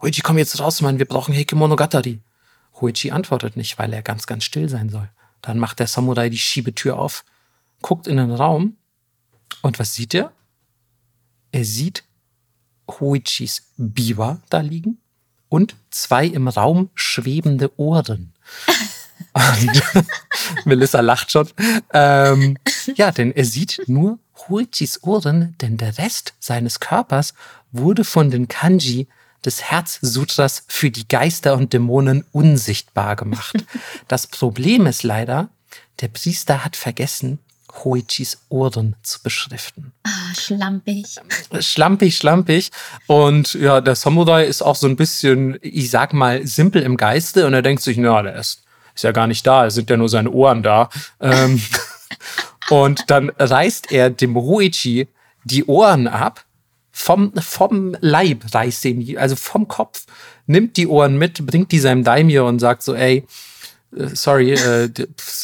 Hoichi, 0.00 0.20
komm 0.20 0.38
jetzt 0.38 0.58
raus, 0.60 0.80
Mann, 0.82 0.98
wir 0.98 1.06
brauchen 1.06 1.34
Heike 1.34 1.56
Monogatari. 1.56 2.20
Hoichi 2.80 3.10
antwortet 3.10 3.56
nicht, 3.56 3.78
weil 3.78 3.92
er 3.92 4.02
ganz, 4.02 4.26
ganz 4.26 4.44
still 4.44 4.68
sein 4.68 4.88
soll. 4.88 5.08
Dann 5.42 5.58
macht 5.58 5.78
der 5.78 5.86
Samurai 5.86 6.28
die 6.28 6.38
Schiebetür 6.38 6.98
auf, 6.98 7.24
guckt 7.82 8.06
in 8.06 8.16
den 8.16 8.30
Raum 8.30 8.76
und 9.62 9.78
was 9.78 9.94
sieht 9.94 10.14
er? 10.14 10.32
Er 11.54 11.64
sieht 11.64 12.02
Hoichis 12.90 13.70
Biwa 13.76 14.42
da 14.50 14.58
liegen 14.58 14.98
und 15.48 15.76
zwei 15.88 16.26
im 16.26 16.48
Raum 16.48 16.90
schwebende 16.96 17.70
Ohren. 17.78 18.34
Und 19.34 19.82
Melissa 20.64 20.98
lacht 20.98 21.30
schon. 21.30 21.48
Ähm, 21.92 22.58
ja, 22.96 23.12
denn 23.12 23.30
er 23.30 23.44
sieht 23.44 23.82
nur 23.86 24.18
Hoichis 24.48 25.04
Ohren, 25.04 25.54
denn 25.60 25.76
der 25.76 25.96
Rest 25.96 26.34
seines 26.40 26.80
Körpers 26.80 27.34
wurde 27.70 28.02
von 28.02 28.32
den 28.32 28.48
Kanji 28.48 29.06
des 29.44 29.62
Herzsutras 29.62 30.64
für 30.66 30.90
die 30.90 31.06
Geister 31.06 31.54
und 31.56 31.72
Dämonen 31.72 32.24
unsichtbar 32.32 33.14
gemacht. 33.14 33.64
Das 34.08 34.26
Problem 34.26 34.86
ist 34.86 35.04
leider, 35.04 35.50
der 36.00 36.08
Priester 36.08 36.64
hat 36.64 36.74
vergessen, 36.74 37.38
Hoichis 37.82 38.38
Ohren 38.48 38.96
zu 39.02 39.22
beschriften. 39.22 39.92
Ah, 40.04 40.34
schlampig. 40.38 41.16
Schlampig, 41.60 42.16
schlampig. 42.16 42.70
Und 43.06 43.54
ja, 43.54 43.80
der 43.80 43.94
Samurai 43.94 44.44
ist 44.44 44.62
auch 44.62 44.76
so 44.76 44.86
ein 44.86 44.96
bisschen, 44.96 45.58
ich 45.60 45.90
sag 45.90 46.12
mal, 46.12 46.46
simpel 46.46 46.82
im 46.82 46.96
Geiste 46.96 47.46
und 47.46 47.54
er 47.54 47.62
denkt 47.62 47.82
sich, 47.82 47.96
na, 47.96 48.22
der 48.22 48.36
ist, 48.36 48.62
ist 48.94 49.04
ja 49.04 49.12
gar 49.12 49.26
nicht 49.26 49.46
da, 49.46 49.66
es 49.66 49.74
sind 49.74 49.90
ja 49.90 49.96
nur 49.96 50.08
seine 50.08 50.30
Ohren 50.30 50.62
da. 50.62 50.88
Ähm, 51.20 51.60
und 52.70 53.10
dann 53.10 53.30
reißt 53.38 53.90
er 53.92 54.10
dem 54.10 54.36
Hoichi 54.36 55.08
die 55.44 55.64
Ohren 55.64 56.06
ab, 56.06 56.44
vom, 56.96 57.32
vom 57.34 57.96
Leib 58.00 58.44
reißt 58.52 58.84
ihm, 58.84 59.18
also 59.18 59.34
vom 59.34 59.66
Kopf, 59.66 60.06
nimmt 60.46 60.76
die 60.76 60.86
Ohren 60.86 61.18
mit, 61.18 61.44
bringt 61.44 61.72
die 61.72 61.80
seinem 61.80 62.04
Daimyo 62.04 62.48
und 62.48 62.60
sagt 62.60 62.82
so, 62.82 62.94
ey, 62.94 63.26
sorry, 63.96 64.52
äh, 64.52 64.90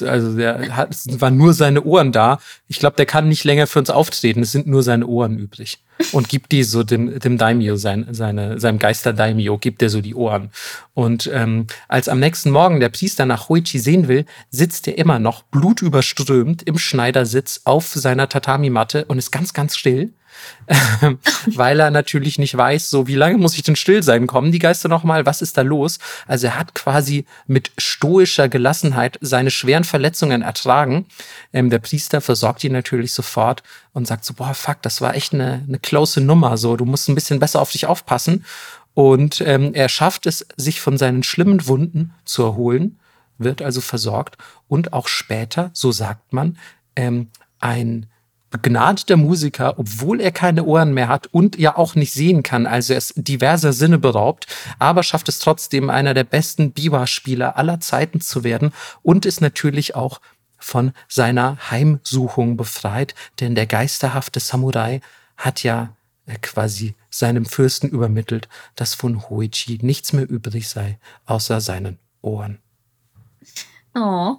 also 0.07 0.37
der 0.37 0.77
hat, 0.77 0.97
waren 1.21 1.37
nur 1.37 1.55
seine 1.55 1.83
Ohren 1.83 2.13
da. 2.13 2.39
Ich 2.69 2.79
glaube, 2.79 2.97
der 2.97 3.07
kann 3.07 3.29
nicht 3.29 3.45
länger 3.45 3.67
für 3.67 3.79
uns 3.79 3.91
auftreten. 3.91 4.43
Es 4.43 4.53
sind 4.53 4.67
nur 4.67 4.83
seine 4.83 5.07
Ohren 5.07 5.39
übrig. 5.39 5.79
Und 6.13 6.29
gibt 6.29 6.51
die 6.53 6.63
so 6.63 6.83
dem, 6.83 7.19
dem 7.19 7.37
Daimyo, 7.37 7.77
sein, 7.77 8.07
seine, 8.11 8.59
seinem 8.59 8.79
Geister 8.79 9.13
Daimyo, 9.13 9.59
gibt 9.59 9.83
er 9.83 9.91
so 9.91 10.01
die 10.01 10.15
Ohren. 10.15 10.51
Und 10.95 11.31
ähm, 11.33 11.67
als 11.89 12.09
am 12.09 12.21
nächsten 12.21 12.51
Morgen 12.51 12.81
der 12.81 12.89
Priester 12.89 13.27
nach 13.27 13.49
Hoichi 13.49 13.79
sehen 13.79 14.09
will, 14.09 14.25
sitzt 14.51 14.89
er 14.89 14.97
immer 14.97 15.19
noch 15.19 15.43
blutüberströmt 15.43 16.63
im 16.63 16.79
Schneidersitz 16.79 17.63
auf 17.65 17.89
seiner 17.89 18.29
Tatami-Matte 18.29 19.05
und 19.07 19.19
ist 19.19 19.31
ganz, 19.31 19.53
ganz 19.53 19.77
still 19.77 20.13
weil 21.47 21.81
er 21.81 21.91
natürlich 21.91 22.39
nicht 22.39 22.57
weiß, 22.57 22.91
so 22.91 23.07
wie 23.07 23.15
lange 23.15 23.39
muss 23.39 23.57
ich 23.57 23.63
denn 23.63 23.77
still 23.77 24.03
sein? 24.03 24.27
Kommen 24.27 24.53
die 24.53 24.59
Geister 24.59 24.89
noch 24.89 25.05
mal? 25.05 25.27
Was 25.27 25.43
ist 25.43 25.57
da 25.57 25.63
los? 25.63 25.99
Also 26.27 26.49
er 26.49 26.59
hat 26.59 26.75
quasi 26.75 27.27
mit 27.47 27.73
stoischer 27.79 28.49
Gelassenheit 28.49 29.19
seine 29.21 29.51
schweren 29.51 29.85
Verletzungen 29.85 30.43
ertragen. 30.43 31.07
Ähm, 31.53 31.71
der 31.71 31.79
Priester 31.79 32.21
versorgt 32.21 32.63
ihn 32.65 32.73
natürlich 32.73 33.13
sofort 33.13 33.63
und 33.93 34.07
sagt 34.07 34.25
so, 34.25 34.35
boah, 34.35 34.55
fuck, 34.55 34.83
das 34.83 35.01
war 35.01 35.15
echt 35.15 35.35
eine, 35.35 35.65
eine 35.67 35.79
close 35.79 36.21
Nummer. 36.21 36.57
So, 36.57 36.77
du 36.77 36.85
musst 36.85 37.09
ein 37.09 37.15
bisschen 37.15 37.41
besser 37.41 37.61
auf 37.61 37.73
dich 37.73 37.87
aufpassen. 37.87 38.45
Und 38.95 39.41
ähm, 39.41 39.73
er 39.75 39.89
schafft 39.89 40.27
es, 40.27 40.47
sich 40.57 40.81
von 40.81 40.99
seinen 40.99 41.23
schlimmen 41.23 41.67
Wunden 41.67 42.13
zu 42.25 42.43
erholen, 42.43 42.99
wird 43.39 43.63
also 43.63 43.81
versorgt 43.81 44.37
und 44.69 44.93
auch 44.93 45.09
später, 45.09 45.71
so 45.73 45.93
sagt 45.93 46.33
man, 46.33 46.59
ähm, 46.97 47.29
ein 47.61 48.07
begnadeter 48.51 49.17
Musiker, 49.17 49.79
obwohl 49.79 50.21
er 50.21 50.33
keine 50.33 50.65
Ohren 50.65 50.93
mehr 50.93 51.09
hat 51.09 51.29
und 51.29 51.59
ja 51.59 51.77
auch 51.77 51.95
nicht 51.95 52.13
sehen 52.13 52.43
kann. 52.43 52.67
Also 52.67 52.93
er 52.93 52.99
ist 52.99 53.15
diverser 53.17 53.73
Sinne 53.73 53.99
beraubt, 53.99 54.47
aber 54.79 55.03
schafft 55.03 55.29
es 55.29 55.39
trotzdem, 55.39 55.89
einer 55.89 56.15
der 56.15 56.25
besten 56.25 56.73
Biwa-Spieler 56.73 57.57
aller 57.57 57.81
Zeiten 57.81 58.21
zu 58.21 58.45
werden 58.45 58.73
und 59.03 59.25
ist 59.25 59.41
natürlich 59.41 59.95
auch 59.95 60.21
von 60.59 60.93
seiner 61.09 61.71
Heimsuchung 61.71 62.57
befreit, 62.57 63.15
denn 63.41 63.55
der 63.55 63.67
geisterhafte 63.67 64.41
Samurai 64.41 65.01
hat 65.37 65.63
ja 65.63 65.97
äh, 66.27 66.37
quasi 66.43 66.95
seinem 67.09 67.47
Fürsten 67.47 67.89
übermittelt, 67.89 68.49
dass 68.77 68.95
von 68.95 69.29
Hoichi 69.31 69.79
nichts 69.83 70.13
mehr 70.13 70.29
übrig 70.29 70.69
sei, 70.69 70.99
außer 71.25 71.61
seinen 71.61 71.99
Ohren. 72.21 72.59
Oh, 73.95 74.37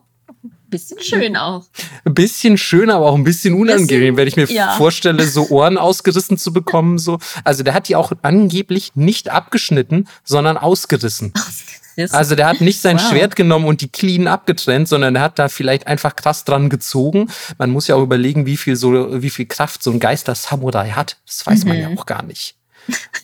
bisschen 0.70 1.00
schön 1.02 1.38
auch. 1.38 1.66
Ein 2.06 2.14
bisschen 2.14 2.58
schön, 2.58 2.90
aber 2.90 3.08
auch 3.08 3.16
ein 3.16 3.24
bisschen 3.24 3.54
unangenehm, 3.54 3.88
bisschen, 3.88 4.18
wenn 4.18 4.28
ich 4.28 4.36
mir 4.38 4.46
ja. 4.46 4.76
vorstelle, 4.76 5.24
so 5.26 5.50
Ohren 5.50 5.78
ausgerissen 5.78 6.38
zu 6.38 6.54
bekommen. 6.54 6.98
So. 6.98 7.20
Also 7.44 7.64
der 7.64 7.74
hat 7.74 7.88
die 7.88 7.96
auch 7.96 8.12
angeblich 8.22 8.94
nicht 8.96 9.30
abgeschnitten, 9.30 10.08
sondern 10.24 10.58
ausgerissen. 10.58 11.34
Ausgerissen. 11.36 12.16
Also 12.16 12.36
der 12.36 12.48
hat 12.48 12.62
nicht 12.62 12.82
sein 12.82 12.98
wow. 12.98 13.10
Schwert 13.10 13.36
genommen 13.36 13.66
und 13.66 13.82
die 13.82 13.90
Clean 13.90 14.28
abgetrennt, 14.28 14.88
sondern 14.88 15.16
er 15.16 15.22
hat 15.22 15.38
da 15.38 15.50
vielleicht 15.50 15.88
einfach 15.88 16.16
krass 16.16 16.46
dran 16.46 16.70
gezogen. 16.70 17.30
Man 17.58 17.70
muss 17.70 17.88
ja 17.88 17.96
auch 17.96 18.02
überlegen, 18.02 18.46
wie 18.46 18.58
viel 18.58 18.76
so, 18.76 19.22
wie 19.22 19.30
viel 19.30 19.46
Kraft 19.46 19.84
so 19.84 19.92
ein 19.92 20.00
Geister-Samurai 20.00 20.92
hat. 20.92 21.18
Das 21.28 21.46
weiß 21.46 21.64
mhm. 21.64 21.70
man 21.70 21.80
ja 21.80 21.88
auch 21.90 22.06
gar 22.06 22.24
nicht. 22.24 22.56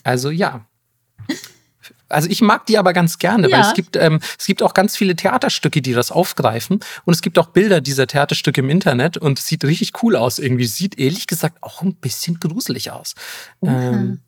Also 0.04 0.30
ja. 0.30 0.66
Also 2.08 2.28
ich 2.30 2.40
mag 2.40 2.66
die 2.66 2.78
aber 2.78 2.92
ganz 2.92 3.18
gerne, 3.18 3.48
ja. 3.48 3.56
weil 3.56 3.64
es 3.64 3.74
gibt, 3.74 3.96
ähm, 3.96 4.20
es 4.38 4.46
gibt 4.46 4.62
auch 4.62 4.74
ganz 4.74 4.96
viele 4.96 5.14
Theaterstücke, 5.14 5.82
die 5.82 5.92
das 5.92 6.10
aufgreifen. 6.10 6.80
Und 7.04 7.14
es 7.14 7.22
gibt 7.22 7.38
auch 7.38 7.48
Bilder 7.48 7.80
dieser 7.80 8.06
Theaterstücke 8.06 8.60
im 8.60 8.70
Internet 8.70 9.16
und 9.16 9.38
es 9.38 9.46
sieht 9.46 9.64
richtig 9.64 10.02
cool 10.02 10.16
aus 10.16 10.38
irgendwie. 10.38 10.66
Sieht 10.66 10.98
ehrlich 10.98 11.26
gesagt 11.26 11.62
auch 11.62 11.82
ein 11.82 11.94
bisschen 11.94 12.40
gruselig 12.40 12.90
aus. 12.90 13.14
Mhm. 13.60 13.68
Ähm, 13.68 14.20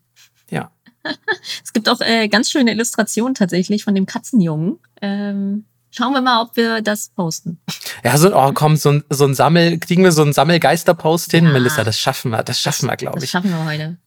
ja. 0.49 0.71
es 1.63 1.73
gibt 1.73 1.89
auch 1.89 2.01
äh, 2.01 2.27
ganz 2.27 2.51
schöne 2.51 2.71
Illustrationen 2.71 3.33
tatsächlich 3.33 3.83
von 3.83 3.95
dem 3.95 4.05
Katzenjungen. 4.05 4.79
Ähm, 5.01 5.65
Schauen 5.93 6.13
wir 6.13 6.21
mal, 6.21 6.41
ob 6.41 6.55
wir 6.55 6.81
das 6.81 7.09
posten. 7.09 7.59
Ja, 8.01 8.17
so, 8.17 8.33
oh, 8.33 8.53
komm, 8.53 8.77
so 8.77 8.91
ein, 8.91 9.03
so 9.09 9.25
ein 9.25 9.35
Sammel, 9.35 9.77
kriegen 9.77 10.05
wir 10.05 10.13
so 10.13 10.21
einen 10.21 10.31
Sammelgeister-Post 10.31 11.31
hin? 11.31 11.45
Ja. 11.45 11.51
Melissa, 11.51 11.83
das 11.83 11.99
schaffen 11.99 12.31
wir, 12.31 12.43
das 12.43 12.61
schaffen 12.61 12.89
wir, 12.89 12.95
glaube 12.95 13.17
ich. 13.17 13.23
Das 13.23 13.31
schaffen 13.31 13.49
wir 13.49 13.65
heute. 13.65 13.97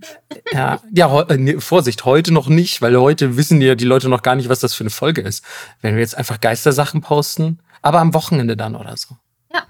Ja, 0.52 0.80
ja 0.90 1.20
äh, 1.20 1.36
nee, 1.36 1.60
Vorsicht, 1.60 2.06
heute 2.06 2.32
noch 2.32 2.48
nicht, 2.48 2.80
weil 2.80 2.96
heute 2.96 3.36
wissen 3.36 3.60
ja 3.60 3.74
die 3.74 3.84
Leute 3.84 4.08
noch 4.08 4.22
gar 4.22 4.34
nicht, 4.34 4.48
was 4.48 4.60
das 4.60 4.72
für 4.72 4.82
eine 4.82 4.90
Folge 4.90 5.20
ist. 5.20 5.44
Wenn 5.82 5.94
wir 5.94 6.00
jetzt 6.00 6.16
einfach 6.16 6.40
Geistersachen 6.40 7.02
posten, 7.02 7.58
aber 7.82 8.00
am 8.00 8.14
Wochenende 8.14 8.56
dann 8.56 8.76
oder 8.76 8.96
so. 8.96 9.18
Ja, 9.52 9.64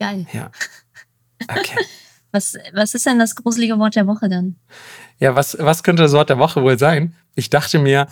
geil. 0.00 0.26
Ja. 0.32 0.50
Okay. 1.48 1.78
Was, 2.32 2.58
was 2.72 2.94
ist 2.94 3.06
denn 3.06 3.20
das 3.20 3.36
gruselige 3.36 3.78
Wort 3.78 3.94
der 3.94 4.08
Woche 4.08 4.28
dann? 4.28 4.56
Ja, 5.20 5.36
was, 5.36 5.56
was 5.60 5.84
könnte 5.84 6.02
das 6.02 6.10
Wort 6.10 6.30
der 6.30 6.38
Woche 6.38 6.64
wohl 6.64 6.76
sein? 6.76 7.14
Ich 7.36 7.48
dachte 7.48 7.78
mir, 7.78 8.08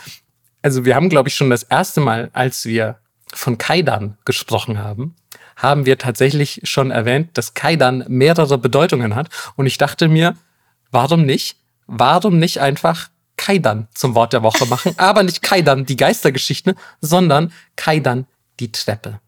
also 0.62 0.84
wir 0.84 0.94
haben, 0.94 1.08
glaube 1.08 1.28
ich, 1.28 1.34
schon 1.34 1.50
das 1.50 1.64
erste 1.64 2.00
Mal, 2.00 2.30
als 2.32 2.64
wir 2.64 3.00
von 3.32 3.58
Kaidan 3.58 4.16
gesprochen 4.24 4.78
haben, 4.78 5.14
haben 5.56 5.86
wir 5.86 5.98
tatsächlich 5.98 6.60
schon 6.64 6.90
erwähnt, 6.90 7.30
dass 7.34 7.54
Kaidan 7.54 8.04
mehrere 8.08 8.58
Bedeutungen 8.58 9.14
hat. 9.14 9.28
Und 9.56 9.66
ich 9.66 9.78
dachte 9.78 10.08
mir, 10.08 10.34
warum 10.90 11.24
nicht? 11.24 11.56
Warum 11.86 12.38
nicht 12.38 12.60
einfach 12.60 13.08
Kaidan 13.36 13.88
zum 13.94 14.14
Wort 14.14 14.32
der 14.32 14.42
Woche 14.42 14.66
machen? 14.66 14.94
Aber 14.98 15.22
nicht 15.22 15.42
Kaidan, 15.42 15.86
die 15.86 15.96
Geistergeschichte, 15.96 16.74
sondern 17.00 17.52
Kaidan, 17.76 18.26
die 18.60 18.72
Treppe. 18.72 19.20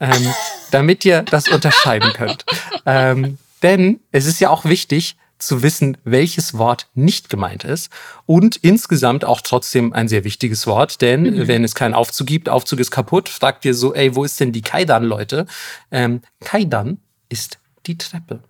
Ähm, 0.00 0.34
damit 0.72 1.04
ihr 1.04 1.22
das 1.22 1.48
unterscheiden 1.48 2.12
könnt. 2.12 2.44
Ähm, 2.84 3.38
denn 3.62 4.00
es 4.10 4.26
ist 4.26 4.40
ja 4.40 4.50
auch 4.50 4.64
wichtig, 4.64 5.16
zu 5.46 5.62
wissen, 5.62 5.96
welches 6.04 6.56
Wort 6.56 6.88
nicht 6.94 7.28
gemeint 7.28 7.64
ist. 7.64 7.90
Und 8.26 8.56
insgesamt 8.56 9.24
auch 9.24 9.40
trotzdem 9.40 9.92
ein 9.92 10.08
sehr 10.08 10.24
wichtiges 10.24 10.66
Wort, 10.66 11.00
denn 11.00 11.22
mhm. 11.22 11.48
wenn 11.48 11.64
es 11.64 11.74
keinen 11.74 11.94
Aufzug 11.94 12.26
gibt, 12.26 12.48
Aufzug 12.48 12.80
ist 12.80 12.90
kaputt, 12.90 13.28
fragt 13.28 13.64
ihr 13.64 13.74
so, 13.74 13.94
ey, 13.94 14.14
wo 14.14 14.24
ist 14.24 14.40
denn 14.40 14.52
die 14.52 14.62
Kaidan, 14.62 15.04
Leute? 15.04 15.46
Ähm, 15.90 16.22
Kaidan 16.40 16.98
ist 17.28 17.58
die 17.86 17.98
Treppe. 17.98 18.40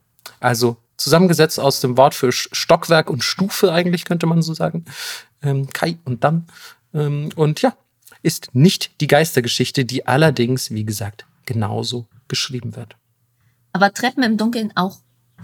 Also 0.40 0.76
zusammengesetzt 0.96 1.58
aus 1.58 1.80
dem 1.80 1.96
Wort 1.96 2.14
für 2.14 2.32
Stockwerk 2.32 3.10
und 3.10 3.24
Stufe 3.24 3.72
eigentlich, 3.72 4.04
könnte 4.04 4.26
man 4.26 4.42
so 4.42 4.54
sagen. 4.54 4.84
Ähm, 5.42 5.68
Kai 5.72 5.98
und 6.04 6.24
dann. 6.24 6.46
Ähm, 6.94 7.30
und 7.34 7.62
ja, 7.62 7.74
ist 8.22 8.54
nicht 8.54 9.00
die 9.00 9.06
Geistergeschichte, 9.06 9.84
die 9.84 10.06
allerdings, 10.06 10.70
wie 10.70 10.84
gesagt, 10.84 11.26
genauso 11.44 12.06
geschrieben 12.28 12.76
wird. 12.76 12.96
Aber 13.72 13.92
Treppen 13.92 14.22
im 14.22 14.36
Dunkeln 14.36 14.72
auch 14.76 14.98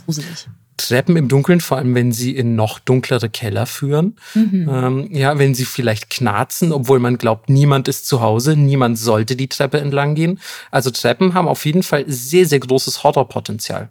gruselig. 0.05 0.49
Treppen 0.79 1.17
im 1.17 1.29
Dunkeln, 1.29 1.61
vor 1.61 1.77
allem 1.77 1.95
wenn 1.95 2.13
sie 2.13 2.35
in 2.35 2.57
noch 2.57 2.79
dunklere 2.79 3.29
Keller 3.29 3.67
führen. 3.67 4.17
Mhm. 4.35 4.69
Ähm, 4.73 5.09
ja, 5.13 5.39
wenn 5.39 5.55
sie 5.55 5.67
vielleicht 5.67 6.09
knarzen, 6.09 6.73
obwohl 6.73 6.99
man 7.01 7.19
glaubt, 7.19 7.51
niemand 7.51 7.89
ist 7.89 8.07
zu 8.07 8.23
Hause, 8.23 8.57
niemand 8.57 8.99
sollte 8.99 9.37
die 9.37 9.49
Treppe 9.49 9.79
entlang 9.79 10.15
gehen. 10.15 10.41
Also 10.71 10.91
Treppen 10.91 11.35
haben 11.35 11.49
auf 11.49 11.67
jeden 11.67 11.83
Fall 11.83 12.05
sehr, 12.07 12.47
sehr 12.47 12.61
großes 12.61 13.05
Horrorpotenzial. 13.05 13.91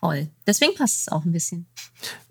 Voll. 0.00 0.28
Deswegen 0.46 0.74
passt 0.74 1.00
es 1.00 1.08
auch 1.08 1.24
ein 1.24 1.32
bisschen. 1.32 1.66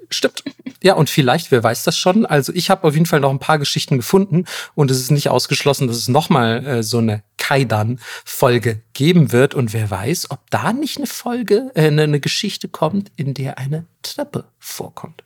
Stimmt. 0.10 0.44
Ja, 0.84 0.94
und 0.94 1.10
vielleicht, 1.10 1.52
wer 1.52 1.64
weiß 1.64 1.84
das 1.84 1.98
schon. 1.98 2.26
Also 2.26 2.54
ich 2.54 2.70
habe 2.70 2.88
auf 2.88 2.94
jeden 2.94 3.06
Fall 3.06 3.20
noch 3.20 3.32
ein 3.32 3.40
paar 3.40 3.60
Geschichten 3.60 3.98
gefunden 3.98 4.46
und 4.76 4.92
es 4.92 5.00
ist 5.00 5.12
nicht 5.12 5.30
ausgeschlossen, 5.30 5.88
dass 5.88 5.98
es 5.98 6.08
nochmal 6.08 6.66
äh, 6.66 6.84
so 6.84 7.00
eine 7.00 7.24
Kaidan-Folge 7.38 8.82
geben 8.94 9.32
wird. 9.32 9.54
Und 9.54 9.74
wer 9.74 9.90
weiß, 9.90 10.32
ob 10.32 10.40
da 10.50 10.74
nicht 10.74 10.98
eine 10.98 11.08
Folge, 11.08 11.72
äh, 11.76 11.88
eine 11.88 12.20
Geschichte 12.20 12.68
kommt, 12.68 13.12
in 13.16 13.34
der 13.34 13.58
eine 13.58 13.86
Treppe 14.04 14.46
vorkommt. 14.60 15.24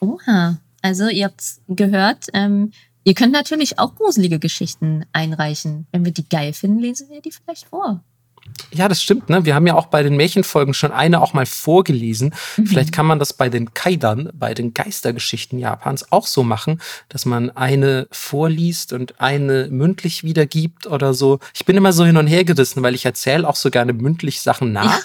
Oha. 0.00 0.58
Also 0.82 1.08
ihr 1.08 1.26
habt 1.26 1.42
gehört, 1.68 2.26
ähm, 2.32 2.72
ihr 3.04 3.14
könnt 3.14 3.32
natürlich 3.32 3.78
auch 3.78 3.94
gruselige 3.94 4.38
Geschichten 4.38 5.04
einreichen. 5.12 5.86
Wenn 5.92 6.04
wir 6.04 6.12
die 6.12 6.28
geil 6.28 6.52
finden, 6.52 6.78
lesen 6.78 7.08
wir 7.10 7.20
die 7.20 7.32
vielleicht 7.32 7.66
vor. 7.66 8.02
Ja, 8.72 8.88
das 8.88 9.02
stimmt. 9.02 9.28
Ne? 9.28 9.44
Wir 9.44 9.54
haben 9.54 9.66
ja 9.66 9.74
auch 9.74 9.86
bei 9.86 10.02
den 10.02 10.16
Märchenfolgen 10.16 10.74
schon 10.74 10.92
eine 10.92 11.20
auch 11.20 11.32
mal 11.32 11.46
vorgelesen. 11.46 12.34
Mhm. 12.56 12.66
Vielleicht 12.66 12.92
kann 12.92 13.06
man 13.06 13.18
das 13.18 13.32
bei 13.32 13.48
den 13.48 13.74
Kaidan, 13.74 14.30
bei 14.32 14.54
den 14.54 14.74
Geistergeschichten 14.74 15.58
Japans 15.58 16.12
auch 16.12 16.26
so 16.26 16.42
machen, 16.42 16.80
dass 17.08 17.26
man 17.26 17.50
eine 17.50 18.06
vorliest 18.12 18.92
und 18.92 19.20
eine 19.20 19.68
mündlich 19.70 20.22
wiedergibt 20.22 20.86
oder 20.86 21.14
so. 21.14 21.40
Ich 21.52 21.64
bin 21.64 21.76
immer 21.76 21.92
so 21.92 22.04
hin 22.04 22.16
und 22.16 22.28
her 22.28 22.44
gerissen, 22.44 22.82
weil 22.82 22.94
ich 22.94 23.04
erzähle 23.04 23.48
auch 23.48 23.56
so 23.56 23.70
gerne 23.70 23.92
mündlich 23.92 24.40
Sachen 24.40 24.72
nach. 24.72 24.84
Ja. 24.84 25.02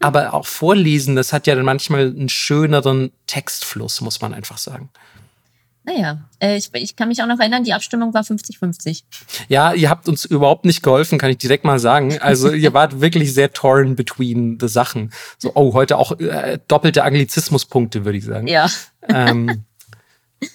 Aber 0.00 0.34
auch 0.34 0.46
vorlesen, 0.46 1.16
das 1.16 1.32
hat 1.32 1.46
ja 1.46 1.54
dann 1.54 1.64
manchmal 1.64 2.08
einen 2.08 2.28
schöneren 2.28 3.12
Textfluss, 3.26 4.00
muss 4.00 4.20
man 4.20 4.34
einfach 4.34 4.58
sagen. 4.58 4.90
Naja, 5.90 6.18
äh, 6.40 6.56
ich, 6.56 6.70
ich 6.74 6.94
kann 6.94 7.08
mich 7.08 7.22
auch 7.22 7.26
noch 7.26 7.40
erinnern, 7.40 7.64
die 7.64 7.72
Abstimmung 7.72 8.14
war 8.14 8.22
50-50. 8.22 9.02
Ja, 9.48 9.72
ihr 9.72 9.90
habt 9.90 10.08
uns 10.08 10.24
überhaupt 10.24 10.64
nicht 10.64 10.82
geholfen, 10.82 11.18
kann 11.18 11.30
ich 11.30 11.38
direkt 11.38 11.64
mal 11.64 11.78
sagen. 11.78 12.18
Also 12.20 12.50
ihr 12.52 12.72
wart 12.72 13.00
wirklich 13.00 13.34
sehr 13.34 13.52
torn 13.52 13.96
between 13.96 14.58
the 14.60 14.68
Sachen. 14.68 15.12
So, 15.38 15.52
oh, 15.54 15.74
heute 15.74 15.98
auch 15.98 16.18
äh, 16.20 16.58
doppelte 16.68 17.02
Anglizismuspunkte, 17.02 18.04
würde 18.04 18.18
ich 18.18 18.24
sagen. 18.24 18.46
Ja. 18.46 18.68
Ähm, 19.08 19.64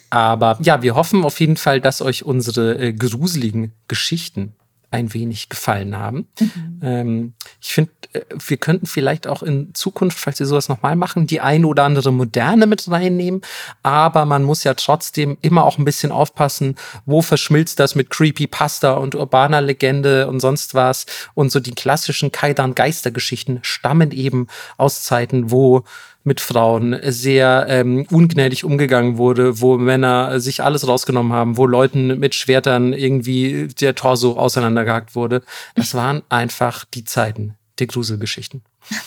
aber 0.09 0.57
ja, 0.61 0.81
wir 0.81 0.95
hoffen 0.95 1.23
auf 1.23 1.39
jeden 1.39 1.57
Fall, 1.57 1.81
dass 1.81 2.01
euch 2.01 2.23
unsere 2.23 2.77
äh, 2.77 2.93
gruseligen 2.93 3.73
Geschichten 3.88 4.55
ein 4.96 5.14
wenig 5.14 5.50
gefallen 5.50 5.98
haben. 5.98 6.28
Mhm. 6.39 6.80
Ähm, 6.82 7.34
ich 7.62 7.74
finde, 7.74 7.91
äh, 8.14 8.22
wir 8.48 8.58
könnten 8.58 8.86
vielleicht 8.86 9.28
auch 9.28 9.43
in 9.43 9.74
Zukunft, 9.74 10.18
falls 10.18 10.39
wir 10.39 10.46
sowas 10.46 10.70
nochmal 10.70 10.96
machen, 10.96 11.28
die 11.28 11.41
eine 11.41 11.68
oder 11.68 11.84
andere 11.84 12.12
Moderne 12.12 12.66
mit 12.66 12.89
reinnehmen. 12.89 13.41
Aber 13.84 14.26
man 14.26 14.43
muss 14.43 14.64
ja 14.64 14.74
trotzdem 14.74 15.38
immer 15.41 15.66
auch 15.66 15.78
ein 15.78 15.86
bisschen 15.86 16.12
aufpassen, 16.12 16.76
wo 17.06 17.22
verschmilzt 17.22 17.80
das 17.80 17.96
mit 17.96 18.10
Creepypasta 18.10 18.93
und 18.93 19.16
urbaner 19.16 19.62
Legende 19.62 20.28
und 20.28 20.39
sonst 20.39 20.74
was. 20.74 21.06
Und 21.34 21.52
so 21.52 21.60
die 21.60 21.76
klassischen 21.76 22.32
Kaidan-Geistergeschichten 22.32 23.60
stammen 23.62 24.12
eben 24.12 24.48
aus 24.78 25.04
Zeiten, 25.04 25.52
wo 25.52 25.84
mit 26.26 26.41
Frauen 26.41 26.99
sehr 27.03 27.67
ähm, 27.69 28.05
ungnädig 28.11 28.63
umgegangen 28.65 29.17
wurde, 29.17 29.61
wo 29.61 29.78
Männer 29.78 30.39
sich 30.39 30.63
alles 30.63 30.88
rausgenommen 30.88 31.32
haben, 31.32 31.55
wo 31.55 31.65
Leuten 31.67 32.19
mit 32.19 32.36
Schwertern 32.36 32.93
irgendwie 32.93 33.67
der 33.80 33.95
Torso 33.95 34.38
auseinandergehackt 34.38 35.15
wurde. 35.15 35.43
Das 35.76 35.93
waren 35.93 36.23
einfach 36.30 36.84
die 36.86 37.03
Zeiten 37.03 37.55
der 37.80 37.88
Gruselgeschichten. 37.88 38.63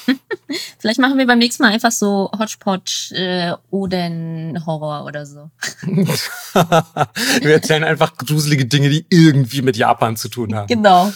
Vielleicht 0.79 1.01
machen 1.01 1.19
wir 1.19 1.27
beim 1.27 1.39
nächsten 1.39 1.63
Mal 1.63 1.73
einfach 1.73 1.93
so 1.93 2.31
Hodgepodge 2.39 3.13
äh, 3.15 3.53
Oden 3.71 4.65
Horror 4.65 5.05
oder 5.05 5.27
so. 5.27 5.51
wir 5.83 7.53
erzählen 7.53 7.85
einfach 7.85 8.17
gruselige 8.17 8.67
Dinge, 8.67 8.91
die 8.91 9.07
irgendwie 9.11 9.63
mit 9.63 9.77
Japan 9.77 10.17
zu 10.17 10.29
tun 10.29 10.55
haben. 10.55 10.67
Genau. 10.69 11.13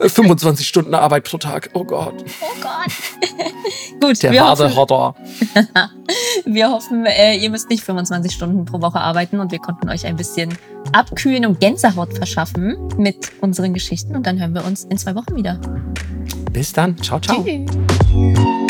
25 0.00 0.66
Stunden 0.66 0.94
Arbeit 0.94 1.24
pro 1.24 1.38
Tag. 1.38 1.70
Oh 1.74 1.84
Gott. 1.84 2.24
Oh 2.40 2.60
Gott. 2.60 2.92
Gut. 4.00 4.22
Der 4.22 4.44
harte 4.44 4.74
Horror. 4.74 5.14
wir 6.44 6.70
hoffen, 6.70 7.06
äh, 7.06 7.36
ihr 7.36 7.50
müsst 7.50 7.68
nicht 7.68 7.84
25 7.84 8.32
Stunden 8.32 8.64
pro 8.64 8.80
Woche 8.80 9.00
arbeiten 9.00 9.40
und 9.40 9.52
wir 9.52 9.58
konnten 9.58 9.88
euch 9.88 10.06
ein 10.06 10.16
bisschen 10.16 10.56
abkühlen 10.92 11.46
und 11.46 11.60
Gänsehaut 11.60 12.14
verschaffen 12.14 12.76
mit 12.96 13.30
unseren 13.40 13.74
Geschichten 13.74 14.16
und 14.16 14.26
dann 14.26 14.40
hören 14.40 14.54
wir 14.54 14.64
uns 14.64 14.84
in 14.84 14.98
zwei 14.98 15.14
Wochen 15.14 15.36
wieder. 15.36 15.60
Bis 16.52 16.72
dann. 16.72 16.96
Ciao, 16.98 17.20
ciao. 17.20 17.44
Tschüss. 17.44 18.69